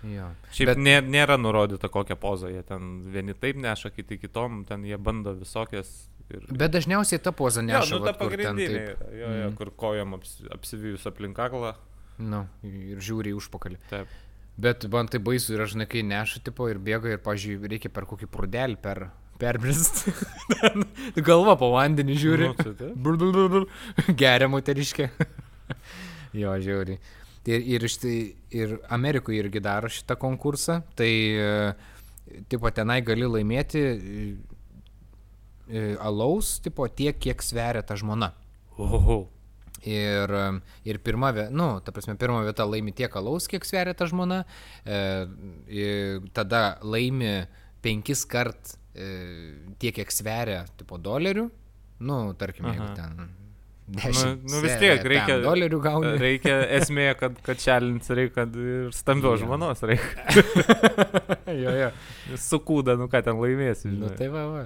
Jo. 0.03 0.31
Šiaip 0.51 0.71
Bet- 0.71 0.77
Bet... 0.77 0.85
nė, 0.85 0.95
nėra 1.13 1.37
nurodyta 1.37 1.89
kokią 1.93 2.15
pozą, 2.17 2.49
jie 2.49 2.63
ten 2.65 3.03
vieni 3.13 3.33
taip 3.37 3.55
neša, 3.61 3.91
kiti 3.93 4.17
kitom, 4.17 4.63
ten 4.65 4.83
jie 4.83 4.97
bando 4.97 5.33
visokias. 5.37 6.07
Ir... 6.31 6.45
Bet 6.55 6.71
dažniausiai 6.71 7.19
ta 7.21 7.31
poza 7.35 7.61
Jo, 7.61 7.67
neša, 7.67 7.99
nu, 7.99 8.05
ta 8.07 8.13
pagrindinė, 8.17 8.81
taip, 8.95 9.05
jo, 9.11 9.27
jo, 9.27 9.47
Mm. 9.51 9.55
kur 9.59 9.71
kojom 9.75 10.13
aps, 10.15 10.37
apsivijus 10.55 11.05
aplink 11.05 11.35
kaklą. 11.37 11.75
nu, 12.21 12.47
ir 12.63 12.97
žiūri 13.01 13.31
į 13.33 13.37
užpakalį. 13.41 13.77
Taip. 13.89 14.07
Bet 14.61 14.83
man 14.93 15.07
tai 15.07 15.19
baisu 15.19 15.53
yra, 15.55 15.65
žinai, 15.65 15.87
kai 15.89 16.01
neša 16.03 16.41
tipo 16.43 16.67
ir 16.69 16.77
bėga 16.77 17.13
ir, 17.13 17.17
pažiūrėjau, 17.23 17.69
reikia 17.71 17.89
per 17.89 18.05
kokį 18.05 18.27
prudelį 18.29 18.77
per, 18.81 19.09
perbrist. 19.41 20.05
Galva 21.27 21.55
po 21.59 21.71
vandenį 21.73 22.17
žiūri. 22.21 22.51
Nu, 22.51 22.75
tai. 22.77 24.13
Geria 24.17 24.49
moteriškė. 24.51 25.09
jo, 26.41 26.53
žiūri. 26.61 26.99
Ir, 27.49 27.65
ir, 27.73 27.87
štai, 27.89 28.17
ir 28.53 28.77
Amerikoje 28.93 29.41
irgi 29.41 29.63
daro 29.63 29.89
šitą 29.89 30.17
konkursą. 30.21 30.81
Tai, 30.97 31.09
e, 31.09 32.41
tipo, 32.51 32.69
tenai 32.69 32.99
gali 33.05 33.25
laimėti 33.25 33.81
e, 33.81 34.25
e, 35.65 35.85
alaus, 35.97 36.59
tipo, 36.61 36.85
tiek, 36.87 37.17
kiek 37.17 37.41
sveria 37.45 37.81
ta 37.85 37.97
žmona. 37.97 38.33
Oho. 38.81 39.23
Ir, 39.81 40.29
ir 40.85 40.99
pirma, 41.01 41.31
nu, 41.49 41.71
ta 41.81 41.89
prasme, 41.89 42.13
pirma 42.21 42.43
vieta 42.45 42.67
laimi 42.69 42.93
tiek 42.93 43.15
alaus, 43.17 43.47
kiek 43.49 43.65
sveria 43.65 43.95
ta 43.97 44.05
žmona, 44.05 44.43
e, 44.85 45.87
tada 46.37 46.61
laimi 46.85 47.31
penkis 47.81 48.21
kart 48.29 48.75
tiek, 48.93 49.95
kiek 49.95 50.11
sveria, 50.11 50.65
tipo, 50.79 50.99
dolerių, 51.01 51.45
nu, 52.07 52.17
tarkim, 52.39 52.67
jeigu 52.71 52.89
Aha. 52.89 52.97
ten 52.97 53.29
Nu, 53.91 53.99
10 53.99 54.39
nu 54.47 54.59
vis 54.61 54.71
sveria, 54.71 54.95
tiek 54.95 55.07
reikia. 55.11 55.37
dolerių 55.43 55.79
gauni. 55.83 56.11
Reikia 56.25 56.59
esmė, 56.77 57.09
kad, 57.19 57.35
kad 57.43 57.59
čelins 57.59 58.07
reikia, 58.15 58.45
ir 58.47 58.93
stambios 58.95 59.41
žmonos 59.41 59.81
reikia. 59.83 60.43
jo, 61.63 61.73
jo. 61.75 61.89
Sukūda, 62.39 62.95
nu 62.99 63.09
ką 63.11 63.23
ten 63.25 63.41
laimėsi. 63.41 63.89
Nu, 63.89 64.05
žinai. 64.05 64.13
tai 64.21 64.29
va, 64.31 64.45
va. 64.53 64.63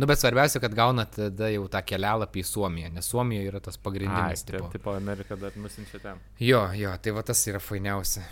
Nu, 0.00 0.08
bet 0.08 0.22
svarbiausia, 0.22 0.62
kad 0.64 0.72
gaunat 0.74 1.12
tada 1.18 1.50
jau 1.52 1.66
tą 1.70 1.82
kelialapį 1.84 2.40
į 2.40 2.46
Suomiją, 2.48 2.92
nes 2.94 3.10
Suomija 3.10 3.44
yra 3.50 3.60
tas 3.62 3.76
pagrindinis. 3.76 4.46
taip, 4.48 4.64
tipo 4.72 4.94
Amerika 4.96 5.36
dar 5.38 5.54
nusinčia 5.60 6.00
ten. 6.02 6.22
Jo, 6.40 6.64
jo, 6.78 6.94
tai 7.04 7.12
va 7.14 7.26
tas 7.26 7.44
yra 7.50 7.60
fainiausia. 7.62 8.24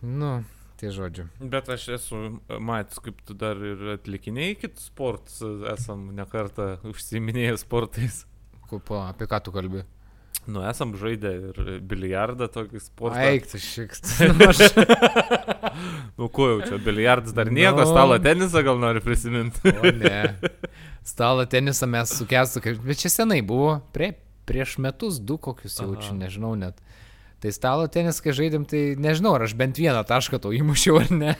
Nu, 0.00 0.38
tai 0.78 0.92
žodžiu. 0.94 1.26
Bet 1.42 1.68
aš 1.74 1.88
esu 1.98 2.18
matęs, 2.62 3.00
kaip 3.04 3.20
tu 3.26 3.34
dar 3.38 3.58
ir 3.58 3.82
atlikiniai 3.96 4.54
kitus 4.60 4.88
sportus, 4.92 5.40
esam 5.74 6.08
nekartą 6.16 6.76
užsiminėję 6.92 7.56
sportais. 7.60 8.24
Kupo, 8.70 9.00
apie 9.08 9.26
ką 9.30 9.40
tu 9.46 9.54
kalbi? 9.54 9.82
Nu, 10.48 10.62
esam 10.64 10.94
žaidę 10.96 11.30
ir 11.50 11.58
biliardą 11.84 12.46
tokį 12.52 12.80
sportą. 12.80 13.20
Eik, 13.20 13.48
tu 13.50 13.58
šikt. 13.60 14.06
Nu, 16.18 16.26
ko 16.32 16.48
jau 16.50 16.60
čia, 16.66 16.78
biliardas 16.82 17.34
dar 17.36 17.50
nieko, 17.52 17.84
Nu. 17.84 17.90
stalo 17.90 18.16
tenisą 18.18 18.62
gal 18.66 18.78
nori 18.82 19.00
prisiminti. 19.04 19.70
O 19.78 19.92
ne. 19.94 20.34
Stalo 21.06 21.44
tenisą 21.46 21.86
mes 21.86 22.10
su 22.18 22.26
kestu, 22.26 22.60
kaip- 22.64 22.80
bet 22.82 22.98
čia 22.98 23.10
senai 23.12 23.38
buvo, 23.46 23.76
prie, 23.94 24.12
prieš 24.48 24.78
metus 24.82 25.20
du 25.20 25.36
kokius 25.38 25.78
jaučiu, 25.78 26.16
nežinau 26.18 26.54
net. 26.58 26.80
Tai 27.38 27.52
stalo 27.54 27.84
tenisą, 27.86 28.24
kai 28.24 28.32
žaidėm, 28.34 28.64
tai 28.66 28.80
nežinau, 28.98 29.36
ar 29.38 29.44
aš 29.46 29.52
bent 29.58 29.78
vieną 29.78 30.00
tašką 30.08 30.40
to 30.42 30.50
įmušiau 30.56 30.98
ar 31.04 31.12
ne. 31.14 31.36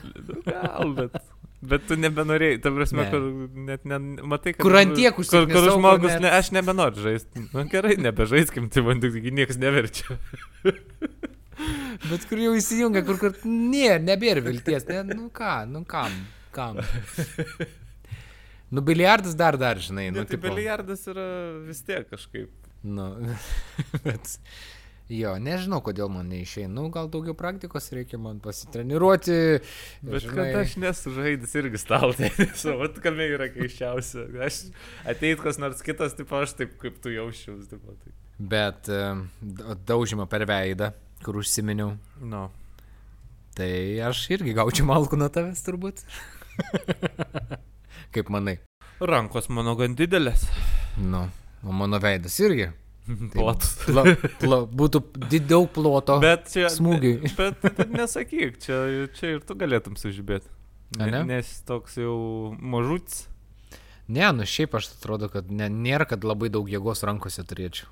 Gal, 0.46 0.92
bet. 0.94 1.16
Bet 1.58 1.88
tu 1.90 1.96
nebenorėjai, 1.98 2.60
ta 2.62 2.70
prasme, 2.70 3.02
Ne. 3.02 3.10
kur 3.10 3.24
net, 3.66 3.82
ne, 3.90 3.96
matai, 4.30 4.52
kad... 4.54 4.62
Kur 4.62 4.76
ant 4.78 4.92
tiek 4.94 5.16
užsiknisau, 5.18 5.48
kur 5.50 5.56
kur 5.66 5.72
žmogus, 5.74 6.12
net- 6.14 6.22
ne, 6.22 6.30
aš 6.38 6.52
nebenoriu 6.54 7.02
žaisti. 7.02 7.42
Na 7.50 7.64
gerai, 7.66 7.96
nebežaiskim, 7.98 8.68
tai 8.70 8.84
man 8.86 9.02
tik 9.02 9.16
niekas 9.26 9.58
neverčia. 9.58 10.14
Bet 12.06 12.28
kur 12.30 12.38
jau 12.38 12.52
įsijungia, 12.54 13.02
kur, 13.08 13.18
kur, 13.18 13.34
ne, 13.50 13.96
nebėra 14.06 14.44
vilties. 14.46 14.86
Ne, 14.86 15.02
nu 15.18 15.26
ką, 15.34 15.56
nu 15.66 15.82
kam, 15.90 16.14
kam. 16.54 16.78
Nu, 18.70 18.82
biliardas 18.84 19.34
dar, 19.34 19.56
dar, 19.58 19.80
žinai, 19.82 20.10
nu, 20.12 20.22
Nu, 20.22 20.28
tai 20.30 20.38
biliardas 20.38 21.06
yra 21.10 21.26
vis 21.66 21.82
tiek 21.82 22.06
kažkaip. 22.12 22.52
Nu, 22.86 23.10
bet. 24.06 24.36
Jo, 25.08 25.30
nežinau, 25.40 25.78
kodėl 25.80 26.10
man 26.12 26.26
neišeina. 26.28 26.68
Nu, 26.68 26.90
gal 26.92 27.06
daugiau 27.08 27.32
praktikos 27.32 27.86
reikia 27.96 28.18
man 28.20 28.42
pasitreniruoti. 28.44 29.36
Bet 30.04 30.20
žinai. 30.26 30.34
kad 30.52 30.58
aš 30.60 30.74
nesu 30.82 31.12
žaidęs 31.16 31.54
irgi 31.56 31.80
stalo 31.80 32.12
tenisą, 32.18 32.74
vat 32.76 32.98
kame 33.00 33.24
yra 33.32 33.46
keiščiausia. 33.54 34.26
Aš 34.44 34.58
ateit 35.08 35.40
kas 35.40 35.56
nors 35.62 35.80
kitas, 35.86 36.12
tipo 36.18 36.36
aš 36.36 36.52
taip 36.60 36.74
kaip 36.82 36.98
tu 37.00 37.14
jaučiaus, 37.14 37.70
tipo 37.70 37.96
tai. 38.02 38.12
Bet 38.38 38.90
em, 38.92 39.24
da- 39.40 39.78
daužymą 39.88 40.28
per 40.28 40.44
veidą, 40.46 40.90
kur 41.24 41.40
užsiminiau. 41.40 41.94
Nu. 42.20 42.44
Tai 43.56 43.70
aš 44.10 44.26
irgi 44.36 44.52
gaučiau 44.54 44.86
malku 44.92 45.16
nuo 45.18 45.26
tavęs 45.32 45.64
turbūt. 45.66 46.04
Kaip 48.14 48.28
manai? 48.32 48.58
Rankos 49.00 49.48
mano 49.52 49.72
gan 49.78 49.96
didelės. 49.98 50.44
Nu, 51.00 51.24
o 51.64 51.72
mano 51.74 51.98
veidas 52.02 52.36
irgi. 52.44 52.68
Plotus. 53.34 53.72
Pla, 53.86 54.04
pla, 54.40 54.60
būtų 54.68 55.02
daug 55.48 55.68
ploto. 55.72 56.18
Bet 56.22 56.50
čia... 56.52 56.68
smūgiui. 56.72 57.32
Bet 57.38 57.60
taip 57.78 57.90
nesakyk, 57.94 58.60
čia, 58.62 59.08
čia 59.16 59.34
ir 59.36 59.42
tu 59.46 59.56
galėtum 59.58 59.98
sužibėti. 60.00 60.50
Ne? 60.98 61.24
Nes 61.28 61.50
toks 61.68 61.98
jau 62.00 62.16
mažutis. 62.56 63.26
Ne, 64.08 64.24
nu 64.32 64.46
šiaip 64.48 64.78
aš 64.78 64.94
atrodo, 64.94 65.28
kad 65.28 65.50
ne, 65.52 65.68
nėra, 65.68 66.06
kad 66.08 66.24
labai 66.24 66.48
daug 66.52 66.68
jėgos 66.68 67.04
rankose 67.04 67.44
turėčiau. 67.44 67.90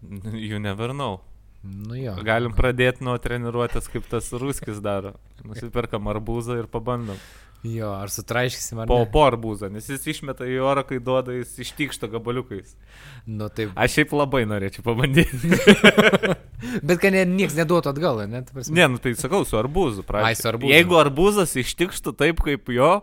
You 0.50 0.58
never 0.62 0.94
know. 0.94 1.20
Nu 1.60 1.98
jo. 1.98 2.14
Galim 2.24 2.54
pradėti 2.56 3.04
nuo 3.04 3.18
treniruotės, 3.20 3.90
kaip 3.92 4.06
tas 4.08 4.30
ruskis 4.32 4.78
daro. 4.80 5.12
Nusipirkam 5.44 6.08
arbūzą 6.08 6.56
ir 6.62 6.70
pabandom. 6.72 7.18
Jo, 7.60 7.90
ar 7.92 8.08
sutraiškysim 8.08 8.78
ar 8.80 8.88
Po, 8.88 9.02
ne? 9.02 9.08
po 9.12 9.26
arbūzą, 9.28 9.68
nes 9.68 9.84
jis 9.90 10.06
išmeta 10.14 10.46
į 10.48 10.62
orą, 10.64 10.80
kai 10.88 10.96
duoda, 11.04 11.34
jis 11.36 11.58
ištykšta 11.60 12.08
gabaliukais. 12.08 12.72
Nu 13.28 13.50
taip. 13.52 13.74
Aš 13.76 13.98
šiaip 13.98 14.14
labai 14.16 14.46
norėčiau 14.48 14.84
pabandyti. 14.86 15.36
Bet 16.88 17.02
kad 17.02 17.12
ne, 17.12 17.26
nieks 17.28 17.58
neduotų 17.58 17.92
atgal, 17.92 18.22
ne? 18.32 18.40
ta 18.48 18.56
prasme. 18.56 18.78
ne, 18.80 18.88
nu 18.94 19.02
tai 19.02 19.12
sakau, 19.20 19.44
su 19.44 19.60
arbūzu. 19.60 20.06
Ai, 20.16 20.32
su 20.38 20.48
arbūzu. 20.48 20.72
Jeigu 20.72 20.96
arbūzas 21.02 21.52
ištikštų 21.60 22.16
taip 22.16 22.40
kaip 22.48 22.72
jo, 22.72 22.94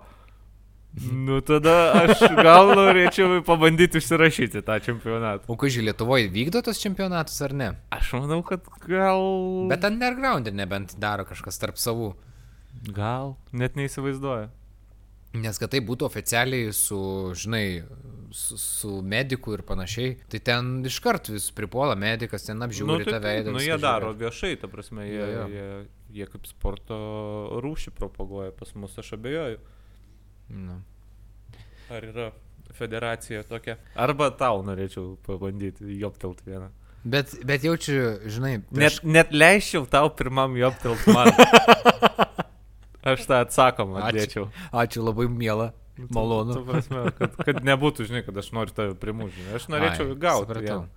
nu 1.14 1.38
tada 1.46 1.78
aš 2.02 2.26
gal 2.42 2.74
norėčiau 2.74 3.44
pabandyti 3.46 4.02
užsirašyti 4.02 4.66
tą 4.66 4.80
čempionatą. 4.82 5.46
O 5.54 5.58
kai 5.60 5.70
žiūrėjau, 5.70 5.92
Lietuvoje 5.92 6.32
vykdo 6.34 6.66
tos 6.66 6.82
čempionatus 6.82 7.38
ar 7.46 7.54
ne? 7.54 7.74
Aš 7.94 8.16
manau, 8.18 8.42
kad 8.46 8.66
gal... 8.90 9.22
Bet 9.70 9.86
underground 9.86 10.50
nebent 10.50 10.98
daro 10.98 11.30
kažkas 11.30 11.62
tarp 11.62 11.78
savų. 11.78 12.16
Gal, 12.94 13.36
net 13.52 13.76
neįsivaizduoju. 13.80 14.50
Nes 15.38 15.60
kad 15.60 15.70
tai 15.74 15.82
būtų 15.86 16.06
oficialiai 16.08 16.72
su, 16.74 16.98
žinai, 17.38 17.84
su, 18.34 18.58
su 18.58 18.94
mediku 19.06 19.54
ir 19.58 19.62
panašiai, 19.68 20.16
tai 20.32 20.40
ten 20.40 20.70
iškart 20.88 21.30
vis 21.34 21.50
pripuola 21.56 21.98
medikas, 22.00 22.48
ten 22.48 22.64
apžiūri 22.64 23.06
tai 23.06 23.18
tą 23.18 23.20
veidą. 23.26 23.54
Nu, 23.54 23.62
jie 23.62 23.78
daro 23.82 24.14
viešai, 24.18 24.56
ta 24.62 24.70
prasme, 24.72 25.06
jie, 25.06 25.20
Jo, 25.20 25.28
jo. 25.34 25.46
jie, 25.54 25.68
jie 26.22 26.30
kaip 26.32 26.48
sporto 26.50 26.98
rūšį 27.64 27.94
propaguoja 28.00 28.56
pas 28.56 28.74
mus, 28.80 28.96
aš 28.98 29.14
abejoju. 29.20 29.60
Nu. 30.56 30.80
Ar 31.94 32.08
yra 32.08 32.32
federacija 32.78 33.44
tokia? 33.48 33.78
Arba 34.00 34.32
tau 34.36 34.64
norėčiau 34.66 35.18
pabandyti 35.28 36.00
joptelt 36.00 36.42
vieną. 36.48 36.72
Bet, 37.08 37.36
bet 37.48 37.64
jaučiu, 37.64 38.18
žinai, 38.28 38.58
Net, 38.76 39.04
net 39.06 39.30
leisčiau 39.32 39.86
tau 39.88 40.10
pirmam 40.18 40.58
joptelt 40.60 41.06
man. 41.14 41.30
Aš 43.08 43.26
tą 43.30 43.42
atsakomą 43.46 44.02
Ačiū. 44.08 44.48
ačiū 44.76 45.04
labai 45.08 45.28
miela, 45.32 45.72
malonu. 46.12 46.58
Tu 46.60 46.64
prasme, 46.68 47.04
kad, 47.18 47.36
kad 47.48 47.60
nebūtų, 47.66 48.08
žinai, 48.10 48.24
kad 48.28 48.38
aš 48.42 48.52
noriu 48.56 48.76
tave 48.76 48.96
primužti. 49.00 49.46
Aš 49.58 49.70
norėčiau 49.72 50.12
Ai, 50.12 50.18
gauti 50.28 50.62
vieną. 50.66 50.88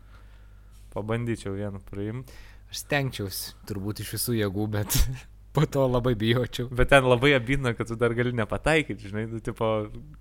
Pabandyčiau 0.95 1.55
vieną 1.55 1.79
priimti. 1.91 2.35
Aš 2.71 2.85
stengčiausi, 2.85 3.53
turbūt 3.67 4.03
iš 4.05 4.13
visų 4.17 4.35
jėgų, 4.41 4.65
bet 4.75 4.97
po 5.55 5.65
to 5.67 5.85
labai 5.91 6.13
bijočiau. 6.19 6.69
Bet 6.75 6.91
ten 6.93 7.07
labai 7.07 7.33
abina, 7.39 7.73
kad 7.79 7.89
tu 7.91 7.97
dar 7.99 8.15
gali 8.19 8.33
nepataikyti, 8.39 9.11
žinai, 9.11 9.25
tu 9.31 9.41
tipo 9.51 9.71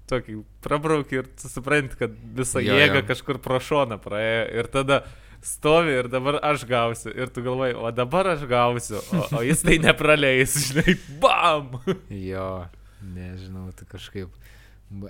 tokį 0.09 0.37
prabrauki 0.65 1.19
ir 1.21 1.29
tu 1.37 1.49
supranti, 1.51 1.97
kad 1.99 2.13
visa 2.37 2.61
Jo, 2.65 2.77
jėga 2.77 3.01
jo. 3.03 3.07
kažkur 3.11 3.41
pro 3.41 3.59
šoną 3.61 3.97
praėjo 4.01 4.45
ir 4.61 4.69
tada 4.73 5.01
stovi 5.45 5.95
ir 5.99 6.09
dabar 6.11 6.39
aš 6.43 6.65
gausiu 6.67 7.13
ir 7.15 7.31
tu 7.33 7.43
galvoji, 7.45 7.75
o 7.77 7.91
dabar 7.95 8.33
aš 8.35 8.45
gausiu, 8.49 8.99
o, 9.13 9.23
o 9.39 9.41
jis 9.45 9.63
tai 9.65 9.79
nepraleis, 9.81 10.55
žinai, 10.69 10.95
bam! 11.21 11.77
Jo, 12.11 12.67
nežinau, 13.15 13.69
tai 13.77 13.87
kažkaip. 13.89 14.33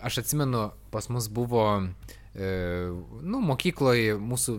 Aš 0.03 0.21
atsimenu, 0.23 0.69
pas 0.91 1.07
mus 1.09 1.29
buvo, 1.31 1.65
e, 2.35 2.49
nu, 3.23 3.39
mokykloje 3.47 4.17
mūsų 4.19 4.57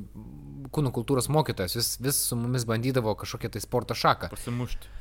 kūno 0.73 0.93
kultūros 0.95 1.29
mokytojas, 1.33 1.77
vis, 1.77 1.93
vis 2.01 2.23
su 2.31 2.39
mumis 2.39 2.65
bandydavo 2.69 3.15
kažkokią 3.21 3.53
tai 3.55 3.63
sporto 3.63 3.97
šaką. 3.99 4.31
Pasimušti. 4.33 4.97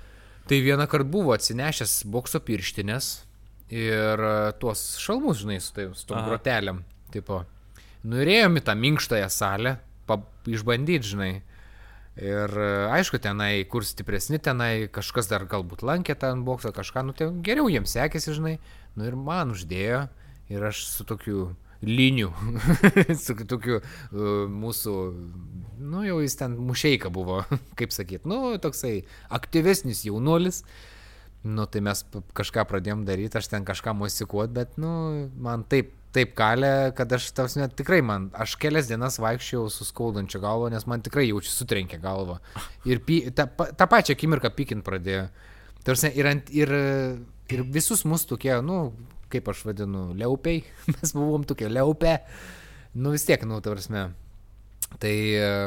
Tai 0.49 0.57
vieną 0.65 0.87
kartą 0.89 1.07
buvo 1.13 1.35
atsinešęs 1.35 2.03
bokso 2.09 2.41
pirštinės 2.41 3.11
ir 3.69 4.25
e, 4.25 4.35
tuos 4.61 4.97
šalmus, 5.01 5.43
žinai, 5.43 5.59
su, 5.63 5.73
tai, 5.75 5.89
su 5.95 6.09
tom 6.09 6.25
grotelėm. 6.25 6.81
Tipo, 7.13 7.43
nuėjom 8.09 8.59
į 8.59 8.65
tą 8.65 8.75
minkštąją 8.77 9.29
salę, 9.33 9.77
išbandyti, 10.49 11.13
žinai. 11.13 11.31
Ir 12.19 12.51
e, 12.51 12.71
aišku, 12.97 13.21
tenai, 13.23 13.63
kur 13.69 13.85
stipresni 13.87 14.41
tenai, 14.43 14.89
kažkas 14.91 15.29
dar 15.31 15.45
galbūt 15.47 15.85
lankė 15.87 16.17
ten 16.19 16.43
boksą, 16.47 16.73
kažką, 16.75 17.05
nu 17.07 17.15
tai 17.15 17.29
geriau 17.45 17.69
jiems 17.71 17.93
sekėsi, 17.95 18.35
žinai. 18.35 18.57
Nu 18.99 19.07
ir 19.07 19.15
man 19.15 19.53
uždėjo 19.55 20.07
ir 20.51 20.65
aš 20.71 20.83
su 20.89 21.05
tokiu 21.07 21.53
liniu, 21.85 22.33
su 23.25 23.35
tokiu 23.47 23.79
uh, 23.79 24.45
mūsų, 24.51 24.95
nu 25.79 26.03
jau 26.03 26.19
jis 26.19 26.35
ten 26.41 26.57
mušeika 26.59 27.11
buvo, 27.13 27.43
kaip 27.79 27.95
sakyt, 27.95 28.27
nu 28.27 28.57
toksai 28.61 29.03
aktyvesnis 29.31 30.03
jaunuolis. 30.09 30.65
Nu 31.39 31.63
tai 31.71 31.79
mes 31.79 32.01
kažką 32.35 32.65
pradėjom 32.67 33.05
daryti, 33.07 33.39
aš 33.39 33.47
ten 33.47 33.63
kažką 33.63 33.93
mosikuot, 33.95 34.51
bet, 34.51 34.75
nu, 34.75 34.89
man 35.39 35.63
taip, 35.71 35.93
taip 36.15 36.33
kalė, 36.37 36.91
kad 36.97 37.11
aš, 37.13 37.29
tavs 37.37 37.55
net 37.59 37.75
tikrai 37.77 37.99
man, 38.05 38.29
aš 38.33 38.55
kelias 38.61 38.89
dienas 38.89 39.19
vaikščiau 39.21 39.67
su 39.73 39.85
skaudančia 39.87 40.41
galva, 40.41 40.71
nes 40.73 40.87
man 40.89 41.03
tikrai 41.05 41.27
jaučiu 41.27 41.51
sutrenkė 41.53 41.99
galvą. 42.01 42.39
Ir 42.89 43.03
pi, 43.05 43.21
tą, 43.35 43.45
pa- 43.59 43.69
tą 43.77 43.89
pačią 43.89 44.15
akimirką 44.17 44.51
pikint 44.57 44.85
pradėjo. 44.87 45.27
Tarsi 45.85 46.11
ir, 46.17 46.29
ant, 46.29 46.49
ir, 46.53 46.73
ir 47.53 47.65
visus 47.77 48.03
mus 48.09 48.25
tokie, 48.29 48.55
nu, 48.65 48.79
kaip 49.29 49.51
aš 49.53 49.61
vadinu, 49.69 50.09
liaupiai, 50.17 50.63
mes 50.95 51.13
buvom 51.15 51.45
tokie 51.47 51.69
liaupė, 51.69 52.17
nu 52.97 53.13
vis 53.13 53.27
tiek, 53.29 53.45
nu, 53.47 53.61
tarsi. 53.65 54.09
Tai 54.97 55.15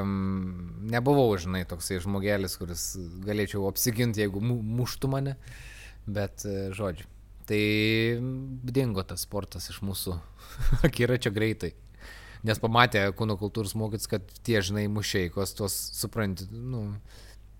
um, 0.03 0.14
nebuvau, 0.90 1.30
žinai, 1.38 1.62
toksai 1.70 2.01
žmogelis, 2.03 2.57
kuris 2.59 2.86
galėčiau 3.22 3.68
apsiginti, 3.68 4.24
jeigu 4.24 4.43
mu, 4.43 4.57
muštų 4.80 5.11
mane, 5.12 5.36
bet 6.11 6.43
e, 6.43 6.72
žodžiu. 6.74 7.07
Tai 7.49 7.62
dingo 8.76 9.03
tas 9.07 9.24
sportas 9.26 9.68
iš 9.72 9.80
mūsų 9.84 10.16
akiračio 10.88 11.32
greitai. 11.34 11.72
Nes 12.47 12.59
pamatė 12.59 13.05
kūno 13.14 13.36
kultūros 13.38 13.76
mokytis, 13.78 14.09
kad 14.11 14.26
tie, 14.43 14.59
žinai, 14.64 14.88
mušeikos, 14.90 15.55
tuos, 15.59 15.76
supranti, 15.95 16.49
nu, 16.51 16.88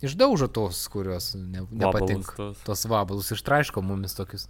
išdaužo 0.03 0.49
tos, 0.51 0.80
kurios 0.91 1.33
ne, 1.39 1.62
nepatinka. 1.70 2.35
tos. 2.35 2.64
Tos 2.66 2.83
vabalus 2.91 3.30
ištraiško 3.37 3.85
mumis 3.87 4.18
tokius. 4.18 4.49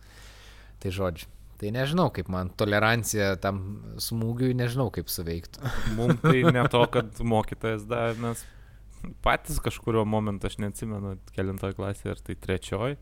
Tai 0.80 0.92
žodžiu. 0.94 1.28
Tai 1.60 1.70
nežinau, 1.70 2.08
kaip 2.10 2.26
man 2.32 2.48
tolerancija 2.58 3.36
tam 3.38 3.60
smūgiui, 4.02 4.56
nežinau, 4.58 4.88
kaip 4.94 5.12
suveiktų. 5.12 5.62
Mums 5.98 6.18
tai 6.24 6.40
ne 6.48 6.64
to, 6.72 6.80
kad 6.90 7.20
mokytojas 7.22 7.84
davė, 7.86 8.16
mes 8.24 8.42
patys 9.22 9.60
kažkurio 9.62 10.02
momentu, 10.08 10.48
aš 10.48 10.58
neatsimenu, 10.62 11.14
kelintoj 11.36 11.76
klasėje, 11.78 12.16
ar 12.16 12.24
tai 12.24 12.38
trečioj, 12.38 12.96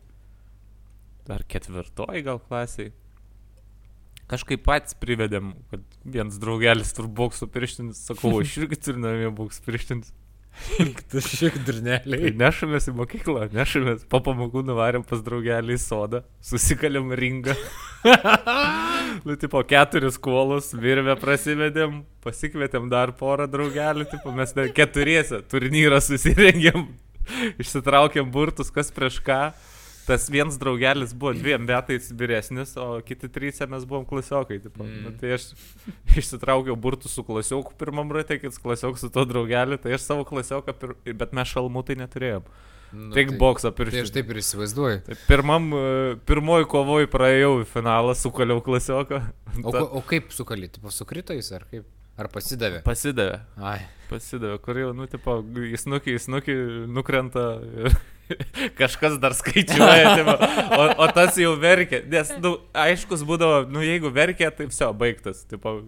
ar 1.29 1.45
ketvirtoj 1.49 2.23
gal 2.25 2.41
klasiai. 2.41 2.91
Kažkaip 4.31 4.63
patys 4.63 4.95
privedėm, 4.95 5.53
kad 5.69 5.83
vienas 6.07 6.39
draugelis 6.39 6.93
turi 6.95 7.11
boksų 7.11 7.49
pirštinis, 7.51 7.99
sakau, 8.07 8.37
aš 8.39 8.61
irgi 8.61 8.79
turiu 8.79 9.03
namie 9.03 9.31
boksų 9.35 9.65
pirštinis. 9.67 10.13
Tu 11.11 11.21
šiek 11.23 11.55
Tai 11.55 11.63
durneliai. 11.67 12.31
nešamės 12.37 12.89
į 12.91 12.93
mokyklą, 12.97 13.47
nešamės, 13.55 14.05
po 14.11 14.21
pamokų 14.23 14.63
nuvarėm 14.67 15.05
pas 15.07 15.21
draugelį 15.23 15.77
į 15.77 15.81
sodą, 15.81 16.23
susikalėm 16.43 17.13
ringą. 17.17 17.55
nu, 19.25 19.35
tipo, 19.39 19.61
keturis 19.67 20.19
kuolus, 20.21 20.71
virvę 20.75 21.15
prasivedėm, 21.21 22.01
pasikvietėm 22.25 22.89
dar 22.91 23.13
porą 23.19 23.47
draugelių, 23.51 24.07
tipo, 24.11 24.33
mes 24.35 24.55
keturiese 24.75 25.41
turnyrą 25.51 26.01
susirengėm, 26.03 26.87
išsitraukėm 27.61 28.31
burtus, 28.33 28.73
kas 28.73 28.91
prieš 28.95 29.21
ką. 29.25 29.43
Tas 30.07 30.25
vienas 30.33 30.57
draugelis 30.59 31.13
buvo 31.13 31.33
dviem 31.37 31.61
metais 31.67 32.09
vyresnis, 32.17 32.73
o 32.79 32.97
kiti 33.05 33.29
trys 33.29 33.61
mes 33.69 33.85
buvom 33.85 34.05
klasiokai. 34.09 34.57
Tipo. 34.63 34.83
Mm. 34.87 35.03
Nu, 35.05 35.13
tai 35.19 35.35
aš 35.37 35.51
išsitraukiau 36.19 36.75
burtus 36.75 37.13
su 37.15 37.23
klasioku 37.27 37.75
pirmam 37.79 38.11
ratė, 38.13 38.39
kitas 38.41 38.59
klasiok 38.61 38.99
su 38.99 39.11
to 39.13 39.25
draugeliu, 39.29 39.77
tai 39.81 39.95
aš 39.97 40.09
savo 40.09 40.25
klasioką, 40.27 40.75
pir... 40.77 40.95
bet 41.13 41.37
mes 41.37 41.53
šalmų 41.53 41.85
tai 41.87 41.99
neturėjom. 42.01 42.49
Nu, 42.91 43.13
Tik 43.15 43.37
boksą 43.39 43.71
Tai 43.71 43.87
aš 44.01 44.09
taip 44.11 44.33
ir 44.33 44.41
įsivaizduoju. 44.41 44.97
Tai 45.05 45.15
pirmam, 45.23 45.69
e, 45.71 45.83
pirmoji 46.27 46.67
kovoj 46.73 47.07
praėjau 47.13 47.53
į 47.61 47.67
finalą, 47.71 48.17
sukaliau 48.19 48.59
klasioką. 48.65 49.21
O, 49.63 49.71
ko- 49.71 49.87
o 49.95 50.01
kaip 50.03 50.33
sukalyti? 50.35 50.83
Pasukrito 50.83 51.37
jis 51.37 51.53
ar 51.55 51.63
kaip? 51.71 51.87
Ar 52.19 52.27
pasidavė? 52.27 52.81
Pasidavė, 52.83 53.37
Ai. 53.63 53.77
pasidavė, 54.09 54.57
kur 54.61 54.77
jau, 54.77 54.89
nu, 54.93 55.07
tipo, 55.09 55.37
į 55.39 55.79
snukį, 55.79 56.17
į 56.17 56.23
snukį 56.25 56.55
nukrenta 56.91 57.45
ir 57.63 57.95
kažkas 58.79 59.17
dar 59.21 59.35
skaičiuoja, 59.37 60.13
tipo, 60.19 60.35
o, 60.77 60.87
o 61.03 61.09
tas 61.15 61.37
jau 61.39 61.53
verkia, 61.59 62.01
nes, 62.11 62.33
nu, 62.43 62.55
aiškus 62.85 63.25
būdavo, 63.27 63.63
nu, 63.71 63.83
jeigu 63.85 64.11
verkia, 64.13 64.51
tai 64.55 64.69
viso, 64.69 64.89
baigtas, 64.97 65.43
tipo, 65.49 65.79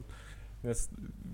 nes 0.64 0.86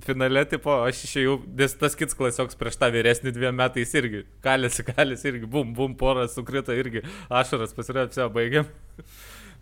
finale, 0.05 0.45
tipo, 0.49 0.73
aš 0.85 1.03
išėjau, 1.07 1.35
nes 1.59 1.75
tas 1.79 1.97
kits 1.99 2.17
klasioks 2.17 2.57
prieš 2.59 2.79
tą 2.81 2.89
vyresnį 2.93 3.33
dviem 3.35 3.57
metais 3.59 3.91
irgi, 3.99 4.23
kalėsi, 4.45 4.85
kalėsi 4.87 5.33
irgi, 5.33 5.49
bum, 5.49 5.73
bum, 5.77 5.97
porą 5.99 6.27
sukrito 6.31 6.75
irgi, 6.75 7.03
ašaras 7.27 7.75
pasirodė, 7.77 8.13
viso, 8.13 8.31
baigiam. 8.33 8.71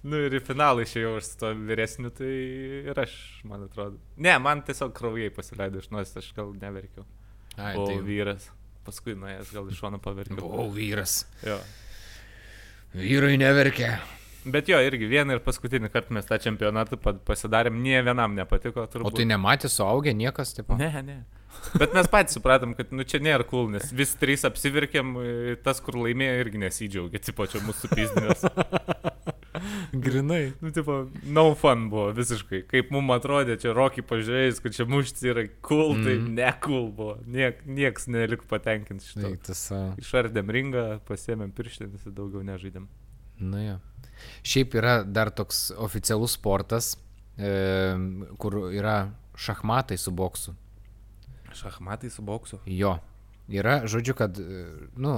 Nu 0.07 0.19
ir 0.27 0.35
į 0.37 0.43
finalą 0.45 0.83
išėjau 0.85 1.15
aš 1.17 1.25
su 1.31 1.39
to 1.41 1.49
vyresniu, 1.67 2.11
tai 2.13 2.29
ir 2.91 2.99
aš, 3.01 3.15
man 3.49 3.65
atrodo. 3.65 3.97
Ne, 4.21 4.35
man 4.39 4.61
tiesiog 4.63 4.93
kraujai 4.95 5.31
pasileido 5.33 5.81
iš 5.81 5.89
nosies, 5.91 6.13
aš 6.21 6.29
gal 6.37 6.53
neverkiau. 6.61 7.03
Ai, 7.57 7.73
buvau 7.73 7.89
tai 7.89 7.97
vyras. 8.05 8.45
Paskui 8.87 9.17
nuėjęs 9.19 9.49
gal 9.53 9.67
iš 9.71 9.81
šono 9.83 9.99
paverkiau. 9.99 10.39
buvau 10.39 10.69
vyras. 10.71 11.25
Jo. 11.43 11.59
Vyrai 12.95 13.35
neverkia. 13.37 13.97
Bet 14.47 14.69
jo, 14.71 14.77
irgi 14.79 15.09
vieną 15.11 15.35
ir 15.35 15.41
paskutinį 15.43 15.89
kartą 15.91 16.15
mes 16.15 16.25
tą 16.29 16.37
čempionatą 16.39 16.95
pa- 17.03 17.11
pasidarėm, 17.27 17.81
nie 17.83 17.99
vienam 18.01 18.31
nepatiko. 18.37 18.85
Turbūt. 18.87 19.09
O 19.09 19.11
tai 19.11 19.25
nematė 19.27 19.67
suaugę 19.67 20.13
niekas, 20.15 20.53
taip 20.55 20.69
pat. 20.71 20.79
Ne, 20.79 20.87
ne. 21.03 21.17
Bet 21.77 21.93
mes 21.93 22.07
patys 22.11 22.37
supratom, 22.37 22.73
kad 22.77 22.91
nu, 22.95 23.03
čia 23.07 23.19
nėra 23.23 23.45
cool, 23.47 23.67
nes 23.73 23.91
vis 23.95 24.13
trys 24.19 24.45
apsivirkėm, 24.47 25.15
e, 25.19 25.55
tas, 25.63 25.81
kur 25.83 25.99
laimėjo, 25.99 26.37
irgi 26.43 26.61
nesidžiaugia, 26.63 27.21
tipo 27.23 27.47
čia 27.49 27.61
mūsų 27.65 27.91
pizdinės. 27.93 28.45
Grinai. 29.91 30.53
Nu, 30.61 30.71
tipo, 30.71 31.07
no 31.23 31.55
fun 31.57 31.87
buvo 31.89 32.11
visiškai. 32.15 32.61
Kaip 32.69 32.91
mums 32.93 33.15
atrodė, 33.17 33.57
čia 33.61 33.73
Rocky 33.75 34.03
pažiūrėjus, 34.05 34.61
kad 34.63 34.75
čia 34.77 34.85
muštis 34.89 35.25
yra 35.31 35.47
cool, 35.65 35.95
mm. 35.95 36.05
tai 36.05 36.15
Mhm. 36.17 36.35
ne 36.37 36.51
cool 36.65 36.87
buvo. 36.93 37.17
Niek, 37.25 37.63
nieks 37.65 38.07
nelik 38.11 38.45
patenkinti. 38.49 39.17
Eiktas 39.31 39.65
savo. 39.71 39.95
Išardėm 40.01 40.51
ringą, 40.53 40.85
pasėmėm 41.07 41.53
pirštinės 41.57 42.07
ir 42.07 42.15
daugiau 42.17 42.45
nežaidėm. 42.45 42.87
Nu 43.39 43.63
jo. 43.63 43.79
Šiaip 44.47 44.77
yra 44.79 44.99
dar 45.05 45.29
toks 45.29 45.67
oficialus 45.77 46.37
sportas, 46.37 46.95
e, 47.37 47.51
kur 48.41 48.61
yra 48.73 49.11
šachmatai 49.37 49.97
su 50.01 50.11
boksu. 50.11 50.55
Šachmatai 51.57 52.09
su 52.13 52.21
boksu. 52.21 52.59
Jo. 52.65 52.97
Yra, 53.47 53.77
žodžiu, 53.87 54.11
kad, 54.19 54.35
e, 54.43 54.65
nu, 54.99 55.13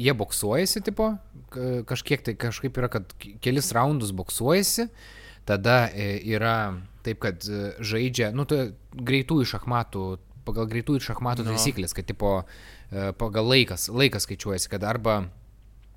jie 0.00 0.14
boksuojasi, 0.16 0.80
tipo, 0.86 1.10
ka- 1.52 1.82
kažkiek 1.84 2.22
tai 2.24 2.32
kažkaip 2.34 2.72
yra, 2.80 2.88
kad 2.88 3.12
ke- 3.20 3.34
kelis 3.44 3.68
raundus 3.76 4.10
boksuojasi, 4.16 4.86
tada 5.44 5.90
e, 5.92 6.16
yra 6.32 6.80
taip, 7.04 7.20
kad 7.20 7.44
e, 7.44 7.74
žaidžia, 7.84 8.30
nu, 8.32 8.46
tai 8.48 8.72
greitųjų 8.96 9.44
šachmatų, 9.52 10.06
pagal 10.48 10.66
greitųjų 10.72 11.04
šachmatų 11.10 11.44
No. 11.44 11.52
taisyklės, 11.52 11.92
kad, 11.96 12.06
tipo, 12.08 12.44
pagal 13.18 13.48
laikas, 13.48 13.88
laikas 13.92 14.24
skaičiuojasi, 14.28 14.68
kad 14.72 14.84
arba 14.84 15.24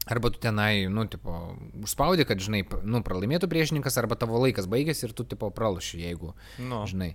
Arba 0.08 0.30
tu 0.32 0.40
tenai, 0.40 0.88
nu, 0.88 1.04
tipo, 1.04 1.58
užspaudė, 1.84 2.24
kad, 2.24 2.40
žinai, 2.40 2.62
nu, 2.88 3.02
pralaimėtų 3.04 3.50
priešininkas, 3.52 3.98
arba 4.00 4.16
tavo 4.16 4.40
laikas 4.40 4.64
baigėsi 4.72 5.04
ir 5.04 5.12
tu, 5.12 5.26
tipo, 5.28 5.50
pralaši, 5.52 6.00
jeigu, 6.00 6.30
Nu, 6.64 6.86
žinai. 6.88 7.10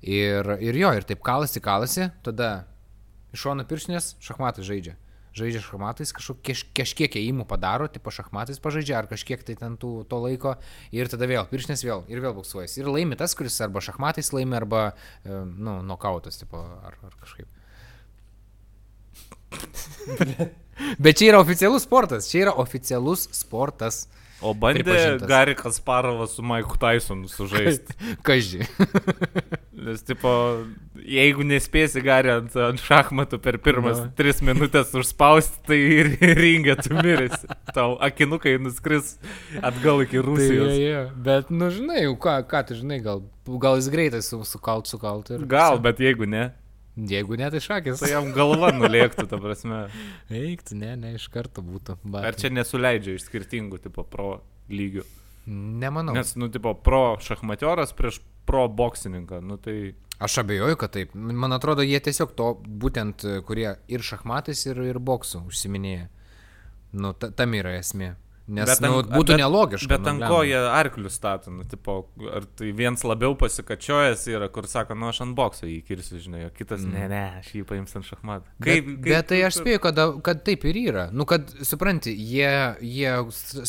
Ir, 0.00 0.46
ir 0.64 0.76
jo, 0.80 0.90
ir 0.96 1.04
taip 1.04 1.20
kalasi, 1.24 1.60
kalasi, 1.60 2.08
tada 2.24 2.64
iš 3.34 3.42
šono 3.44 3.66
pirštinės 3.68 4.14
šachmatai 4.24 4.64
žaidžia. 4.64 4.96
Žaidžia 5.36 5.60
šachmatais, 5.62 6.10
kažkok- 6.16 6.40
kaž, 6.42 6.64
kažkiek 6.74 7.12
įimų 7.20 7.44
padaro, 7.46 7.86
tipo 7.86 8.10
šachmatais 8.10 8.58
pažaidžia, 8.58 8.96
ar 8.98 9.06
kažkiek 9.06 9.44
tai 9.46 9.54
ten 9.54 9.76
tų, 9.76 10.08
to 10.10 10.18
laiko, 10.18 10.56
ir 10.90 11.06
tada 11.06 11.28
vėl 11.30 11.46
pirštinės 11.46 11.84
vėl, 11.86 12.02
ir 12.10 12.18
vėl 12.24 12.34
buksuojas. 12.34 12.78
Ir 12.80 12.88
laimi 12.90 13.14
tas, 13.20 13.36
kuris 13.38 13.60
arba 13.60 13.78
šachmatais 13.84 14.32
laimi, 14.32 14.56
arba, 14.58 14.94
nu, 15.24 15.82
nokautas, 15.86 16.40
tipo, 16.40 16.58
ar, 16.58 16.96
ar 17.06 17.14
kažkaip. 17.20 17.46
Bet 20.98 21.18
čia 21.20 21.30
yra 21.34 21.40
oficialus 21.44 21.84
sportas, 21.84 22.26
čia 22.30 22.46
yra 22.46 22.56
oficialus 22.58 23.28
sportas. 23.36 24.08
O 24.42 24.52
bandė. 24.56 25.18
Gary 25.28 25.54
Kasparovas 25.58 26.36
su 26.36 26.44
Mike 26.46 26.78
Tysonu 26.80 27.28
sužaisti. 27.30 27.96
Kaži. 28.26 28.66
Nes, 29.80 30.02
tipo, 30.04 30.30
jeigu 31.00 31.44
nespėsi 31.48 32.02
Gary 32.04 32.32
ant, 32.34 32.52
ant 32.60 32.82
šachmatų 32.84 33.38
per 33.40 33.56
pirmas 33.64 34.02
Nu. 34.02 34.10
tris 34.16 34.42
minutės 34.44 34.92
užspausti, 34.96 35.62
tai 35.70 35.78
ir 35.78 36.10
ringė 36.36 36.76
tu 36.82 36.92
mirėsi. 36.98 37.48
Tau 37.72 37.94
akinukai 38.04 38.58
nuskris 38.60 39.14
atgal 39.64 40.04
iki 40.04 40.20
Rusijos. 40.20 40.74
Tai, 40.74 40.80
ja, 40.84 41.04
bet, 41.16 41.48
nu, 41.54 41.70
žinai, 41.72 42.04
ką, 42.20 42.36
ką 42.50 42.64
tu 42.68 42.76
žinai, 42.82 43.00
gal, 43.04 43.24
gal 43.62 43.80
jis 43.80 43.88
greitai 43.92 44.20
su, 44.26 44.42
sukalt, 44.44 44.90
sukalt 44.90 45.32
ir... 45.32 45.48
Gal, 45.48 45.80
bet 45.80 46.02
jeigu 46.04 46.28
ne, 46.28 46.50
Jeigu 47.08 47.38
ne, 47.40 47.48
tai 47.52 47.60
šakės. 47.64 48.02
tai 48.02 48.10
jam 48.12 48.30
galva 48.36 48.72
nulėktų, 48.74 49.26
ta 49.30 49.38
prasme. 49.40 49.80
Eiktų, 50.28 50.76
ne, 50.80 50.92
ne, 51.00 51.14
iš 51.16 51.28
karto 51.32 51.64
būtų. 51.64 51.96
Bat. 52.02 52.26
Ar 52.30 52.38
čia 52.38 52.50
nesuleidžia 52.52 53.16
iš 53.16 53.28
skirtingų, 53.28 53.80
tipo, 53.86 54.04
pro 54.04 54.40
lygių? 54.72 55.06
Nemanau. 55.50 56.14
Nes, 56.14 56.34
nu, 56.38 56.50
tipo, 56.52 56.74
pro 56.76 57.16
šachmatioras 57.22 57.94
prieš 57.96 58.20
pro 58.48 58.66
boksininką, 58.68 59.40
nu 59.46 59.56
tai... 59.62 59.94
Aš 60.20 60.42
abejoju, 60.42 60.76
kad 60.76 60.92
taip. 60.92 61.14
Man 61.16 61.56
atrodo, 61.56 61.84
jie 61.86 61.96
tiesiog 62.04 62.34
to, 62.36 62.50
būtent, 62.60 63.24
kurie 63.48 63.70
ir 63.88 64.04
šachmatais, 64.04 64.66
ir, 64.68 64.82
ir 64.90 64.98
boksu 65.00 65.46
užsiminėja. 65.48 66.10
Nu, 66.92 67.14
ta, 67.16 67.30
tam 67.32 67.54
yra 67.56 67.78
esmė. 67.78 68.12
Nes 68.50 68.66
Bet 68.66 68.80
nu, 68.82 68.96
ant- 68.98 69.10
būtų 69.14 69.34
bet- 69.34 69.40
nelogiška. 69.40 69.88
Bet 69.92 70.08
ant 70.10 70.24
ko 70.26 70.40
jie 70.42 70.58
arklius 70.58 71.14
stato, 71.14 71.52
nu, 71.54 71.62
tipo, 71.70 71.94
ar 72.34 72.46
tai 72.58 72.72
viens 72.74 73.04
labiau 73.06 73.36
pasikačiojęs 73.38 74.26
yra, 74.32 74.48
kur 74.50 74.66
sako, 74.66 74.96
nu, 74.98 75.06
aš 75.12 75.22
ant 75.26 75.36
bokso 75.38 75.68
jį 75.70 75.78
kirsiu, 75.86 76.18
žinai, 76.24 76.42
o 76.48 76.50
kitas, 76.50 76.82
mm. 76.82 76.96
ne, 76.96 77.06
ne, 77.12 77.22
aš 77.38 77.52
jį 77.54 77.64
paimsiu 77.68 78.00
ant 78.00 78.08
šachmatų. 78.10 78.54
Bet, 78.66 78.90
bet 79.06 79.30
tai 79.30 79.40
aš 79.46 79.60
spėju, 79.60 79.82
kad, 79.86 80.02
kad 80.26 80.42
taip 80.46 80.66
ir 80.66 80.80
yra. 80.82 81.06
Nu, 81.14 81.28
kad, 81.30 81.46
supranti, 81.62 82.10
jie, 82.10 82.50
jie 82.82 83.14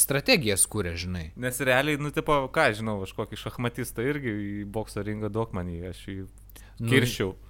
strategijas 0.02 0.66
kūrė, 0.66 0.96
žinai. 0.98 1.26
Nes 1.38 1.62
realiai, 1.62 2.02
nu, 2.02 2.10
tipo, 2.16 2.42
ką 2.54 2.72
žinau, 2.82 2.98
aš 3.06 3.14
kokį 3.18 3.38
šachmatistą 3.38 4.06
irgi 4.10 4.34
į 4.34 4.64
bokso 4.66 5.06
ringą 5.06 5.30
duok 5.30 5.54
man 5.58 5.70
jį, 5.70 5.84
aš 5.94 6.06
jį 6.10 6.22
kirščiau. 6.80 7.34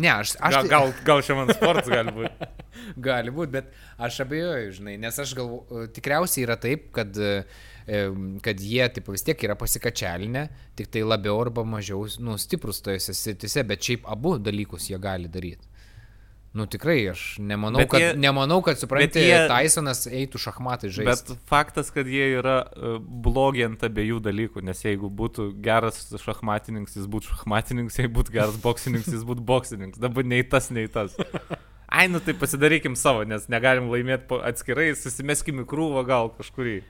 Ne, 0.00 0.08
aš... 0.08 0.36
aš 0.40 0.54
Gal, 0.54 0.62
tai- 0.62 0.70
gal, 1.04 1.20
gal 1.20 1.36
man 1.36 1.50
sportas 1.52 1.88
gali 1.90 2.12
būti. 2.16 2.48
Gali 3.08 3.32
būti, 3.34 3.52
bet 3.52 3.72
aš 4.00 4.20
abejoju, 4.24 4.70
žinai, 4.78 4.94
nes 5.02 5.18
aš 5.20 5.34
galvoju, 5.36 5.88
tikriausiai 5.92 6.46
yra 6.46 6.56
taip, 6.60 6.86
kad, 6.96 7.12
e, 7.20 7.98
kad 8.46 8.62
jie 8.62 8.86
taip 8.94 9.10
vis 9.12 9.26
tiek 9.26 9.42
yra 9.44 9.56
pasikačialinę, 9.60 10.46
tik 10.78 10.88
tai 10.94 11.02
labiau 11.04 11.36
arba 11.42 11.64
mažiau, 11.68 12.06
nu, 12.24 12.38
stiprus 12.40 12.80
tojose 12.86 13.12
sritise, 13.16 13.66
bet 13.68 13.84
šiaip 13.84 14.08
abu 14.08 14.36
dalykus 14.40 14.88
jie 14.88 15.00
gali 15.02 15.28
daryti. 15.28 15.69
Nu 16.52 16.64
tikrai, 16.66 17.04
aš 17.12 17.36
nemanau, 17.38 17.78
Bet 17.78 17.90
kad, 17.92 18.00
jie- 18.02 18.14
nemanau, 18.18 18.56
kad 18.66 18.74
supranti, 18.80 19.20
jie- 19.22 19.44
Tysonas 19.46 20.00
eitų 20.10 20.40
šachmatai 20.42 20.88
Bet 20.90 20.96
žaisti. 20.98 21.36
faktas, 21.46 21.92
kad 21.94 22.08
jie 22.10 22.26
yra 22.40 22.56
uh, 22.66 22.96
blogi 22.98 23.62
ant 23.68 23.78
abiejų 23.86 24.18
dalykų, 24.24 24.64
nes 24.66 24.82
jeigu 24.82 25.06
būtų 25.14 25.52
geras 25.62 26.00
šachmatininkas, 26.18 26.96
jis 26.98 27.06
būtų 27.06 27.30
šachmatininkas, 27.36 28.00
jei 28.02 28.10
būtų 28.10 28.34
geras 28.34 28.58
boksininkas, 28.64 29.12
jis 29.14 29.22
būtų 29.28 29.46
boksininkas. 29.46 30.02
Dabar 30.02 30.26
nei 30.26 30.42
tas, 30.42 30.70
nei 30.74 30.88
tas. 30.90 31.14
Ai, 31.86 32.08
nu 32.10 32.18
tai 32.18 32.34
pasidarykim 32.34 32.96
savo, 32.98 33.22
nes 33.26 33.46
negalim 33.50 33.86
laimėti 33.90 34.42
atskirai, 34.50 34.90
susimeskim 34.98 35.62
į 35.62 35.68
krūvą 35.70 36.02
gal 36.06 36.34
kažkurį. 36.34 36.80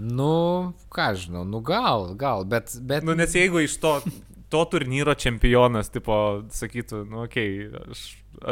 Nu, 0.00 0.72
ką 0.88 1.10
žinau, 1.18 1.44
nu 1.44 1.60
gal, 1.60 2.14
gal, 2.16 2.44
bet... 2.48 2.72
bet 2.88 3.04
Nu, 3.04 3.12
nes 3.18 3.32
jeigu 3.36 3.60
iš 3.66 3.74
to, 3.82 3.98
to 4.50 4.64
turnyro 4.66 5.14
čempionas, 5.14 5.90
tipo, 5.94 6.14
sakytų, 6.54 7.04
nu, 7.08 7.22
okei, 7.26 7.68
okay, 7.68 7.92
aš, 7.94 8.02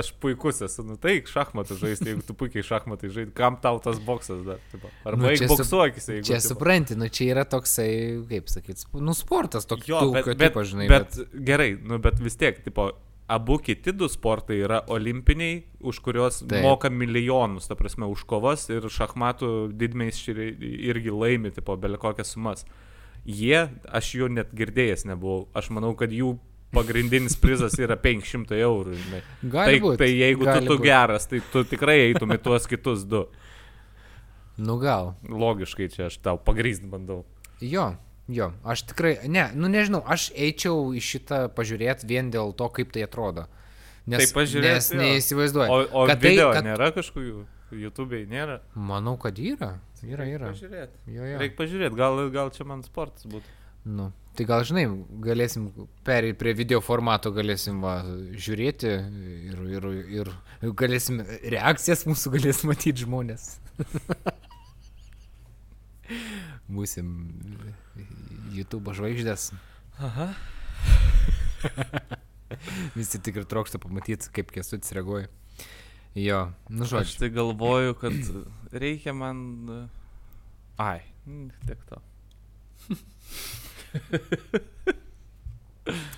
aš 0.03 0.11
puikus 0.23 0.63
esu, 0.67 0.85
nu 0.87 0.95
tai 1.01 1.17
šachmatų 1.27 1.79
žaisti, 1.81 2.13
jeigu 2.13 2.23
tu 2.27 2.37
puikiai 2.39 2.67
šachmatai 2.67 3.11
žaidži, 3.11 3.35
kam 3.37 3.59
tau 3.63 3.81
tas 3.83 3.99
boksas 4.05 4.45
dar, 4.47 4.63
tipo, 4.73 4.91
arba 5.03 5.21
Nu, 5.25 5.31
eik 5.33 5.43
su- 5.43 5.51
boksuokis, 5.51 6.09
jeigu. 6.13 6.29
Čia 6.31 6.39
tipo. 6.39 6.53
supranti, 6.53 6.99
nu 6.99 7.11
čia 7.11 7.33
yra 7.35 7.45
toksai, 7.51 7.91
kaip 8.31 8.53
sakyt, 8.53 8.87
nu 8.95 9.17
sportas 9.19 9.67
toks, 9.67 9.91
Jo, 9.91 10.07
bet, 10.15 10.31
bet, 10.31 10.47
tipo, 10.47 10.63
žinai, 10.63 10.89
bet, 10.93 11.19
bet 11.19 11.45
gerai, 11.51 11.73
nu, 11.83 11.99
bet 12.03 12.23
vis 12.23 12.39
tiek, 12.39 12.63
tipo, 12.63 12.93
abu 13.29 13.59
kiti 13.59 13.93
du 13.93 14.09
sportai 14.09 14.63
yra 14.65 14.81
olimpiniai, 14.89 15.65
už 15.85 16.01
kuriuos 16.05 16.41
Taip. 16.47 16.63
Moka 16.65 16.89
milijonus, 16.91 17.69
ta 17.69 17.77
prasme, 17.77 18.09
už 18.09 18.25
kovas 18.29 18.69
ir 18.73 18.87
šachmatų 18.89 19.73
didmeistriai 19.77 20.55
irgi 20.89 21.13
laimi, 21.13 21.53
tipo, 21.53 21.77
belia 21.77 22.01
kokias 22.01 22.33
sumas. 22.37 22.65
Jie, 23.27 23.69
aš 23.89 24.13
jų 24.17 24.29
net 24.33 24.53
girdėjęs 24.57 25.07
nebuvau, 25.09 25.49
aš 25.57 25.71
manau, 25.75 25.95
kad 25.99 26.13
jų 26.15 26.37
pagrindinis 26.75 27.37
prizas 27.41 27.77
yra 27.81 27.97
500 28.01 28.59
eurų, 28.61 28.97
žinai. 28.99 29.21
Gali 29.43 29.77
tai, 29.79 29.81
būt, 29.85 29.97
tai 30.03 30.09
jeigu 30.13 30.49
gali 30.49 30.67
tu, 30.67 30.73
tu 30.73 30.77
būt. 30.77 30.85
geras, 30.85 31.29
tai 31.31 31.41
tu 31.53 31.65
tikrai 31.69 31.97
eitum 32.09 32.35
į 32.37 32.41
tuos 32.45 32.69
kitus 32.69 33.07
du. 33.09 33.27
nu 34.57 34.79
gal. 34.83 35.15
Logiškai 35.29 35.89
čia 35.93 36.09
aš 36.09 36.19
tau 36.25 36.39
pagryst 36.41 36.85
bandau. 36.85 37.25
Jo, 37.61 37.95
jo, 38.29 38.53
aš 38.65 38.85
tikrai, 38.91 39.17
ne, 39.29 39.49
nu 39.55 39.71
nežinau, 39.73 40.03
aš 40.07 40.31
eičiau 40.37 40.91
į 40.95 41.03
šitą 41.03 41.47
pažiūrėti 41.57 42.09
vien 42.11 42.33
dėl 42.35 42.53
to, 42.53 42.69
kaip 42.69 42.93
tai 42.93 43.07
atrodo. 43.07 43.49
Nes, 44.09 44.25
Tai 44.25 44.41
pažiūrėt, 44.41 44.73
nes 44.73 44.91
neįsivaizduoju. 44.97 45.69
O, 45.69 45.81
o 46.01 46.07
kad 46.09 46.23
video 46.23 46.49
tai, 46.49 46.61
kad, 46.61 46.65
nėra 46.65 46.89
kažkokių, 46.97 47.43
YouTube'ai 47.77 48.25
nėra. 48.29 48.61
Manau, 48.73 49.19
kad 49.21 49.37
yra. 49.37 49.75
Yra, 50.07 50.27
yra. 50.29 50.53
Pažiūrėti. 50.53 51.01
Jo, 51.11 51.27
jo. 51.27 51.39
Reikia 51.43 51.57
pažiūrėti, 51.59 51.99
gal, 51.99 52.21
gal 52.35 52.53
čia 52.55 52.67
man 52.69 52.85
sportas 52.87 53.27
būtų. 53.31 53.57
Nu, 53.89 54.11
tai 54.37 54.45
gal 54.49 54.65
žinai, 54.69 54.85
galėsim 55.25 55.71
perėti 56.07 56.37
prie 56.39 56.53
video 56.59 56.81
formato, 56.85 57.33
galėsim 57.35 57.81
va, 57.83 57.95
žiūrėti 58.37 58.93
ir, 59.49 59.63
ir, 59.79 59.89
ir 60.19 60.33
galėsim 60.77 61.23
reakcijas 61.55 62.05
mūsų 62.09 62.35
galės 62.37 62.63
matyti 62.69 63.07
žmonės. 63.07 63.43
Būsim 66.79 67.09
YouTube 68.55 68.95
žvaigždės. 68.97 69.51
Aha. 69.99 70.31
Visi 72.99 73.21
tikrai 73.25 73.47
trokšta 73.49 73.81
pamatyti, 73.83 74.31
kaip 74.35 74.53
kesutis 74.55 74.95
reaguoja. 74.97 75.29
Jo, 76.15 76.53
nu 76.69 76.83
Aš 76.85 76.89
žodžiu. 76.91 77.19
tai 77.19 77.29
galvoju, 77.31 77.95
kad 78.01 78.13
reikia 78.73 79.13
man... 79.13 79.69
e, 79.71 79.89
Ai, 80.79 81.01
mm, 81.27 81.51
tiek 81.67 81.79
to. 81.89 81.97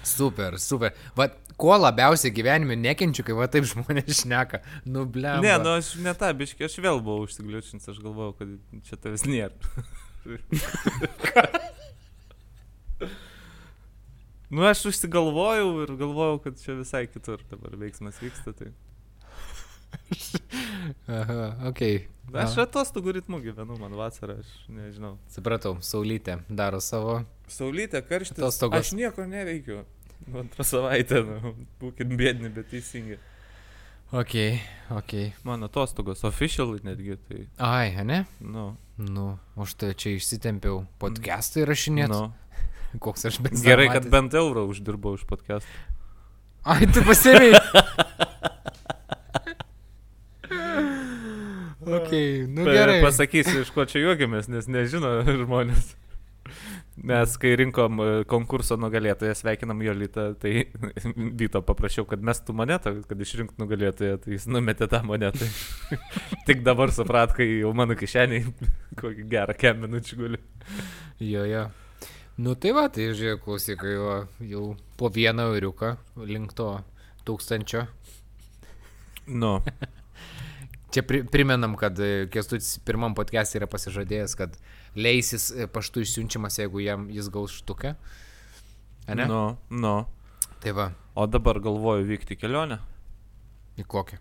Super, 0.02 0.58
super. 0.58 0.90
Va, 1.16 1.28
ko 1.60 1.76
labiausiai 1.78 2.32
gyvenime 2.34 2.74
nekenčiu, 2.78 3.22
kai 3.26 3.34
va 3.38 3.46
taip 3.50 3.64
žmonės 3.70 4.22
šneka. 4.22 4.58
Nu, 4.88 5.04
blem. 5.06 5.42
Ne, 5.44 5.54
nu 5.62 5.68
aš 5.76 5.86
ne 6.02 6.12
tą, 6.18 6.28
biškai, 6.36 6.64
aš 6.66 6.74
vėl 6.82 6.98
buvau 7.04 7.20
užsigliučinęs, 7.26 7.88
aš 7.92 7.98
galvojau, 8.02 8.32
kad 8.40 8.48
čia 8.88 8.96
tavęs 8.98 9.24
nėra. 9.28 9.54
nu, 14.50 14.60
aš 14.66 14.86
užsigalvojau 14.90 15.68
ir 15.84 15.90
galvojau, 16.00 16.36
kad 16.46 16.54
čia 16.60 16.72
visai 16.80 17.04
kitur 17.10 17.38
dabar 17.52 17.72
veiksmas 17.80 18.16
vyksta. 18.24 18.50
Tai. 18.56 18.68
Aha, 21.20 21.68
ok. 21.70 21.82
Aš 22.40 22.60
atostogų 22.62 23.16
ritmu 23.18 23.40
gyvenu, 23.42 23.74
man 23.80 23.94
vasarą, 23.98 24.36
aš 24.42 24.50
nežinau. 24.70 25.16
Supratau, 25.32 25.78
Saulytė 25.82 26.38
daro 26.46 26.78
savo. 26.84 27.20
Saulytė, 27.50 28.04
karštis. 28.06 28.38
Atostogos. 28.38 28.84
Aš 28.86 28.92
nieko 28.98 29.26
neveikiu. 29.26 29.82
Nu, 30.28 30.44
Antrą 30.44 30.66
savaitę, 30.66 31.24
nu, 31.26 31.54
būkit 31.80 32.12
bėdini, 32.12 32.52
bet 32.54 32.70
teisingi. 32.70 33.18
Ok, 34.14 34.36
ok. 34.94 35.12
Mano 35.46 35.68
atostogos, 35.70 36.22
official 36.26 36.76
netgi, 36.86 37.16
tai, 37.28 37.44
Ai, 37.58 37.90
ne? 38.04 38.24
nu, 38.42 38.72
Nu, 39.00 39.38
už 39.56 39.74
tai 39.80 39.94
čia 39.96 40.12
išsitempiau 40.18 40.82
podcastą 41.00 41.62
įrašinėti. 41.64 42.12
nu. 42.12 42.28
Koks 43.04 43.24
aš 43.30 43.38
bent 43.40 43.62
Gerai, 43.64 43.88
kad 43.88 44.04
bent 44.12 44.34
eurą 44.36 44.66
uždirbau 44.68 45.14
už 45.16 45.24
podcast. 45.24 45.64
Ai, 46.68 46.84
tu 46.84 47.00
pasiriai. 47.06 47.56
ok, 51.98 52.12
nu 52.54 52.68
gerai. 52.68 53.00
Pasakysiu, 53.04 53.64
iš 53.64 53.72
ko 53.74 53.86
čia 53.88 54.04
juokiamės, 54.04 54.50
nes 54.52 54.68
nežino 54.70 55.18
žmonės. 55.42 55.96
Mes, 57.00 57.34
kai 57.40 57.54
rinkom 57.56 58.00
e, 58.02 58.06
konkurso 58.28 58.76
nugalėtoją, 58.80 59.32
sveikinam 59.38 59.80
Jolitą, 59.84 60.26
tai 60.40 60.66
Vyto 61.40 61.62
paprašiau, 61.64 62.04
kad 62.08 62.20
mestų 62.26 62.54
monetą, 62.58 62.92
kad 63.08 63.22
išrinkt 63.24 63.60
nugalėtoją, 63.62 64.18
tai 64.20 64.34
jis 64.34 64.48
numetė 64.50 64.88
tą 64.90 65.00
monetą. 65.06 65.48
Tik 66.48 66.64
dabar 66.66 66.92
suprat, 66.92 67.32
kai 67.36 67.46
jau 67.62 67.72
mano 67.76 67.96
kišeniai 67.96 68.44
kokį 69.00 69.28
gerą 69.32 69.56
kem 69.56 69.80
minučių 69.86 70.20
guli. 70.20 70.42
Jo, 71.24 71.46
jo. 71.48 71.68
Nu 72.40 72.56
tai 72.56 72.74
va, 72.76 72.86
tai 72.92 73.10
žiūrėk, 73.16 73.42
klausykai, 73.44 73.94
va, 74.00 74.18
jau 74.48 74.74
po 75.00 75.10
vieną 75.12 75.50
euriuką 75.54 75.94
link 76.28 76.52
to 76.56 76.72
tūkstančio. 77.28 77.86
Nu, 79.30 79.58
Čia 80.90 81.02
pri, 81.06 81.22
primenam, 81.24 81.76
kad 81.78 81.98
e, 82.02 82.26
Kestutis 82.32 82.78
pirmam 82.82 83.14
podcast 83.14 83.54
yra 83.54 83.68
pasižadėjęs, 83.70 84.34
kad 84.38 84.56
leisis 84.98 85.50
e, 85.54 85.68
paštu 85.70 86.02
išsiunčiamas, 86.02 86.58
jeigu 86.58 86.82
jam 86.82 87.06
jis 87.14 87.28
gaus 87.30 87.54
štukę. 87.60 87.94
Ane? 89.10 89.26
nu, 89.30 89.42
nu. 89.70 89.94
Tai 90.60 90.72
va, 90.76 90.90
O 91.14 91.26
dabar 91.26 91.58
galvoju 91.60 92.04
vykti 92.06 92.36
kelionę. 92.38 92.78
į 93.78 93.84
kokią. 93.88 94.18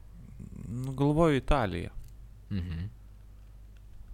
Nu, 0.70 0.94
galvoju 0.98 1.38
Italiją. 1.42 1.90
Mhm. 2.50 2.88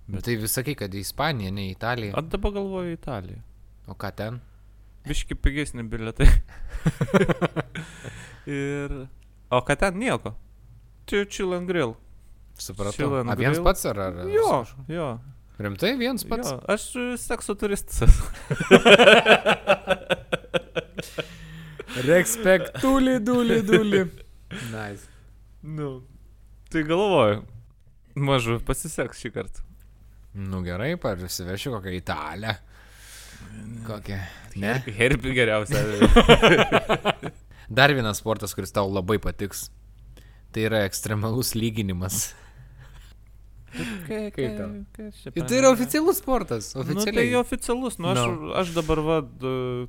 Bet-. 0.08 0.24
Tai 0.26 0.36
vis 0.42 0.54
sakai, 0.54 0.76
kad 0.78 0.94
į 0.94 1.02
Ispaniją, 1.06 1.52
ne 1.54 1.68
į 1.70 1.76
Italiją. 1.76 2.16
O 2.18 2.22
dabar 2.22 2.54
galvoju 2.56 2.94
Italiją. 2.94 3.42
O 3.88 3.96
ką 4.00 4.12
ten? 4.16 4.40
Biški 5.06 5.36
pigesni 5.38 5.84
biletai. 5.84 6.28
Ir... 8.50 8.96
O 9.54 9.62
ką 9.62 9.76
ten 9.78 10.00
nieko? 10.02 10.34
Čia 11.06 11.26
chill 11.30 11.54
and 11.54 11.70
grill. 11.70 11.96
Supratau. 12.58 13.22
A 13.24 13.36
vienas 13.36 13.60
pats 13.64 13.86
ar... 13.90 14.00
ar 14.00 14.14
Jo, 14.32 14.66
jo. 14.88 15.08
Rimtai, 15.60 15.96
vienas 16.00 16.24
pats. 16.28 16.52
jo. 16.52 16.60
Aš 16.72 16.88
sekso 17.22 17.56
turistas. 17.60 18.12
Respekt, 22.06 22.82
duli, 22.82 23.20
duli, 23.24 23.62
duli. 23.64 24.06
Nice. 24.72 25.08
nu. 25.62 26.04
Tai 26.70 26.84
galvoju. 26.84 27.44
Mažu 28.16 28.58
pasiseks 28.66 29.20
šį 29.22 29.32
kartą. 29.36 29.64
Nu 30.36 30.60
gerai, 30.64 30.96
parsivešiu 31.00 31.72
kokią 31.78 31.94
italę. 31.96 32.56
Kokią. 33.88 34.18
Ne? 34.60 34.74
Herbi 34.98 35.32
geriausia. 35.36 35.80
Dar 37.80 37.94
vienas 37.96 38.20
sportas, 38.20 38.56
kuris 38.56 38.72
tau 38.76 38.90
labai 38.92 39.18
patiks. 39.24 39.70
Tai 40.52 40.66
yra 40.68 40.84
ekstremalus 40.88 41.54
lyginimas. 41.56 42.34
Kaip 43.76 44.58
tau? 44.58 44.70
Ir 45.36 45.46
tai 45.50 45.58
yra 45.60 45.70
oficialus 45.74 46.20
sportas. 46.22 46.72
Nu, 46.76 46.84
tai 46.86 46.96
Oficialiai. 46.96 47.36
oficialus, 47.40 47.98
nu 48.00 48.10
aš, 48.12 48.20
No. 48.22 48.52
aš 48.62 48.72
dabar 48.76 49.02
va, 49.06 49.18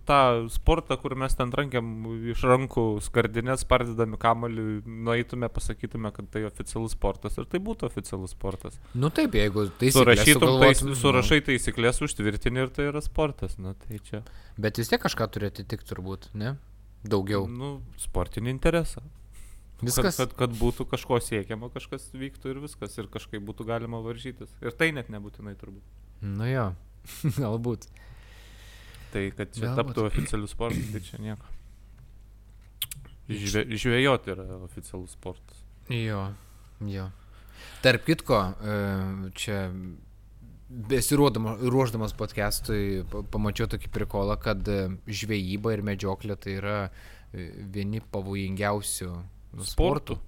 tą 0.08 0.20
sportą, 0.52 0.96
kur 1.00 1.14
mes 1.18 1.34
ten 1.38 1.50
rankiam 1.54 1.90
iš 2.32 2.42
rankų 2.48 2.86
skardinės, 3.06 3.64
pardedami 3.68 4.18
kamalį, 4.20 4.66
nueitume, 4.86 5.48
pasakytume, 5.52 6.12
kad 6.16 6.30
tai 6.34 6.44
oficialus 6.48 6.96
sportas 6.96 7.38
ir 7.38 7.46
tai 7.50 7.60
būtų 7.60 7.88
oficialus 7.90 8.34
sportas. 8.36 8.78
Nu 8.94 9.10
taip, 9.10 9.36
jeigu 9.38 9.68
tai 9.78 9.90
Surašytum, 9.94 10.58
tai, 10.62 10.72
surašai 10.74 11.40
taisyklės, 11.50 12.02
užtvirtini 12.02 12.64
ir 12.66 12.72
tai 12.74 12.88
yra 12.90 13.02
sportas. 13.04 13.58
Nu, 13.58 13.74
tai 13.74 14.00
čia. 14.02 14.22
Bet 14.58 14.78
vis 14.80 14.88
tiek 14.88 15.02
kažką 15.02 15.30
turi 15.30 15.50
atitikti 15.52 15.86
turbūt, 15.94 16.30
ne? 16.34 16.56
Daugiau. 17.06 17.44
Nu, 17.46 17.80
sportinį 18.00 18.50
interesą. 18.50 19.02
Viskas. 19.84 20.16
Kad, 20.16 20.30
kad, 20.32 20.36
kad 20.38 20.54
būtų 20.56 20.86
kažko 20.88 21.18
siekiama, 21.20 21.68
kažkas 21.74 22.08
vyktų 22.16 22.54
ir 22.54 22.60
viskas, 22.64 22.94
ir 22.96 23.10
kažkaip 23.12 23.42
būtų 23.44 23.66
galima 23.68 23.98
varžytis. 24.04 24.54
Ir 24.64 24.72
tai 24.72 24.88
net 24.96 25.10
nebūtinai 25.12 25.52
turbūt. 25.60 25.84
Nu 26.24 26.46
jo, 26.48 26.70
galbūt. 27.42 27.84
Tai, 29.12 29.26
kad 29.36 29.52
čia 29.52 29.68
Galbūt. 29.68 29.76
taptų 29.82 30.06
oficialių 30.08 30.48
sportų, 30.50 30.86
tai 30.94 31.02
čia 31.04 31.20
nieko. 31.22 31.52
Žve, 33.26 33.62
žvėjoti 33.74 34.32
yra 34.32 34.44
oficialus 34.64 35.14
sportas. 35.16 35.60
Jo, 35.90 36.28
jo. 36.86 37.08
Tarp 37.82 38.04
kitko, 38.06 38.38
e, 38.62 38.74
čia 39.38 39.60
besiruodamas 40.68 42.14
podcastui 42.18 43.04
pa- 43.10 43.22
pamačiau 43.32 43.68
tokį 43.70 43.90
prikolą, 43.94 44.36
kad 44.42 44.66
e, 44.68 44.78
žvejyba 45.06 45.74
ir 45.76 45.82
medžioklė 45.86 46.36
tai 46.42 46.56
yra 46.58 46.76
e, 46.86 47.48
vieni 47.74 48.00
pavojingiausių 48.12 49.10
nu, 49.52 49.66
sportų. 49.66 50.16
Sportų. 50.16 50.18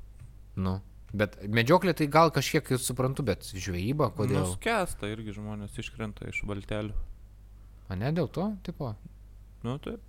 Nu. 0.59 0.79
Bet 1.17 1.39
medžioklė 1.49 1.95
tai 1.97 2.09
gal 2.13 2.33
kažkiek 2.35 2.67
ir 2.75 2.81
suprantu, 2.83 3.25
bet 3.25 3.47
žvejyba, 3.49 4.11
kodėl? 4.17 4.43
Nuskesta 4.45 5.09
irgi 5.09 5.39
žmonės 5.39 5.79
iškrenta 5.81 6.29
iš 6.29 6.43
valtelių. 6.49 6.97
A 7.89 7.97
ne 7.97 8.11
dėl 8.13 8.29
to, 8.29 8.51
tipo. 8.67 8.93
Nu 9.65 9.79
taip. 9.81 10.03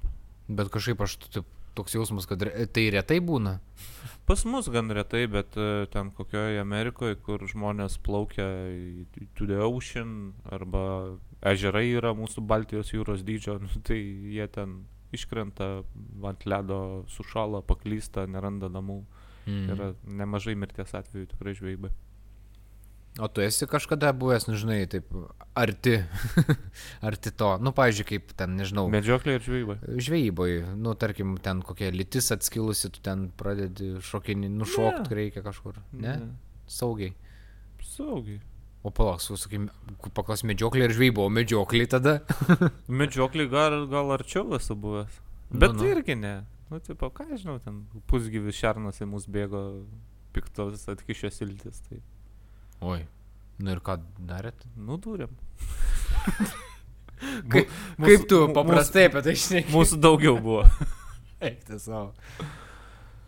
Bet 0.51 0.67
kažkaip 0.73 0.99
aš 1.05 1.15
taip, 1.29 1.47
toks 1.77 1.95
jausmas, 1.95 2.27
kad 2.27 2.43
re, 2.43 2.65
tai 2.67 2.89
retai 2.91 3.21
būna. 3.23 3.59
Pas 4.27 4.43
mus 4.43 4.67
gan 4.73 4.91
retai, 4.91 5.23
bet 5.31 5.55
e, 5.55 5.87
ten 5.93 6.11
kokioje 6.15 6.59
Amerikoje, 6.59 7.15
kur 7.23 7.47
žmonės 7.47 7.95
plaukia 8.03 8.49
į 8.73 9.29
to 9.39 9.47
the 9.47 9.61
ocean 9.63 10.33
arba 10.51 10.83
ežerai 11.39 11.87
yra 11.93 12.11
mūsų 12.17 12.43
Baltijos 12.43 12.91
jūros 12.91 13.23
dydžio, 13.23 13.55
nu, 13.63 13.71
tai 13.87 14.01
jie 14.35 14.51
ten 14.51 14.81
iškrenta 15.15 15.69
ant 16.29 16.45
ledo, 16.45 17.05
sušala, 17.09 17.61
paklysta, 17.65 18.27
neranda 18.29 18.69
namų. 18.71 19.01
Mm. 19.49 19.65
Yra 19.73 19.87
nemažai 20.05 20.53
mirties 20.59 20.93
atvejų 20.93 21.31
tikrai 21.31 21.55
žvejybai. 21.57 21.89
O 23.19 23.27
tu 23.27 23.41
esi 23.41 23.65
kažkada 23.67 24.11
buvęs, 24.15 24.45
nu 24.47 24.53
žinai, 24.55 24.83
taip 24.87 25.09
arti, 25.57 25.95
arti 27.09 27.31
to. 27.35 27.49
Nu, 27.59 27.73
pavyzdžiui, 27.75 28.05
kaip 28.11 28.29
ten, 28.37 28.53
nežinau, 28.59 28.85
Medžioklė 28.93 29.39
ir 29.39 29.43
žvejybai. 29.43 29.77
žvejyboje, 30.05 30.59
nu, 30.77 30.93
tarkim, 30.95 31.33
ten 31.43 31.63
kokia 31.65 31.89
lytis 31.91 32.29
atskilusi, 32.35 32.91
tu 32.93 33.01
ten 33.03 33.25
pradedi 33.35 33.95
šokinį, 34.05 34.51
nušokti 34.61 35.09
Ne. 35.09 35.17
reikia 35.23 35.43
kažkur. 35.43 35.81
Ne? 35.91 36.15
Saugiai. 36.69 37.15
Saugiai. 37.83 38.39
O 38.83 38.91
palauk, 38.95 39.19
sakykim, 39.19 39.65
paklas 40.15 40.45
medžioklė 40.47 40.85
ir 40.87 40.93
žvejyba, 40.95 41.25
o 41.25 41.31
medžioklė 41.33 41.83
tada. 41.91 42.13
Medžioklį 43.01 43.49
gal, 43.51 43.75
gal 43.91 44.13
arčiau 44.15 44.53
esu 44.55 44.77
buvęs. 44.79 45.17
Bet 45.51 45.73
nu. 45.75 45.81
nu, 45.83 45.89
irgi 45.91 46.15
ne. 46.15 46.35
Nu, 46.69 46.79
tipo, 46.85 47.09
ką 47.11 47.25
žinau, 47.33 47.57
ten 47.65 47.81
pusgyvis 48.07 48.55
šernas 48.55 49.01
į 49.03 49.07
mus 49.09 49.25
bėgo 49.27 49.63
piktos 50.35 50.85
atkišęs 50.93 51.41
iltis. 51.47 51.81
Tai 51.89 51.99
Oi. 52.93 53.01
Nu 53.59 53.73
ir 53.75 53.81
ką 53.83 53.97
darėt? 54.29 54.63
nudūrėm. 54.79 55.33
Kaip, 57.51 57.67
Mūsų- 57.99 58.05
kaip 58.07 58.21
tu 58.31 58.37
mūsų- 58.45 58.53
paprastai 58.55 59.01
apie 59.09 59.21
tai 59.25 59.33
šneki? 59.35 59.73
Mūsų 59.75 59.97
daugiau 59.99 60.37
buvo. 60.39 60.61
Eik 61.43 61.65
tu 61.67 61.75
savo. 61.83 62.13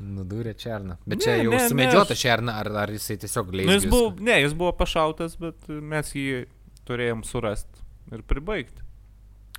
Nudūrė 0.01 0.55
černą. 0.57 0.95
Bet 1.05 1.19
Ne, 1.19 1.23
čia 1.23 1.35
jau 1.43 1.51
ne, 1.53 1.59
sumedžiota 1.69 2.15
aš- 2.15 2.21
černą, 2.23 2.55
ar, 2.57 2.69
ar 2.83 2.89
jisai 2.95 3.17
tiesiog 3.21 3.51
leidžia? 3.53 3.69
Nu, 3.69 3.75
jis 3.77 3.85
buvo, 3.91 4.07
ne, 4.19 4.39
jis 4.41 4.55
buvo 4.57 4.71
pašautas, 4.79 5.35
bet 5.37 5.67
mes 5.69 6.09
jį 6.17 6.45
turėjom 6.89 7.21
surasti 7.27 7.83
ir 8.11 8.23
pribaigti. 8.25 8.81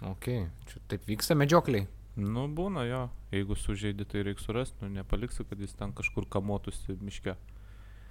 Ok, 0.02 0.26
čia 0.66 0.80
taip 0.90 1.04
vyksta 1.06 1.36
medžiokliai. 1.38 1.86
Nu, 2.16 2.48
būna 2.50 2.82
jo. 2.88 3.04
Jeigu 3.32 3.54
sužeidi, 3.56 4.04
tai 4.04 4.24
reikia 4.26 4.42
surasti, 4.44 4.82
nu, 4.82 4.90
nepaliksi, 4.98 5.46
kad 5.48 5.60
jis 5.62 5.72
ten 5.78 5.92
kažkur 5.96 6.26
kamotųsi 6.28 6.98
miške. 7.00 7.36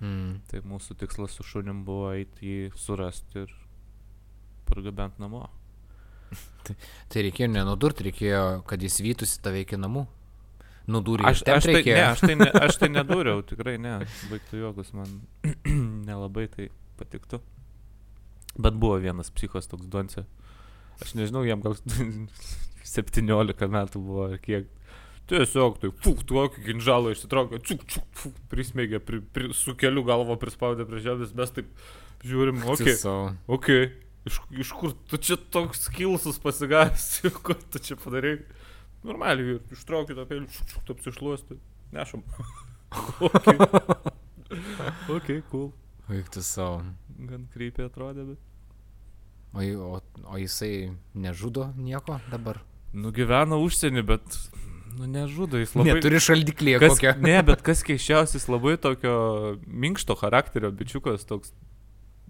Mm. 0.01 0.39
Tai 0.49 0.61
mūsų 0.65 0.95
tikslas 0.97 1.35
su 1.37 1.43
šunim 1.45 1.83
buvo 1.85 2.13
eiti 2.15 2.47
jį 2.47 2.71
surasti 2.79 3.43
ir 3.43 3.51
pargabent 4.65 5.19
namo. 5.21 5.43
Tai 7.11 7.21
reikėjo 7.27 7.51
nenudurti, 7.51 8.07
reikėjo, 8.07 8.63
kad 8.69 8.81
jis 8.81 9.01
vytųsi 9.03 9.41
tave 9.43 9.61
iki 9.65 9.77
namų. 9.77 10.07
Nudūrė. 10.89 11.25
Aš, 11.29 11.43
aš, 11.45 11.67
tai, 11.69 11.81
ne, 11.85 11.97
aš, 12.05 12.23
tai 12.25 12.35
ne, 12.39 12.49
aš 12.65 12.77
tai 12.81 12.89
nedūriau, 12.91 13.43
tikrai 13.47 13.77
ne. 13.81 13.99
Baigtų 14.31 14.61
jokus 14.63 14.91
man 14.97 15.21
nelabai 16.09 16.47
tai 16.51 16.69
patiktų. 16.99 17.41
Bet 18.61 18.75
buvo 18.79 18.97
vienas 19.01 19.31
psichos 19.33 19.69
toks 19.71 19.87
donce. 19.91 20.25
Aš 21.01 21.15
nežinau, 21.17 21.45
jam 21.47 21.63
gal 21.63 21.77
17 22.95 23.71
metų 23.71 24.03
buvo 24.03 24.29
ar 24.29 24.37
kiek. 24.43 24.69
Tiesiog 25.31 25.77
tai, 25.79 25.91
fuk, 26.03 26.23
tokį 26.27 26.65
ginžalą 26.65 27.13
išsitraukė, 27.13 27.61
čuk, 27.63 27.85
čuk, 27.87 28.07
fuk, 28.17 28.39
prismėgė, 28.51 28.99
pri, 29.05 29.21
pri, 29.23 29.51
su 29.55 29.77
keliu 29.79 30.03
galvo 30.03 30.35
prispaudė 30.41 30.83
prie 30.89 30.99
žemės, 31.05 31.31
mes 31.37 31.53
taip 31.55 31.69
žiūrim, 32.27 32.63
okei. 32.73 32.97
Okay, 32.97 33.35
okay. 33.57 33.91
Iš, 34.27 34.37
iš 34.53 34.71
kur 34.77 34.91
tu 35.09 35.17
čia 35.17 35.37
toks 35.53 35.87
kilsus 35.95 36.37
pasigavęs, 36.41 37.07
ko 37.45 37.55
tu 37.57 37.81
čia 37.81 37.97
padarai? 38.01 38.41
Normaliai, 39.07 39.59
ištraukit 39.73 40.17
tą 40.19 40.25
pelį, 40.29 40.47
šuk, 40.53 40.73
šuk, 40.75 40.89
apsišluosti, 40.95 41.57
nešam. 41.95 42.23
ok. 43.27 43.47
ok, 45.17 45.29
cool. 45.51 45.69
Vaiktų 46.09 46.43
savo. 46.45 46.81
Gan 47.29 47.47
krypiai 47.53 47.87
atrodė, 47.89 48.27
bet. 48.33 48.47
O, 49.51 49.63
o, 49.87 50.01
o 50.31 50.39
jisai 50.39 50.91
nežudo 51.17 51.71
nieko 51.75 52.19
dabar? 52.31 52.61
Nugyvena 52.95 53.57
užsienį, 53.59 54.03
bet 54.07 54.37
Nu, 54.97 55.07
nežudo 55.07 55.59
jis 55.61 55.73
labai. 55.75 55.95
Neturi 55.95 56.19
šaldiklį 56.23 56.75
kas, 56.81 56.95
kokią. 56.95 57.13
Ne, 57.23 57.37
bet 57.47 57.63
kas 57.65 57.83
keiščiausias, 57.87 58.47
labai 58.51 58.75
tokio 58.81 59.13
minkšto 59.65 60.17
charakterio 60.19 60.71
bičiukas, 60.75 61.23
toks, 61.29 61.53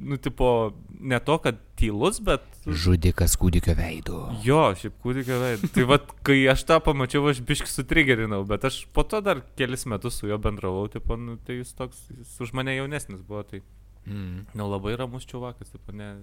nu, 0.01 0.17
tipo, 0.17 0.73
ne 0.99 1.19
to, 1.19 1.37
kad 1.41 1.59
tylus, 1.77 2.19
bet... 2.25 2.45
Žudikas 2.65 3.35
kūdikio 3.41 3.75
veidu. 3.77 4.21
Jo, 4.45 4.71
šiaip 4.77 4.97
kūdikio 5.03 5.37
veidu. 5.41 5.69
Tai 5.75 5.85
vad, 5.89 6.09
kai 6.25 6.39
aš 6.51 6.65
tą 6.69 6.79
pamačiau, 6.83 7.27
aš 7.31 7.41
biški 7.45 7.69
sutrigerinau, 7.69 8.41
bet 8.49 8.65
aš 8.69 8.83
po 8.93 9.05
to 9.07 9.21
dar 9.25 9.43
kelis 9.59 9.87
metus 9.89 10.19
su 10.21 10.29
juo 10.29 10.39
bendravau, 10.41 10.87
tipo, 10.93 11.17
nu, 11.19 11.37
tai 11.45 11.59
jis 11.61 11.73
toks, 11.77 12.03
jis 12.17 12.33
už 12.47 12.55
mane 12.57 12.75
jaunesnis 12.77 13.23
buvo, 13.25 13.45
tai... 13.47 13.61
Mm. 14.05 14.47
Nu, 14.57 14.65
labai 14.65 14.95
ramus 14.97 15.27
čiuvakas, 15.29 15.73
tipo, 15.75 15.93
ne... 15.93 16.15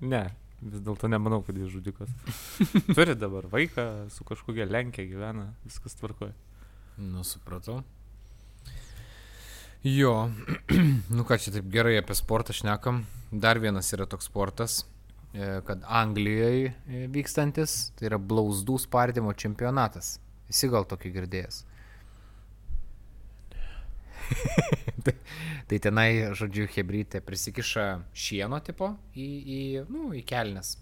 Ne, 0.00 0.24
vis 0.62 0.80
dėlto 0.84 1.10
nemanau, 1.12 1.42
kad 1.44 1.58
jis 1.60 1.72
žudikas. 1.74 2.12
Turi 2.96 3.16
dabar 3.18 3.48
vaiką, 3.52 4.06
su 4.12 4.24
kažkokia 4.28 4.68
Lenkija 4.70 5.08
gyvena, 5.10 5.50
viskas 5.68 5.98
tvarkoja. 6.00 6.32
Nu, 6.96 7.24
supratau. 7.28 7.82
Jo, 9.86 10.30
nu 11.16 11.22
ką 11.22 11.36
čia 11.38 11.52
taip 11.54 11.66
gerai 11.70 11.92
apie 12.00 12.14
sportą 12.18 12.54
šnekam. 12.56 13.04
Dar 13.30 13.60
vienas 13.62 13.92
yra 13.94 14.02
toks 14.10 14.26
sportas, 14.26 14.80
e, 15.30 15.60
kad 15.68 15.84
Anglijoje 15.86 16.72
vykstantis, 17.14 17.74
tai 17.94 18.08
yra 18.08 18.18
blausdų 18.18 18.80
spardymo 18.82 19.30
čempionatas. 19.38 20.16
Esi 20.50 20.66
gal 20.72 20.88
tokį 20.90 21.12
girdėjęs? 21.14 21.60
tai, 25.06 25.14
tai 25.70 25.78
tenai, 25.86 26.08
žodžiu, 26.34 26.66
hebrytė 26.74 27.22
prisikiša 27.22 27.86
šieno 28.10 28.58
tipo 28.66 28.90
į, 29.14 29.28
į, 29.38 29.62
nu, 29.86 30.10
į 30.18 30.24
kelnes. 30.26 30.80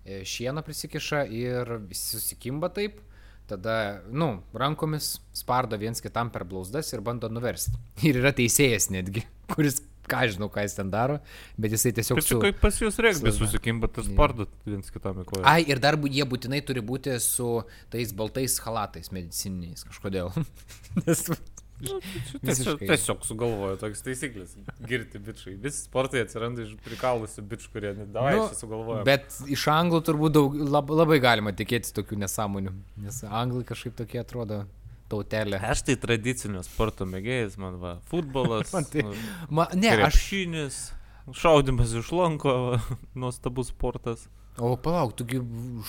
E, 0.00 0.22
šieno 0.24 0.64
prisikiša 0.64 1.26
ir 1.28 1.76
susikimba 1.92 2.72
taip, 2.72 3.04
tada, 3.50 3.76
nu, 4.10 4.32
rankomis 4.56 5.18
spardo 5.36 5.78
viens 5.80 6.02
kitam 6.02 6.30
per 6.32 6.46
blauzdas 6.48 6.90
ir 6.94 7.04
bando 7.04 7.30
nuversti. 7.32 7.78
Ir 8.08 8.20
yra 8.22 8.34
teisėjas 8.36 8.90
netgi, 8.94 9.26
kuris 9.54 9.82
ką 10.10 10.24
žinau, 10.32 10.48
ką 10.50 10.64
jis 10.64 10.74
ten 10.74 10.90
daro, 10.90 11.20
bet 11.60 11.74
jisai 11.76 11.92
tiesiog... 11.94 12.18
Su... 12.24 12.40
kaip 12.42 12.58
pas 12.62 12.78
jūs 12.82 12.98
regbis 13.04 13.38
susikimba 13.38 13.90
tas 13.94 14.08
spardat 14.10 14.50
viens 14.66 14.90
kitam 14.90 15.22
į 15.22 15.26
koją. 15.28 15.44
Ai, 15.46 15.62
ir 15.70 15.78
dar 15.82 15.98
jie 16.10 16.26
būtinai 16.26 16.62
turi 16.66 16.82
būti 16.82 17.14
su 17.22 17.60
tais 17.92 18.14
baltais 18.16 18.58
halatais 18.64 19.12
medicininiais 19.14 19.86
kažkodėl. 19.86 20.32
Nes 21.04 21.28
Nu, 21.80 22.00
tiesiog, 22.44 22.82
tiesiog 22.82 23.22
sugalvojo 23.24 23.78
tokias 23.80 24.04
taisyklės. 24.04 24.56
Girti 24.88 25.20
bičiai. 25.22 25.54
Visi 25.62 25.84
sportai 25.86 26.24
atsiranda 26.26 26.64
iš 26.66 26.74
prikalusių 26.84 27.44
bičių, 27.52 27.70
kurie 27.72 27.94
nedavai 28.02 28.34
nu, 28.36 28.48
sugalvojo. 28.58 29.04
Bet 29.08 29.40
iš 29.48 29.64
anglų 29.72 30.02
turbūt 30.08 30.36
daug, 30.36 30.58
lab, 30.76 30.92
labai 31.02 31.20
galima 31.22 31.54
tikėtis 31.56 31.96
tokių 31.96 32.20
nesąmonių. 32.24 32.74
Nes 33.06 33.22
anglai 33.26 33.64
kažkaip 33.68 33.96
tokie 34.02 34.20
atrodo 34.20 34.64
tautelė. 35.10 35.60
Aš 35.72 35.84
tai 35.88 35.96
tradicinio 36.00 36.62
sporto 36.66 37.08
mėgėjas, 37.08 37.56
man 37.60 37.78
va, 37.82 37.96
futbolas. 38.10 38.70
man 38.76 38.88
tai, 38.90 39.06
ma, 39.48 39.66
ne, 39.74 39.94
krepšinis, 39.96 40.82
aš... 41.24 41.40
šaudimas 41.42 41.96
iš 42.02 42.12
lanko, 42.14 42.54
nuostabus 43.20 43.72
sportas. 43.74 44.28
O 44.60 44.74
palauk, 44.82 45.14
tugi 45.16 45.38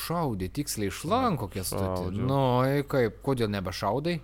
šaudė 0.05 0.47
tiksliai 0.53 0.91
iš 0.91 1.03
lanko, 1.09 1.49
kokie 1.49 1.63
stoti. 1.67 2.13
Nu, 2.15 2.61
kaip, 2.87 3.17
kodėl 3.25 3.49
nebešaudai? 3.51 4.21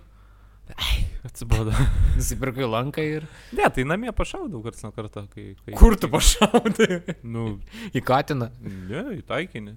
Atsibodo. 1.26 1.72
Nusipirkai 2.16 2.66
lanką 2.68 3.02
ir... 3.04 3.26
Ne, 3.56 3.68
tai 3.74 3.84
namie 3.88 4.12
pašaudau 4.16 4.62
karts 4.64 4.84
nuo 4.84 4.92
karto. 4.96 5.24
Kai, 5.32 5.50
kai... 5.64 5.74
Kur 5.78 5.96
tu 6.00 6.10
pašaudai? 6.12 7.00
Nu, 7.22 7.58
į 7.92 8.02
Katiną. 8.06 8.50
Ne, 8.62 9.04
į 9.18 9.24
taikinį. 9.28 9.74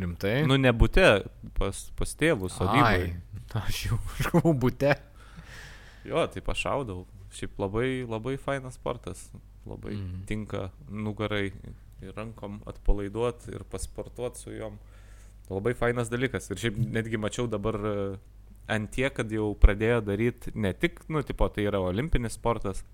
Rimtai? 0.00 0.34
Nu, 0.46 0.54
ne 0.60 0.70
būte, 0.70 1.06
pas, 1.58 1.78
pas 1.98 2.12
tėvus, 2.14 2.58
o 2.62 2.68
gyvai. 2.70 3.14
Aš 3.58 3.84
jau 3.88 3.98
kažkau 4.12 4.52
būte. 4.54 4.94
Jo, 6.06 6.26
tai 6.30 6.42
pašaudau. 6.46 7.04
Šiaip 7.34 7.58
labai, 7.62 7.88
labai 8.06 8.36
fainas 8.42 8.78
sportas. 8.78 9.28
Labai 9.68 9.94
mm. 9.96 10.22
tinka 10.26 10.68
nugarai 10.88 11.50
ir 12.00 12.14
rankom 12.16 12.58
atpalaiduoti 12.70 13.52
ir 13.54 13.66
pasportuoti 13.70 14.40
su 14.46 14.54
juom. 14.54 14.78
Labai 15.50 15.74
fainas 15.78 16.10
dalykas. 16.10 16.48
Ir 16.50 16.62
šiaip 16.62 16.78
netgi 16.94 17.20
mačiau 17.20 17.50
dabar 17.50 17.78
ant 18.70 18.90
tiek, 18.94 19.12
kad 19.16 19.32
jau 19.32 19.50
pradėjo 19.58 20.00
daryti 20.06 20.54
ne 20.54 20.72
tik, 20.76 21.02
nu, 21.10 21.22
tipo, 21.26 21.48
tai 21.52 21.66
yra 21.68 21.82
olimpinis 21.82 22.38
sportas, 22.38 22.84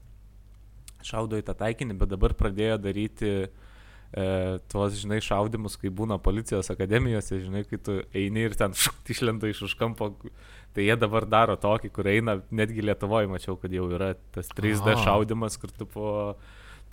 šaudo 1.06 1.38
į 1.38 1.46
tą 1.46 1.54
taikinį, 1.60 1.96
bet 2.00 2.12
dabar 2.12 2.34
pradėjo 2.38 2.78
daryti 2.82 3.30
e, 3.46 3.48
tuos, 4.72 4.96
žinai, 5.00 5.20
šaudimus, 5.24 5.78
kai 5.80 5.92
būna 5.92 6.18
policijos 6.22 6.70
akademijose, 6.72 7.40
žinai, 7.44 7.64
kai 7.68 7.78
tu 7.78 7.98
eini 8.16 8.46
ir 8.48 8.56
ten 8.58 8.74
šukt 8.86 9.12
išlenda 9.14 9.50
iš 9.52 9.66
už 9.68 9.76
kampo, 9.78 10.12
tai 10.76 10.88
jie 10.88 10.96
dabar 11.00 11.28
daro 11.28 11.56
tokį, 11.60 11.92
kur 11.94 12.10
eina, 12.10 12.38
netgi 12.50 12.84
Lietuvoje 12.84 13.30
mačiau, 13.32 13.56
kad 13.60 13.72
jau 13.72 13.88
yra 13.92 14.14
tas 14.34 14.50
3D 14.52 14.94
Aha. 14.94 15.02
šaudimas, 15.04 15.58
kur 15.60 15.72
tu 15.72 15.88
po 15.88 16.08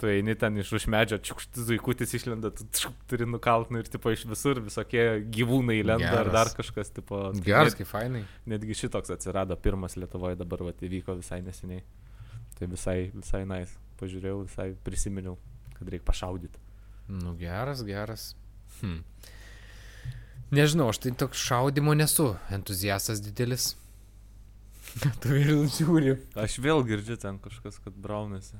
tu 0.01 0.09
eini 0.11 0.35
ten 0.39 0.57
iš 0.59 0.71
už 0.79 0.87
medžio, 0.91 1.19
čiukštis 1.23 1.67
zuikutis 1.69 2.13
išlenda, 2.17 2.51
tu 2.55 2.65
čiuk, 2.75 2.95
turi 3.11 3.27
nukalt, 3.29 3.71
nu 3.71 3.79
ir 3.83 3.89
tipo 3.91 4.11
iš 4.11 4.25
visur 4.29 4.59
visokie 4.63 5.23
gyvūnai 5.33 5.79
lenda 5.85 6.09
Geras. 6.09 6.25
ar 6.25 6.31
dar 6.33 6.51
kažkas, 6.57 6.91
tipo. 6.95 7.21
Geras, 7.45 7.77
kaip 7.79 7.89
fainai. 7.89 8.25
Netgi 8.49 8.77
šitoks 8.83 9.13
atsirado 9.15 9.57
pirmas 9.59 9.97
Lietuvoje 9.99 10.39
dabar, 10.39 10.65
va, 10.67 10.75
įvyko 10.75 11.15
visai 11.21 11.43
neseniai. 11.45 11.85
Tai 12.59 12.69
visai, 12.69 12.99
visai 13.15 13.45
nais. 13.49 13.69
Nice. 13.69 13.79
Pažiūrėjau, 14.03 14.41
visai 14.43 14.73
prisiminiau, 14.83 15.37
kad 15.77 15.87
reikia 15.87 16.07
pašaudyti. 16.09 16.59
Nu, 17.07 17.35
geras, 17.39 17.83
geras. 17.87 18.33
Hm. 18.81 18.99
Nežinau, 20.53 20.89
aš 20.91 20.99
tai 21.05 21.13
toks 21.17 21.39
šaudimo 21.39 21.95
nesu 21.97 22.33
entuziastas 22.53 23.21
didelis. 23.23 23.73
tu 25.23 25.33
ir 25.37 25.53
žiūri. 25.73 26.17
Aš 26.37 26.59
vėl 26.61 26.83
girdžiu 26.85 27.17
ten 27.21 27.39
kažkas, 27.41 27.79
kad 27.83 27.95
braunasi. 27.97 28.59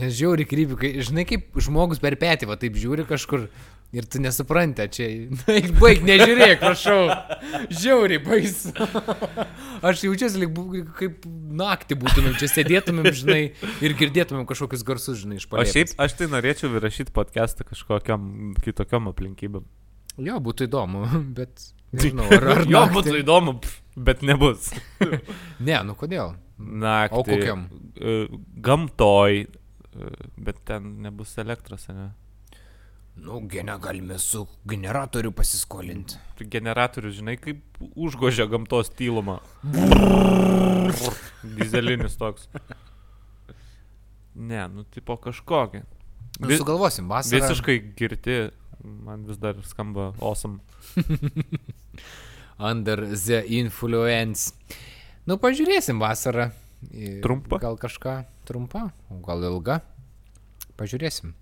Nes 0.00 0.14
žiauri 0.16 0.46
krypiu, 0.48 0.78
kai, 0.80 0.94
žinai, 1.04 1.26
kaip 1.28 1.58
žmogus 1.60 2.00
per 2.02 2.16
petį, 2.20 2.48
va 2.50 2.56
taip 2.60 2.78
žiūri 2.80 3.04
kažkur 3.08 3.48
ir 3.92 4.06
tu 4.06 4.20
nesupranti, 4.22 4.86
čia, 4.94 5.08
na, 5.40 5.56
baig, 5.80 6.04
nežiūrėk, 6.06 6.60
prašau. 6.62 7.10
Žiauri, 7.74 8.20
baisu. 8.22 8.72
Aš 9.86 10.04
jaučiuosi, 10.06 10.44
lyg 10.44 10.60
kaip 10.98 11.26
naktį 11.60 11.98
būtumėm, 12.00 12.38
čia 12.40 12.50
sėdėtumėm, 12.52 13.10
žinai, 13.22 13.42
ir 13.82 13.96
girdėtumėm 13.98 14.46
kažkokius 14.48 14.86
garsus, 14.86 15.20
žinai, 15.24 15.40
iš 15.42 15.48
palėpės. 15.50 15.74
Aš 15.74 15.76
šiaip, 15.76 15.94
aš 16.06 16.16
tai 16.20 16.30
norėčiau 16.30 16.72
įrašyti 16.78 17.14
podcastą 17.16 17.66
kažkokiam 17.68 18.54
kitokiam 18.62 19.10
aplinkybėm. 19.10 19.66
Jo, 20.20 20.40
būtų 20.42 20.68
įdomu, 20.68 21.06
bet 21.38 21.70
nežinau, 21.96 22.28
ar, 22.36 22.48
ar 22.54 22.64
jo 22.72 22.84
būtų 22.94 23.16
įdomu, 23.22 23.58
bet 23.98 24.22
nebus. 24.26 24.70
ne, 25.02 25.80
nu 25.86 25.98
kodėl? 25.98 26.36
Naktį. 26.60 27.16
O 27.16 27.24
kokiam? 27.24 27.62
E, 27.96 28.16
gamtoj, 28.60 29.46
bet 30.36 30.60
ten 30.64 31.00
nebus 31.04 31.36
elektros, 31.38 31.88
ne? 31.88 32.10
Nu, 33.20 33.40
gene 33.48 33.74
galime 33.82 34.18
su 34.18 34.46
generatoriu 34.64 35.32
pasiskolinti. 35.32 36.16
Generatorius, 36.40 37.18
žinai, 37.18 37.36
kaip 37.36 37.80
užgožia 37.94 38.46
gamtos 38.48 38.92
tylumą. 38.96 39.40
Dizelinis 41.58 42.16
toks. 42.16 42.48
Ne, 44.34 44.62
nu, 44.72 44.86
tipo 44.94 45.18
kažkokį. 45.20 45.82
Nu, 46.40 46.54
sugalvosim, 46.56 47.10
vasarą. 47.10 47.42
Visiškai 47.42 47.76
girti, 47.98 48.38
man 49.04 49.26
vis 49.28 49.40
dar 49.42 49.58
skamba 49.68 50.12
awesome. 50.22 50.62
Under 52.70 53.04
the 53.10 53.42
influence. 53.58 54.54
Nu, 55.26 55.36
pažiūrėsim 55.40 56.00
vasarą. 56.00 56.50
Trumpa. 57.22 57.58
Gal 57.60 57.76
kažką 57.76 58.24
trumpa, 58.48 58.90
o 59.12 59.20
gal 59.24 59.44
ilga. 59.44 59.80
Pažiūrėsim. 60.80 61.34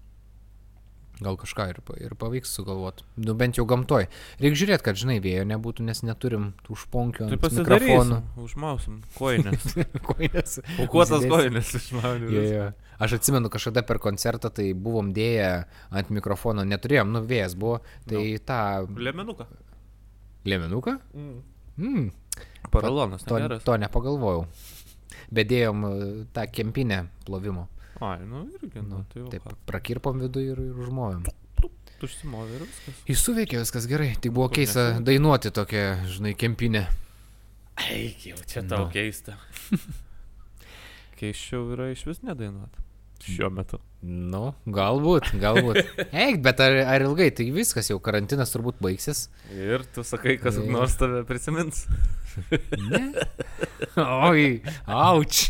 Gal 1.19 1.35
kažką 1.35 1.65
ir, 1.73 1.79
ir 1.99 2.13
pavyks 2.15 2.51
sugalvoti. 2.55 3.03
Nu, 3.19 3.35
bent 3.35 3.57
jau 3.59 3.65
gamtoj. 3.67 4.05
Reikia 4.39 4.59
žiūrėti, 4.61 4.85
kad, 4.87 4.99
žinai, 5.01 5.17
vėjo 5.23 5.43
nebūtų, 5.51 5.83
nes 5.87 6.05
neturim 6.07 6.53
tų 6.67 6.77
šponkių 6.79 7.27
Tai 7.33 7.39
pasidarysim. 7.43 8.13
Užmausim 8.39 9.01
koinės. 9.19 9.65
Koinės. 10.11 10.59
Aukuotas 10.79 11.17
Užsidėsim. 11.19 11.33
koinės 11.35 11.73
išmausim. 11.81 12.29
Jo, 12.37 12.45
jo. 12.47 12.69
Aš 13.03 13.17
atsimenu, 13.19 13.51
kažkada 13.51 13.83
per 13.87 13.99
koncertą 14.03 14.51
tai 14.55 14.69
buvom 14.75 15.11
dėję 15.15 15.51
ant 15.91 16.15
mikrofono, 16.15 16.63
neturėjom, 16.67 17.11
nu 17.15 17.25
vėjas 17.27 17.59
buvo, 17.59 17.81
tai 18.07 18.23
Nu. 18.23 18.39
tą 18.47 18.61
Lemenuką. 18.99 19.47
lėminuką? 20.47 20.97
Mm, 21.79 22.09
Paralonas, 22.71 23.23
to, 23.27 23.39
to 23.65 23.77
nepagalvojau. 23.79 24.47
Bet 25.35 25.51
dėjom 25.51 25.85
e, 25.85 25.91
tą 26.33 26.47
kempinę 26.53 27.03
plovimo. 27.27 27.67
Ai, 28.01 28.23
nu 28.25 28.45
irgi, 28.55 28.81
nu, 28.87 29.03
tai 29.11 29.25
jau. 29.25 29.29
Taip, 29.33 29.45
ką. 29.45 29.57
prakirpom 29.69 30.23
vidų 30.23 30.45
ir, 30.53 30.63
ir 30.71 30.81
užmovėm. 30.87 31.27
Užsimovė 31.99 32.61
ir 32.61 32.63
viskas. 32.63 32.99
Jis 33.11 33.23
suveikė 33.27 33.59
viskas 33.59 33.89
gerai, 33.91 34.13
tik 34.23 34.31
buvo 34.37 34.47
Kur 34.47 34.61
keista 34.61 34.85
nesuveikė? 34.85 35.07
dainuoti 35.09 35.51
tokią, 35.57 35.87
žinai, 36.15 36.35
kempinę. 36.39 36.85
Eik, 37.89 38.29
jau 38.31 38.39
čia 38.47 38.63
tau 38.63 38.85
tau 38.85 38.93
keista. 38.95 39.35
Keiščiau 41.19 41.73
yra 41.75 41.89
iš 41.91 42.05
vis 42.07 42.23
nedainuoti. 42.23 42.85
Šiuo 43.25 43.49
metu. 43.51 43.79
Nu, 44.07 44.53
galbūt, 44.71 45.33
galbūt. 45.43 45.81
Eik, 46.25 46.39
bet 46.45 46.61
ar, 46.63 46.77
ar 46.95 47.03
ilgai, 47.03 47.31
tai 47.35 47.49
viskas, 47.55 47.89
jau 47.91 47.99
karantinas 48.03 48.53
turbūt 48.55 48.79
baigsis. 48.85 49.25
Ir 49.51 49.83
tu 49.95 50.05
sakai, 50.07 50.37
kas 50.39 50.61
Ir- 50.61 50.69
nors 50.71 50.95
tave 51.01 51.25
prisimins. 51.27 51.85
Ne? 52.79 53.01
Oi, 53.99 54.63
auč. 54.87 55.49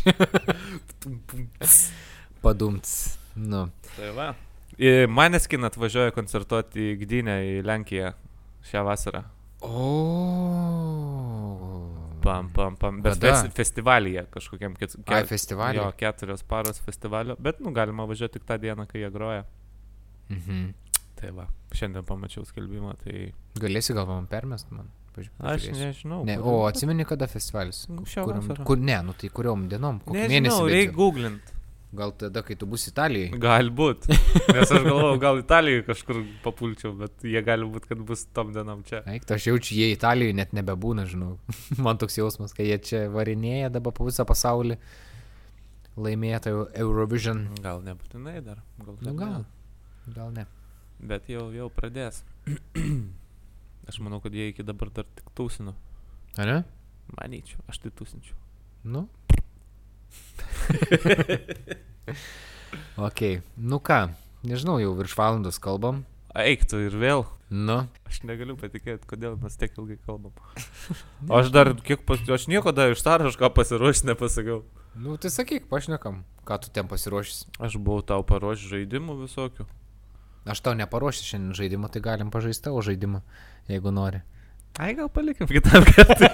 Padumts. 2.41 2.95
Nu. 3.37 3.67
Tai 3.95 4.09
va. 4.17 4.31
Maneskin 5.11 5.67
atvažiuoja 5.67 6.13
koncertuoti 6.15 6.93
į 6.93 6.97
Gdynę, 7.03 7.35
į 7.51 7.55
Lenkiją 7.67 8.13
šią 8.71 8.81
vasarą. 8.87 9.21
O. 9.61 9.75
Pam, 12.23 12.49
pam, 12.53 12.75
pam. 12.79 13.01
Bet 13.01 13.17
Kada? 13.17 13.33
fes, 13.33 13.53
festivalyje 13.55 14.25
kažkokiam 14.33 14.75
ket, 14.79 14.95
Ai, 15.07 15.23
festivalyje? 15.29 15.81
Jo, 15.81 15.91
keturios 15.97 16.43
paros 16.43 16.81
festivalio. 16.83 17.35
Bet, 17.39 17.59
nu, 17.63 17.71
galima 17.75 18.05
važiuoti 18.09 18.39
tik 18.39 18.47
tą 18.49 18.59
dieną, 18.61 18.87
kai 18.89 19.03
jie 19.03 19.11
groja. 19.13 19.45
Mhm. 20.29 20.69
Tai 21.19 21.33
va, 21.35 21.49
šiandien 21.75 22.05
pamačiau 22.07 22.45
skelbimą, 22.47 22.95
tai... 23.03 23.29
Galėsi 23.59 23.95
gal 23.97 24.07
man 24.07 24.27
permest 24.31 24.71
man? 24.71 24.87
Aš 25.43 25.65
nežinau. 25.75 26.21
Ne, 26.23 26.37
o 26.39 26.63
atsimeni 26.67 27.03
kada 27.07 27.27
festivalis? 27.27 27.83
Nu, 27.91 28.05
šią 28.07 28.23
vasarą. 28.29 28.63
kur, 28.63 28.79
ne, 28.79 29.01
nu 29.03 29.15
tai 29.17 29.27
kuriom 29.33 29.65
dienom? 29.71 29.99
Nežinau, 30.05 30.29
mėnesį? 30.31 30.67
reikia 30.71 30.91
jau? 30.91 30.97
googlint. 31.01 31.51
Gal 31.89 32.11
tada, 32.13 32.43
kai 32.45 32.53
tu 32.53 32.67
bus 32.69 32.83
Italijai? 32.85 33.31
Galbūt. 33.41 34.03
Nes 34.53 34.69
aš 34.69 34.83
galvojau, 34.85 35.15
gal 35.23 35.39
Italijoje 35.41 35.85
kažkur 35.87 36.19
papulčiau, 36.43 36.91
bet 36.99 37.23
jie 37.25 37.41
gali 37.41 37.65
būti, 37.65 37.89
kad 37.89 38.03
bus 38.05 38.27
tom 38.35 38.51
dienom 38.53 38.83
čia. 38.85 38.99
Eik, 39.09 39.25
tai 39.25 39.39
aš 39.39 39.47
jaučiu, 39.49 39.79
jie 39.79 39.87
Italijoje 39.95 40.35
net 40.37 40.53
nebebūna, 40.53 41.07
žinau. 41.09 41.39
Man 41.85 41.97
toks 41.97 42.19
jausmas, 42.21 42.53
kai 42.53 42.67
jie 42.69 42.77
čia 42.85 43.01
varinėja 43.09 43.71
dabar 43.73 43.95
po 43.97 44.05
visą 44.05 44.25
pasaulį. 44.29 44.77
Laimėtojų 45.99 46.67
Eurovision. 46.79 47.41
Gal 47.65 47.81
nebūtinai 47.83 48.37
dar. 48.45 48.61
Gal, 48.85 48.95
Nu 49.03 49.15
gal. 49.19 49.33
ne. 49.41 50.13
Gal 50.15 50.29
ne. 50.37 50.45
Bet 51.01 51.25
jau, 51.31 51.47
jau 51.55 51.71
pradės. 51.73 52.21
aš 53.89 53.97
manau, 54.05 54.21
kad 54.23 54.31
jie 54.37 54.51
iki 54.53 54.63
dabar 54.67 54.93
dar 54.93 55.09
tik 55.17 55.33
tūsino. 55.35 55.73
Ar 56.39 56.47
ne? 56.53 56.59
Manyčiau, 57.17 57.65
aš 57.67 57.81
tai 57.83 57.91
tūsinčiau. 57.97 58.37
Nu. 58.85 59.07
ok, 63.07 63.41
nu 63.57 63.79
ką, 63.81 64.13
nežinau, 64.45 64.77
jau 64.81 64.93
virš 64.97 65.15
valandos 65.17 65.57
kalbam. 65.61 66.03
Eik 66.37 66.67
tu 66.69 66.77
ir 66.83 66.93
vėl. 66.93 67.25
Nu, 67.49 67.87
Aš 68.05 68.21
negaliu 68.29 68.53
patikėti, 68.57 69.07
kodėl 69.09 69.33
mes 69.41 69.57
tiek 69.57 69.73
ilgai 69.73 69.97
kalbam. 70.05 70.29
O 71.25 71.33
aš 71.39 71.49
dar, 71.53 71.73
kiek 71.81 72.05
pas... 72.05 72.21
Aš 72.21 72.45
nieko 72.51 72.69
dar 72.75 72.93
iš 72.93 73.01
sąrašo 73.01 73.49
pasiruošęs 73.55 74.05
nepasakiau. 74.05 74.61
nu 74.93 75.17
tai 75.17 75.33
sakyk, 75.33 75.65
pašnekam, 75.71 76.21
ką 76.45 76.59
tu 76.61 76.69
ten 76.69 76.85
pasiruošęs. 76.85 77.49
Aš 77.57 77.81
buvau 77.81 78.05
tau 78.05 78.21
paruošęs 78.21 78.69
žaidimų 78.69 79.25
visokių. 79.25 79.65
Aš 80.49 80.61
tau 80.61 80.73
neparuošiu 80.77 81.25
šiandien 81.25 81.57
žaidimą, 81.57 81.89
tai 81.89 82.01
galim 82.05 82.29
pažaisti 82.29 82.69
tavo 82.69 82.85
žaidimą, 82.85 83.25
jeigu 83.69 83.89
nori. 83.93 84.21
Ai, 84.77 84.93
gal 84.93 85.09
palikim 85.09 85.49
kitam 85.49 85.81
kartui. 85.89 86.29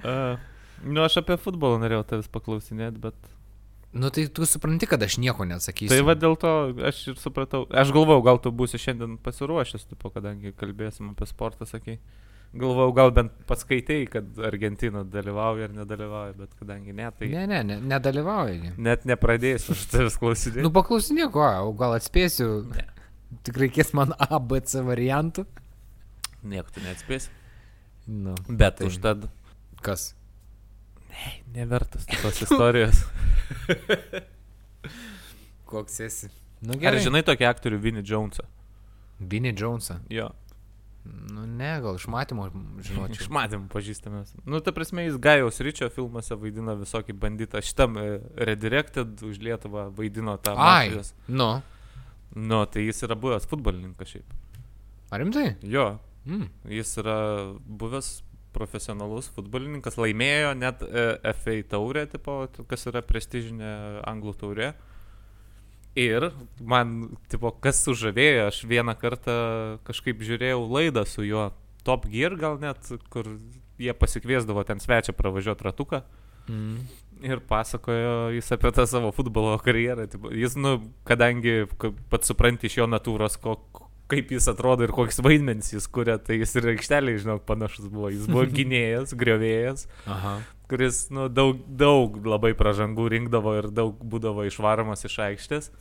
uh, 0.00 0.40
nu, 0.84 1.02
aš 1.04 1.20
apie 1.22 1.36
futbolą 1.40 1.80
norėjau 1.82 2.06
tavęs 2.14 2.30
paklausinėti, 2.32 3.02
bet... 3.02 3.30
Nu 3.90 4.06
tai 4.14 4.28
tu 4.30 4.46
supranti, 4.46 4.86
kad 4.86 5.02
aš 5.02 5.16
nieko 5.18 5.42
neatsakysiu. 5.50 5.90
Tai 5.90 6.04
va 6.06 6.14
dėl 6.14 6.36
to 6.38 6.50
aš 6.86 7.00
ir 7.10 7.16
supratau. 7.18 7.64
Aš 7.74 7.90
galvojau, 7.94 8.22
gal 8.22 8.38
tu 8.42 8.52
būsi 8.54 8.78
šiandien 8.78 9.16
pasiruošęs, 9.24 9.88
tipo, 9.90 10.12
kadangi 10.14 10.52
kalbėsim 10.54 11.10
apie 11.10 11.26
sportą, 11.26 11.66
sakai. 11.66 11.98
Galvojau, 12.50 12.92
gal 12.94 13.12
bent 13.14 13.34
paskaitėjai, 13.46 14.06
kad 14.10 14.38
Argentina 14.46 15.04
dalyvauja 15.06 15.68
ar 15.68 15.74
nedalyvauja, 15.74 16.32
bet 16.38 16.54
kadangi 16.58 16.94
ne, 16.94 17.10
tai 17.14 17.28
ne. 17.30 17.44
Ne, 17.46 17.60
ne, 17.66 17.76
ne 17.76 17.90
nedalyvauja. 17.92 18.72
net 18.78 19.06
nepradėsiu 19.06 19.74
aš 19.76 19.84
tavęs 19.92 20.18
klausinėti. 20.18 20.64
Nu 20.66 20.72
paklausinėk, 20.74 21.38
o, 21.38 21.50
o 21.66 21.74
gal 21.78 21.94
atspėsiu. 21.98 22.48
Tik 23.46 23.60
reikės 23.62 23.92
man 23.94 24.14
A, 24.18 24.40
B, 24.42 24.58
C 24.66 24.82
variantų. 24.86 25.46
Nieko 26.50 26.74
tu 26.74 26.82
neatspėsi. 26.82 27.30
Nu, 28.10 28.34
Bet 28.48 28.80
tai. 28.80 28.88
užtad 28.90 29.28
kas? 29.84 30.10
Nevertas 31.54 32.06
tos 32.22 32.40
istorijos. 32.46 33.02
Koks 35.70 36.00
esi? 36.00 36.28
Nu 36.60 36.76
Ar 36.86 36.98
žinai 37.00 37.22
tokį 37.24 37.46
aktorių 37.48 37.78
Vinnie 37.80 38.02
Jonesą? 38.04 38.44
Vinnie 39.20 39.52
Jonesą. 39.56 40.00
Jo. 40.12 40.28
Nu 41.32 41.46
ne, 41.48 41.70
gal 41.80 41.96
iš 41.96 42.04
matymo 42.12 42.50
žinočiau. 42.84 43.20
Išmatėm 43.24 43.64
pažįstamės. 43.72 44.34
Nu, 44.44 44.60
ta 44.60 44.74
prasme, 44.76 45.06
jis 45.06 45.16
Gajaus 45.22 45.60
Ryčio 45.64 45.88
filmuose 45.94 46.36
vaidina 46.36 46.74
visokį 46.76 47.14
bandytą. 47.22 47.62
Šitam 47.64 47.96
e, 48.00 48.04
Redirected 48.50 49.22
už 49.24 49.40
Lietuvą 49.40 49.86
vaidino 49.96 50.36
tą. 50.42 50.52
Ai, 50.60 50.90
mafijos. 50.90 51.14
nu. 51.28 51.50
Nu, 52.36 52.60
tai 52.70 52.84
jis 52.86 53.00
yra 53.02 53.16
buvęs 53.18 53.48
futbolininkas 53.50 54.12
šiaip. 54.12 54.36
Ar 55.10 55.24
rimtai? 55.24 55.54
Jo, 55.66 55.96
Mm. 56.28 56.50
jis 56.68 56.90
yra 57.00 57.14
buvęs 57.64 58.10
profesionalus 58.54 59.30
futbolininkas, 59.34 59.98
laimėjo 60.00 60.54
net 60.58 60.82
e, 60.84 61.06
FA 61.38 61.56
taurę, 61.74 62.06
tipo, 62.10 62.42
kas 62.70 62.86
yra 62.90 63.02
prestižinė 63.06 63.72
anglų 64.10 64.36
taurė. 64.40 64.72
Ir 65.98 66.28
man, 66.62 67.16
tipo, 67.30 67.50
kas 67.62 67.80
sužavėjo, 67.82 68.46
aš 68.52 68.62
vieną 68.70 68.94
kartą 68.98 69.34
kažkaip 69.88 70.22
žiūrėjau 70.22 70.62
laidą 70.70 71.02
su 71.08 71.26
juo, 71.26 71.50
Top 71.82 72.04
Gear 72.12 72.36
gal 72.36 72.58
net, 72.60 72.90
kur 73.10 73.26
jie 73.80 73.92
pasikviesdavo 73.96 74.62
ten 74.68 74.82
svečią 74.82 75.14
pravažiuoti 75.16 75.64
ratuką. 75.64 76.02
Mm. 76.50 76.84
Ir 77.24 77.40
pasakojo 77.48 78.30
jis 78.32 78.52
apie 78.54 78.70
tą 78.76 78.86
savo 78.88 79.10
futbolo 79.12 79.56
karjerą. 79.60 80.06
Jis, 80.36 80.56
nu, 80.60 80.78
kadangi 81.08 81.66
ka- 81.80 81.92
pats 82.12 82.30
supranti 82.32 82.68
iš 82.68 82.78
jo 82.80 82.86
natūros, 82.88 83.36
ko, 83.40 83.56
kaip 84.10 84.32
jis 84.34 84.48
atrodo 84.50 84.86
ir 84.86 84.94
kokius 84.94 85.20
vaidmenis 85.24 85.72
jis 85.74 85.86
kuria, 85.92 86.18
tai 86.22 86.40
jis 86.40 86.56
ir 86.58 86.72
aikšteliai, 86.74 87.20
žinok, 87.22 87.44
panašus 87.48 87.88
buvo. 87.90 88.10
Jis 88.12 88.26
buvo 88.30 88.46
gynėjas, 88.58 89.14
griovėjas, 89.18 89.86
Aha. 90.10 90.38
kuris, 90.70 91.06
nu, 91.14 91.28
daug, 91.32 91.62
daug 91.68 92.18
labai 92.26 92.52
pražangų 92.58 93.08
rinkdavo 93.14 93.56
ir 93.60 93.70
daug 93.74 94.02
būdavo 94.02 94.46
išvaromas 94.50 95.06
iš 95.08 95.18
aikštės. 95.30 95.72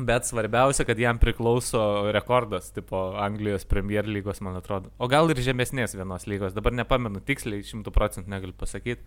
Bet 0.00 0.24
svarbiausia, 0.24 0.86
kad 0.88 0.98
jam 0.98 1.18
priklauso 1.20 2.08
rekordas, 2.14 2.70
tipo 2.72 3.10
Anglijos 3.20 3.66
Premier 3.68 4.06
lygos, 4.08 4.40
man 4.40 4.56
atrodo. 4.56 4.88
O 4.96 5.10
gal 5.12 5.28
ir 5.28 5.42
žemesnės 5.44 5.92
vienos 5.98 6.24
lygos, 6.30 6.54
dabar 6.56 6.72
nepamenu 6.72 7.20
tiksliai, 7.20 7.66
šimtų 7.66 7.92
procentų 7.92 8.32
negaliu 8.32 8.56
pasakyti. 8.56 9.04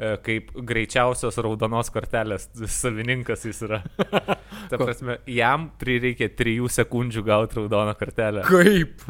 E, 0.00 0.14
Kaip 0.24 0.54
greičiausios 0.64 1.36
raudonos 1.44 1.92
kortelės 1.92 2.48
savininkas 2.72 3.44
jis 3.44 3.60
yra. 3.66 3.82
Ta 4.70 4.78
prasme, 4.80 5.18
jam 5.28 5.68
prireikė 5.80 6.30
trijų 6.38 6.70
sekundžių 6.72 7.24
gauti 7.26 7.58
raudoną 7.60 7.92
kortelę. 8.00 8.44
Kaip? 8.48 9.04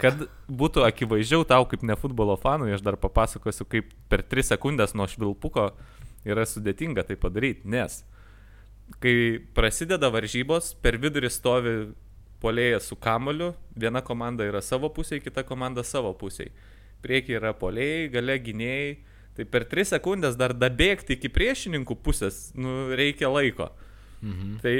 Kad 0.00 0.22
būtų 0.48 0.86
akivaizdžiau 0.86 1.44
tau 1.48 1.66
kaip 1.68 1.82
ne 1.84 1.96
futbolo 1.98 2.38
fanui, 2.40 2.70
aš 2.72 2.84
dar 2.86 2.96
papasakosiu, 3.00 3.66
kaip 3.68 3.90
per 4.08 4.22
3 4.24 4.54
sekundės 4.54 4.94
nuo 4.96 5.08
švilpuko 5.10 5.72
yra 6.28 6.46
sudėtinga 6.46 7.04
tai 7.04 7.18
padaryti, 7.20 7.66
nes 7.68 8.00
kai 9.02 9.42
prasideda 9.54 10.08
varžybos, 10.14 10.72
per 10.80 10.96
vidurį 11.02 11.28
stovi 11.28 11.74
polėjas 12.40 12.88
su 12.88 12.96
kamoliu, 12.96 13.52
viena 13.76 14.00
komanda 14.06 14.46
yra 14.46 14.62
savo 14.64 14.88
pusėje, 14.94 15.26
kita 15.26 15.44
komanda 15.44 15.84
savo 15.84 16.14
pusėje. 16.16 16.54
Priekyje 17.04 17.38
yra 17.38 17.52
polėjai, 17.54 18.08
gale 18.14 18.38
gynėjai, 18.42 18.94
tai 19.38 19.46
per 19.46 19.64
3 19.70 19.94
sekundės 19.94 20.36
dar 20.38 20.54
dabėgti 20.56 21.14
iki 21.14 21.30
priešininkų 21.30 21.94
pusės, 22.02 22.48
nu, 22.58 22.90
reikia 22.98 23.30
laiko. 23.30 23.70
Mhm. 24.18 24.56
Tai 24.64 24.74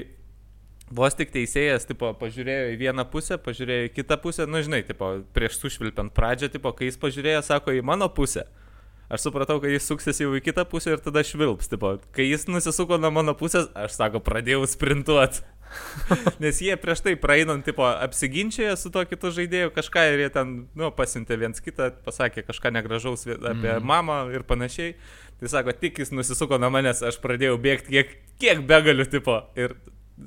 vos 0.91 1.15
tik 1.15 1.31
teisėjas, 1.35 1.87
tipo, 1.89 2.11
pažiūrėjo 2.19 2.73
į 2.73 2.79
vieną 2.81 3.05
pusę, 3.13 3.39
pažiūrėjo 3.43 3.89
į 3.89 3.93
kitą 3.97 4.19
pusę, 4.23 4.49
nu 4.51 4.63
žinai, 4.65 4.83
tipo, 4.89 5.13
prieš 5.37 5.61
sušvilpiant 5.61 6.15
pradžią, 6.17 6.51
tipo, 6.57 6.73
kai 6.75 6.89
jis 6.89 6.99
pažiūrėjo, 7.01 7.45
sako, 7.47 7.77
į 7.77 7.85
mano 7.87 8.09
pusę. 8.11 8.49
aš 9.09 9.23
supratau, 9.25 9.57
kad 9.61 9.73
jis 9.73 9.87
suksis 9.89 10.19
jau 10.21 10.35
į 10.37 10.43
kitą 10.45 10.67
pusę 10.69 10.93
ir 10.93 11.01
tada 11.01 11.23
švilps, 11.25 11.71
tipo. 11.71 11.95
Kai 12.13 12.27
jis 12.29 12.45
nusisuko 12.49 12.99
nuo 13.01 13.11
mano 13.11 13.33
pusės, 13.33 13.71
aš 13.73 13.95
sako, 13.97 14.21
pradėjau 14.21 14.67
sprintuoti. 14.69 15.47
Nes 16.43 16.61
jie 16.63 16.77
prieš 16.81 17.03
tai 17.05 17.15
praeinant, 17.21 17.65
tipo, 17.65 17.85
apsiginčioje 17.87 18.77
su 18.81 18.93
to 18.95 19.05
kitu 19.09 19.33
žaidėju 19.35 19.73
kažką 19.77 20.05
ir 20.13 20.25
jie 20.25 20.31
ten, 20.35 20.55
nu, 20.79 20.91
pasintė 20.95 21.39
viens 21.41 21.63
kitą, 21.65 21.91
pasakė 22.07 22.47
kažką 22.49 22.73
negražaus 22.79 23.27
apie 23.29 23.75
mm. 23.75 23.85
mamą 23.85 24.21
ir 24.35 24.47
panašiai. 24.49 24.97
Tai 25.39 25.53
sako, 25.53 25.75
tik 25.77 26.01
jis 26.03 26.11
nusisuko 26.15 26.59
nuo 26.59 26.73
manęs, 26.75 27.05
aš 27.07 27.21
pradėjau 27.23 27.61
bėgti 27.63 27.95
kiek, 27.95 28.17
kiek 28.43 28.65
begaliu, 28.67 29.07
tipo. 29.07 29.39
Ir 29.59 29.77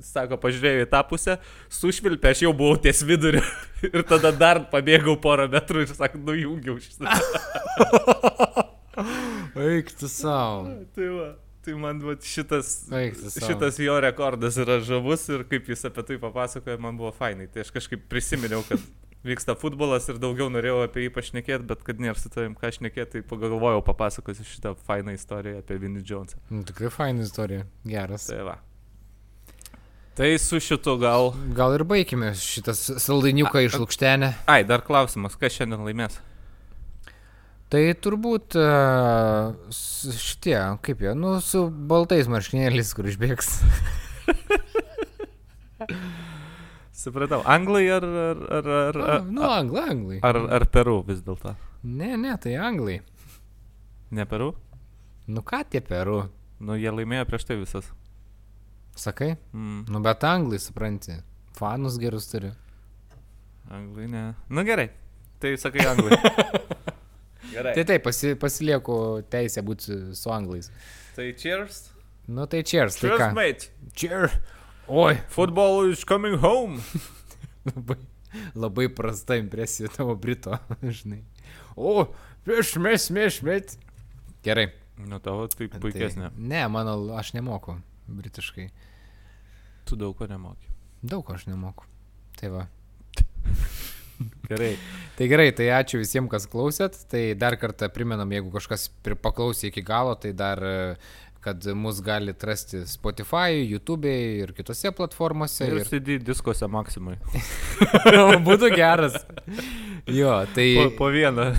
sako, 0.00 0.38
pažiūrėjau 0.40 0.86
į 0.86 0.90
tą 0.92 1.02
pusę, 1.08 1.36
sušvilpė, 1.72 2.32
aš 2.32 2.44
jau 2.46 2.52
buvau 2.56 2.78
ties 2.80 3.02
viduriu. 3.04 3.42
Ir 3.92 4.06
tada 4.08 4.32
dar 4.32 4.62
pabėgau 4.72 5.18
porą 5.20 5.48
metrų 5.52 5.84
ir 5.84 5.92
sako, 5.92 6.20
nujungiau 6.24 6.78
šitą. 6.80 7.12
Eik 9.68 9.90
tu 9.98 10.08
savo. 10.08 10.70
Tai, 10.94 11.08
va, 11.16 11.28
tai 11.64 11.76
man 11.78 12.00
va, 12.02 12.16
šitas, 12.18 12.72
šitas 13.36 13.78
jo 13.82 13.98
rekordas 14.02 14.58
yra 14.62 14.80
žavus 14.84 15.28
ir 15.32 15.46
kaip 15.50 15.70
jis 15.70 15.86
apie 15.88 16.04
tai 16.08 16.18
papasakojo, 16.22 16.80
man 16.82 16.98
buvo 17.00 17.12
fainai. 17.14 17.48
Tai 17.52 17.64
aš 17.64 17.72
kažkaip 17.74 18.04
prisiminiau, 18.10 18.64
kad 18.68 18.82
vyksta 19.28 19.54
futbolas 19.58 20.08
ir 20.10 20.18
daugiau 20.22 20.50
norėjau 20.52 20.82
apie 20.86 21.06
jį 21.06 21.14
pašnekėti, 21.14 21.68
bet 21.70 21.84
kad 21.86 22.02
nėra 22.02 22.18
su 22.18 22.32
tavim 22.32 22.56
ką 22.58 22.72
šnekėti, 22.74 23.12
tai 23.14 23.24
pagalvojau 23.30 23.84
papasakosiu 23.86 24.46
šitą 24.48 24.74
fainą 24.88 25.14
istoriją 25.16 25.62
apie 25.62 25.78
Vinny 25.82 26.02
Jonesą. 26.06 26.42
Nu, 26.50 26.64
tikrai 26.66 26.90
faina 26.92 27.26
istorija. 27.26 27.68
Geras. 27.86 28.26
Tai 28.30 28.42
va. 28.50 28.58
Tai 30.18 30.34
su 30.38 30.58
šitu 30.60 30.98
gal... 31.00 31.30
Gal 31.56 31.78
ir 31.78 31.86
baigime 31.88 32.34
šitas 32.36 32.82
saldainiuką 33.00 33.62
iš 33.64 33.78
lūkštenę. 33.80 34.34
Ai, 34.50 34.60
dar 34.68 34.84
klausimas, 34.84 35.38
kas 35.40 35.56
šiandien 35.56 35.86
laimės? 35.86 36.18
Tai 37.72 37.80
turbūt 38.04 38.52
uh, 38.60 39.54
šitie, 39.72 40.56
kaip 40.84 41.00
jie, 41.00 41.14
nu, 41.16 41.38
su 41.40 41.62
baltais 41.72 42.28
marškinėliais, 42.28 42.90
kur 42.92 43.08
išbėgs. 43.08 43.48
Supratau, 47.02 47.40
anglai 47.48 47.86
ar... 47.90 48.04
ar, 48.04 48.42
ar, 48.58 48.68
ar, 48.68 48.98
Nu, 48.98 49.08
ar, 49.08 49.24
nu, 49.24 49.46
anglai, 49.48 49.86
anglai. 49.94 50.18
ar, 50.20 50.36
ar 50.58 50.68
Peru 50.68 50.98
vis 51.08 51.24
dėlto? 51.24 51.56
Ne, 51.88 52.12
ne, 52.20 52.36
tai 52.44 52.58
anglai. 52.60 53.00
Ne 54.12 54.28
Peru? 54.28 54.52
Nu 55.26 55.40
ką 55.40 55.64
tie 55.72 55.80
peru? 55.80 56.26
Nu, 56.60 56.76
jie 56.76 56.92
laimėjo 56.92 57.24
prieš 57.30 57.48
tai 57.48 57.56
visas. 57.56 57.88
Sakai? 58.98 59.32
Mm. 59.56 59.86
Nu, 59.88 60.04
bet 60.04 60.28
anglai, 60.28 60.60
supranti. 60.60 61.16
Fanus 61.56 61.96
gerus 62.02 62.28
turi. 62.28 62.52
Anglai 63.72 64.12
ne. 64.12 64.24
Nu 64.52 64.66
gerai. 64.68 64.90
Tai 65.40 65.56
sakai 65.56 65.88
anglai. 65.88 66.18
gerai. 67.52 67.74
Tai 67.76 67.84
taip, 67.88 68.04
pasi, 68.06 68.34
pasilieku 68.40 68.96
teisę 69.32 69.62
būti 69.66 69.98
su 70.18 70.32
anglais. 70.34 70.70
Tai 71.16 71.28
cheers. 71.38 71.84
Nu, 72.30 72.46
tai 72.46 72.62
cheers, 72.62 72.96
tai 73.00 73.10
Cheers, 73.10 73.20
ką? 73.20 73.30
mate. 73.36 73.70
Cheers. 73.98 74.36
Oi, 74.88 75.14
Football 75.32 75.90
is 75.92 76.04
coming 76.08 76.38
home. 76.42 76.80
labai, 77.68 77.96
labai 78.54 78.88
prasta 78.94 79.36
impresija 79.40 79.90
tavo 79.92 80.14
Brito, 80.18 80.56
žinai. 80.98 81.22
O, 81.76 82.06
prieš 82.46 82.76
mes, 82.82 83.08
mes, 83.14 83.40
mes. 83.46 83.78
Gerai. 84.44 84.68
Nu, 85.02 85.18
tavo 85.24 85.46
tai 85.50 85.68
puikesnė. 85.72 86.30
Tai, 86.30 86.46
ne, 86.52 86.62
mano, 86.70 86.98
aš 87.18 87.32
nemoku 87.36 87.78
britiškai. 88.12 88.68
Tu 89.88 89.96
daug 89.98 90.14
ko 90.18 90.26
nemoki. 90.30 90.68
Daug 91.02 91.24
ko 91.26 91.34
aš 91.34 91.46
nemoku. 91.50 91.86
Tai 92.38 92.52
va. 92.54 92.66
Gerai. 94.48 94.74
Tai 95.18 95.26
gerai, 95.30 95.50
tai 95.56 95.66
ačiū 95.76 96.00
visiems, 96.02 96.30
kas 96.32 96.46
klausėt. 96.50 96.96
Tai 97.12 97.22
dar 97.38 97.56
kartą 97.60 97.88
primenam, 97.92 98.30
jeigu 98.32 98.50
kažkas 98.54 98.88
paklausė 99.22 99.68
iki 99.70 99.82
galo, 99.86 100.14
tai 100.18 100.32
dar, 100.36 100.60
kad 101.42 101.64
mus 101.74 101.98
gali 102.04 102.34
rasti 102.46 102.84
Spotify, 102.86 103.56
YouTube 103.66 104.08
ir 104.12 104.52
kitose 104.56 104.92
platformose. 104.94 105.66
Ir 105.66 105.80
Ir... 105.82 105.88
CD 105.90 106.18
diskose 106.22 106.68
maksimai. 106.70 107.16
Būtų 108.48 108.72
geras. 108.76 109.18
Jo, 110.06 110.40
tai 110.54 110.68
Po, 110.78 110.88
po 111.04 111.10
vieną 111.14 111.50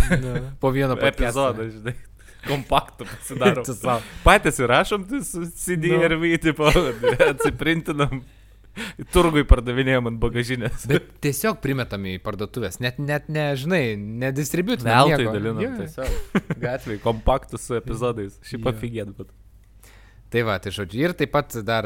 po 0.59 0.72
vieno 0.76 0.95
podcast'o. 0.99 1.51
epizodą, 1.53 1.70
žinai. 1.72 1.95
Kompaktų 2.43 3.05
pasidarom. 3.07 4.01
Patys 4.28 4.57
įrašom, 4.59 5.05
tai 5.07 5.22
CD 5.55 5.93
Nu. 5.93 6.01
ir 6.03 6.18
V, 6.20 6.34
tipo, 6.43 6.68
atsiprintinam. 7.30 8.24
Turgui 9.14 9.44
pardavinėjom 9.48 10.10
ant 10.12 10.20
bagažinės. 10.22 10.88
Bet 10.90 11.12
tiesiog 11.24 11.60
primetam 11.64 12.06
į 12.10 12.18
parduotuvės, 12.26 12.80
net, 12.84 13.00
net 13.02 13.30
nežinai, 13.32 13.96
nedistributinam. 14.24 15.08
Veltui 15.12 15.30
dalinam 15.30 15.62
Jo. 15.62 15.72
tiesiog. 15.82 16.44
Gatvėj, 16.64 17.00
kompaktus 17.04 17.68
su 17.70 17.78
epizodais. 17.78 18.40
Šiaip 18.48 18.66
Jo. 18.68 18.74
afigėt, 18.74 19.14
bet. 19.20 19.34
Tai 20.34 20.42
va, 20.48 20.56
tai 20.58 20.72
žodžiu. 20.74 21.04
Ir 21.06 21.14
taip 21.14 21.30
pat 21.36 21.54
dar, 21.62 21.86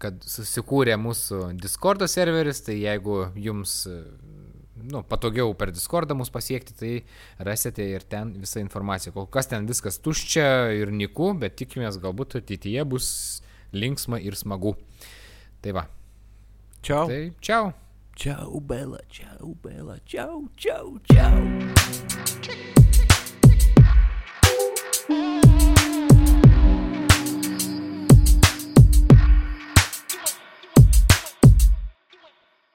kad 0.00 0.22
susikūrė 0.24 0.96
mūsų 0.96 1.50
Discord 1.60 2.06
serveris, 2.08 2.62
tai 2.64 2.78
jeigu 2.80 3.26
jums 3.36 3.82
nu, 4.84 5.02
patogiau 5.08 5.52
per 5.56 5.72
Discordą 5.72 6.16
mus 6.16 6.32
pasiekti, 6.32 6.74
tai 6.76 6.92
rasite 7.44 7.84
ir 7.84 8.04
ten 8.08 8.32
visą 8.40 8.62
informaciją. 8.64 9.12
Kol 9.16 9.28
kas 9.32 9.48
ten 9.52 9.68
viskas 9.68 10.00
tuščia 10.04 10.46
ir 10.80 10.92
niku, 10.92 11.32
bet 11.40 11.56
tikimės 11.60 12.00
galbūt 12.02 12.38
ateityje 12.40 12.84
bus 12.88 13.10
linksma 13.76 14.20
ir 14.22 14.36
smagu. 14.38 14.74
Tai 15.64 15.76
va. 15.76 15.86
Tchau. 16.84 17.06
Sei. 17.06 17.32
Tchau. 17.40 17.72
Tchau, 18.14 18.60
Bela. 18.60 19.00
Tchau, 19.08 19.56
Bela. 19.62 19.98
Tchau, 20.04 20.42
tchau, 20.54 20.98
tchau. 21.08 22.83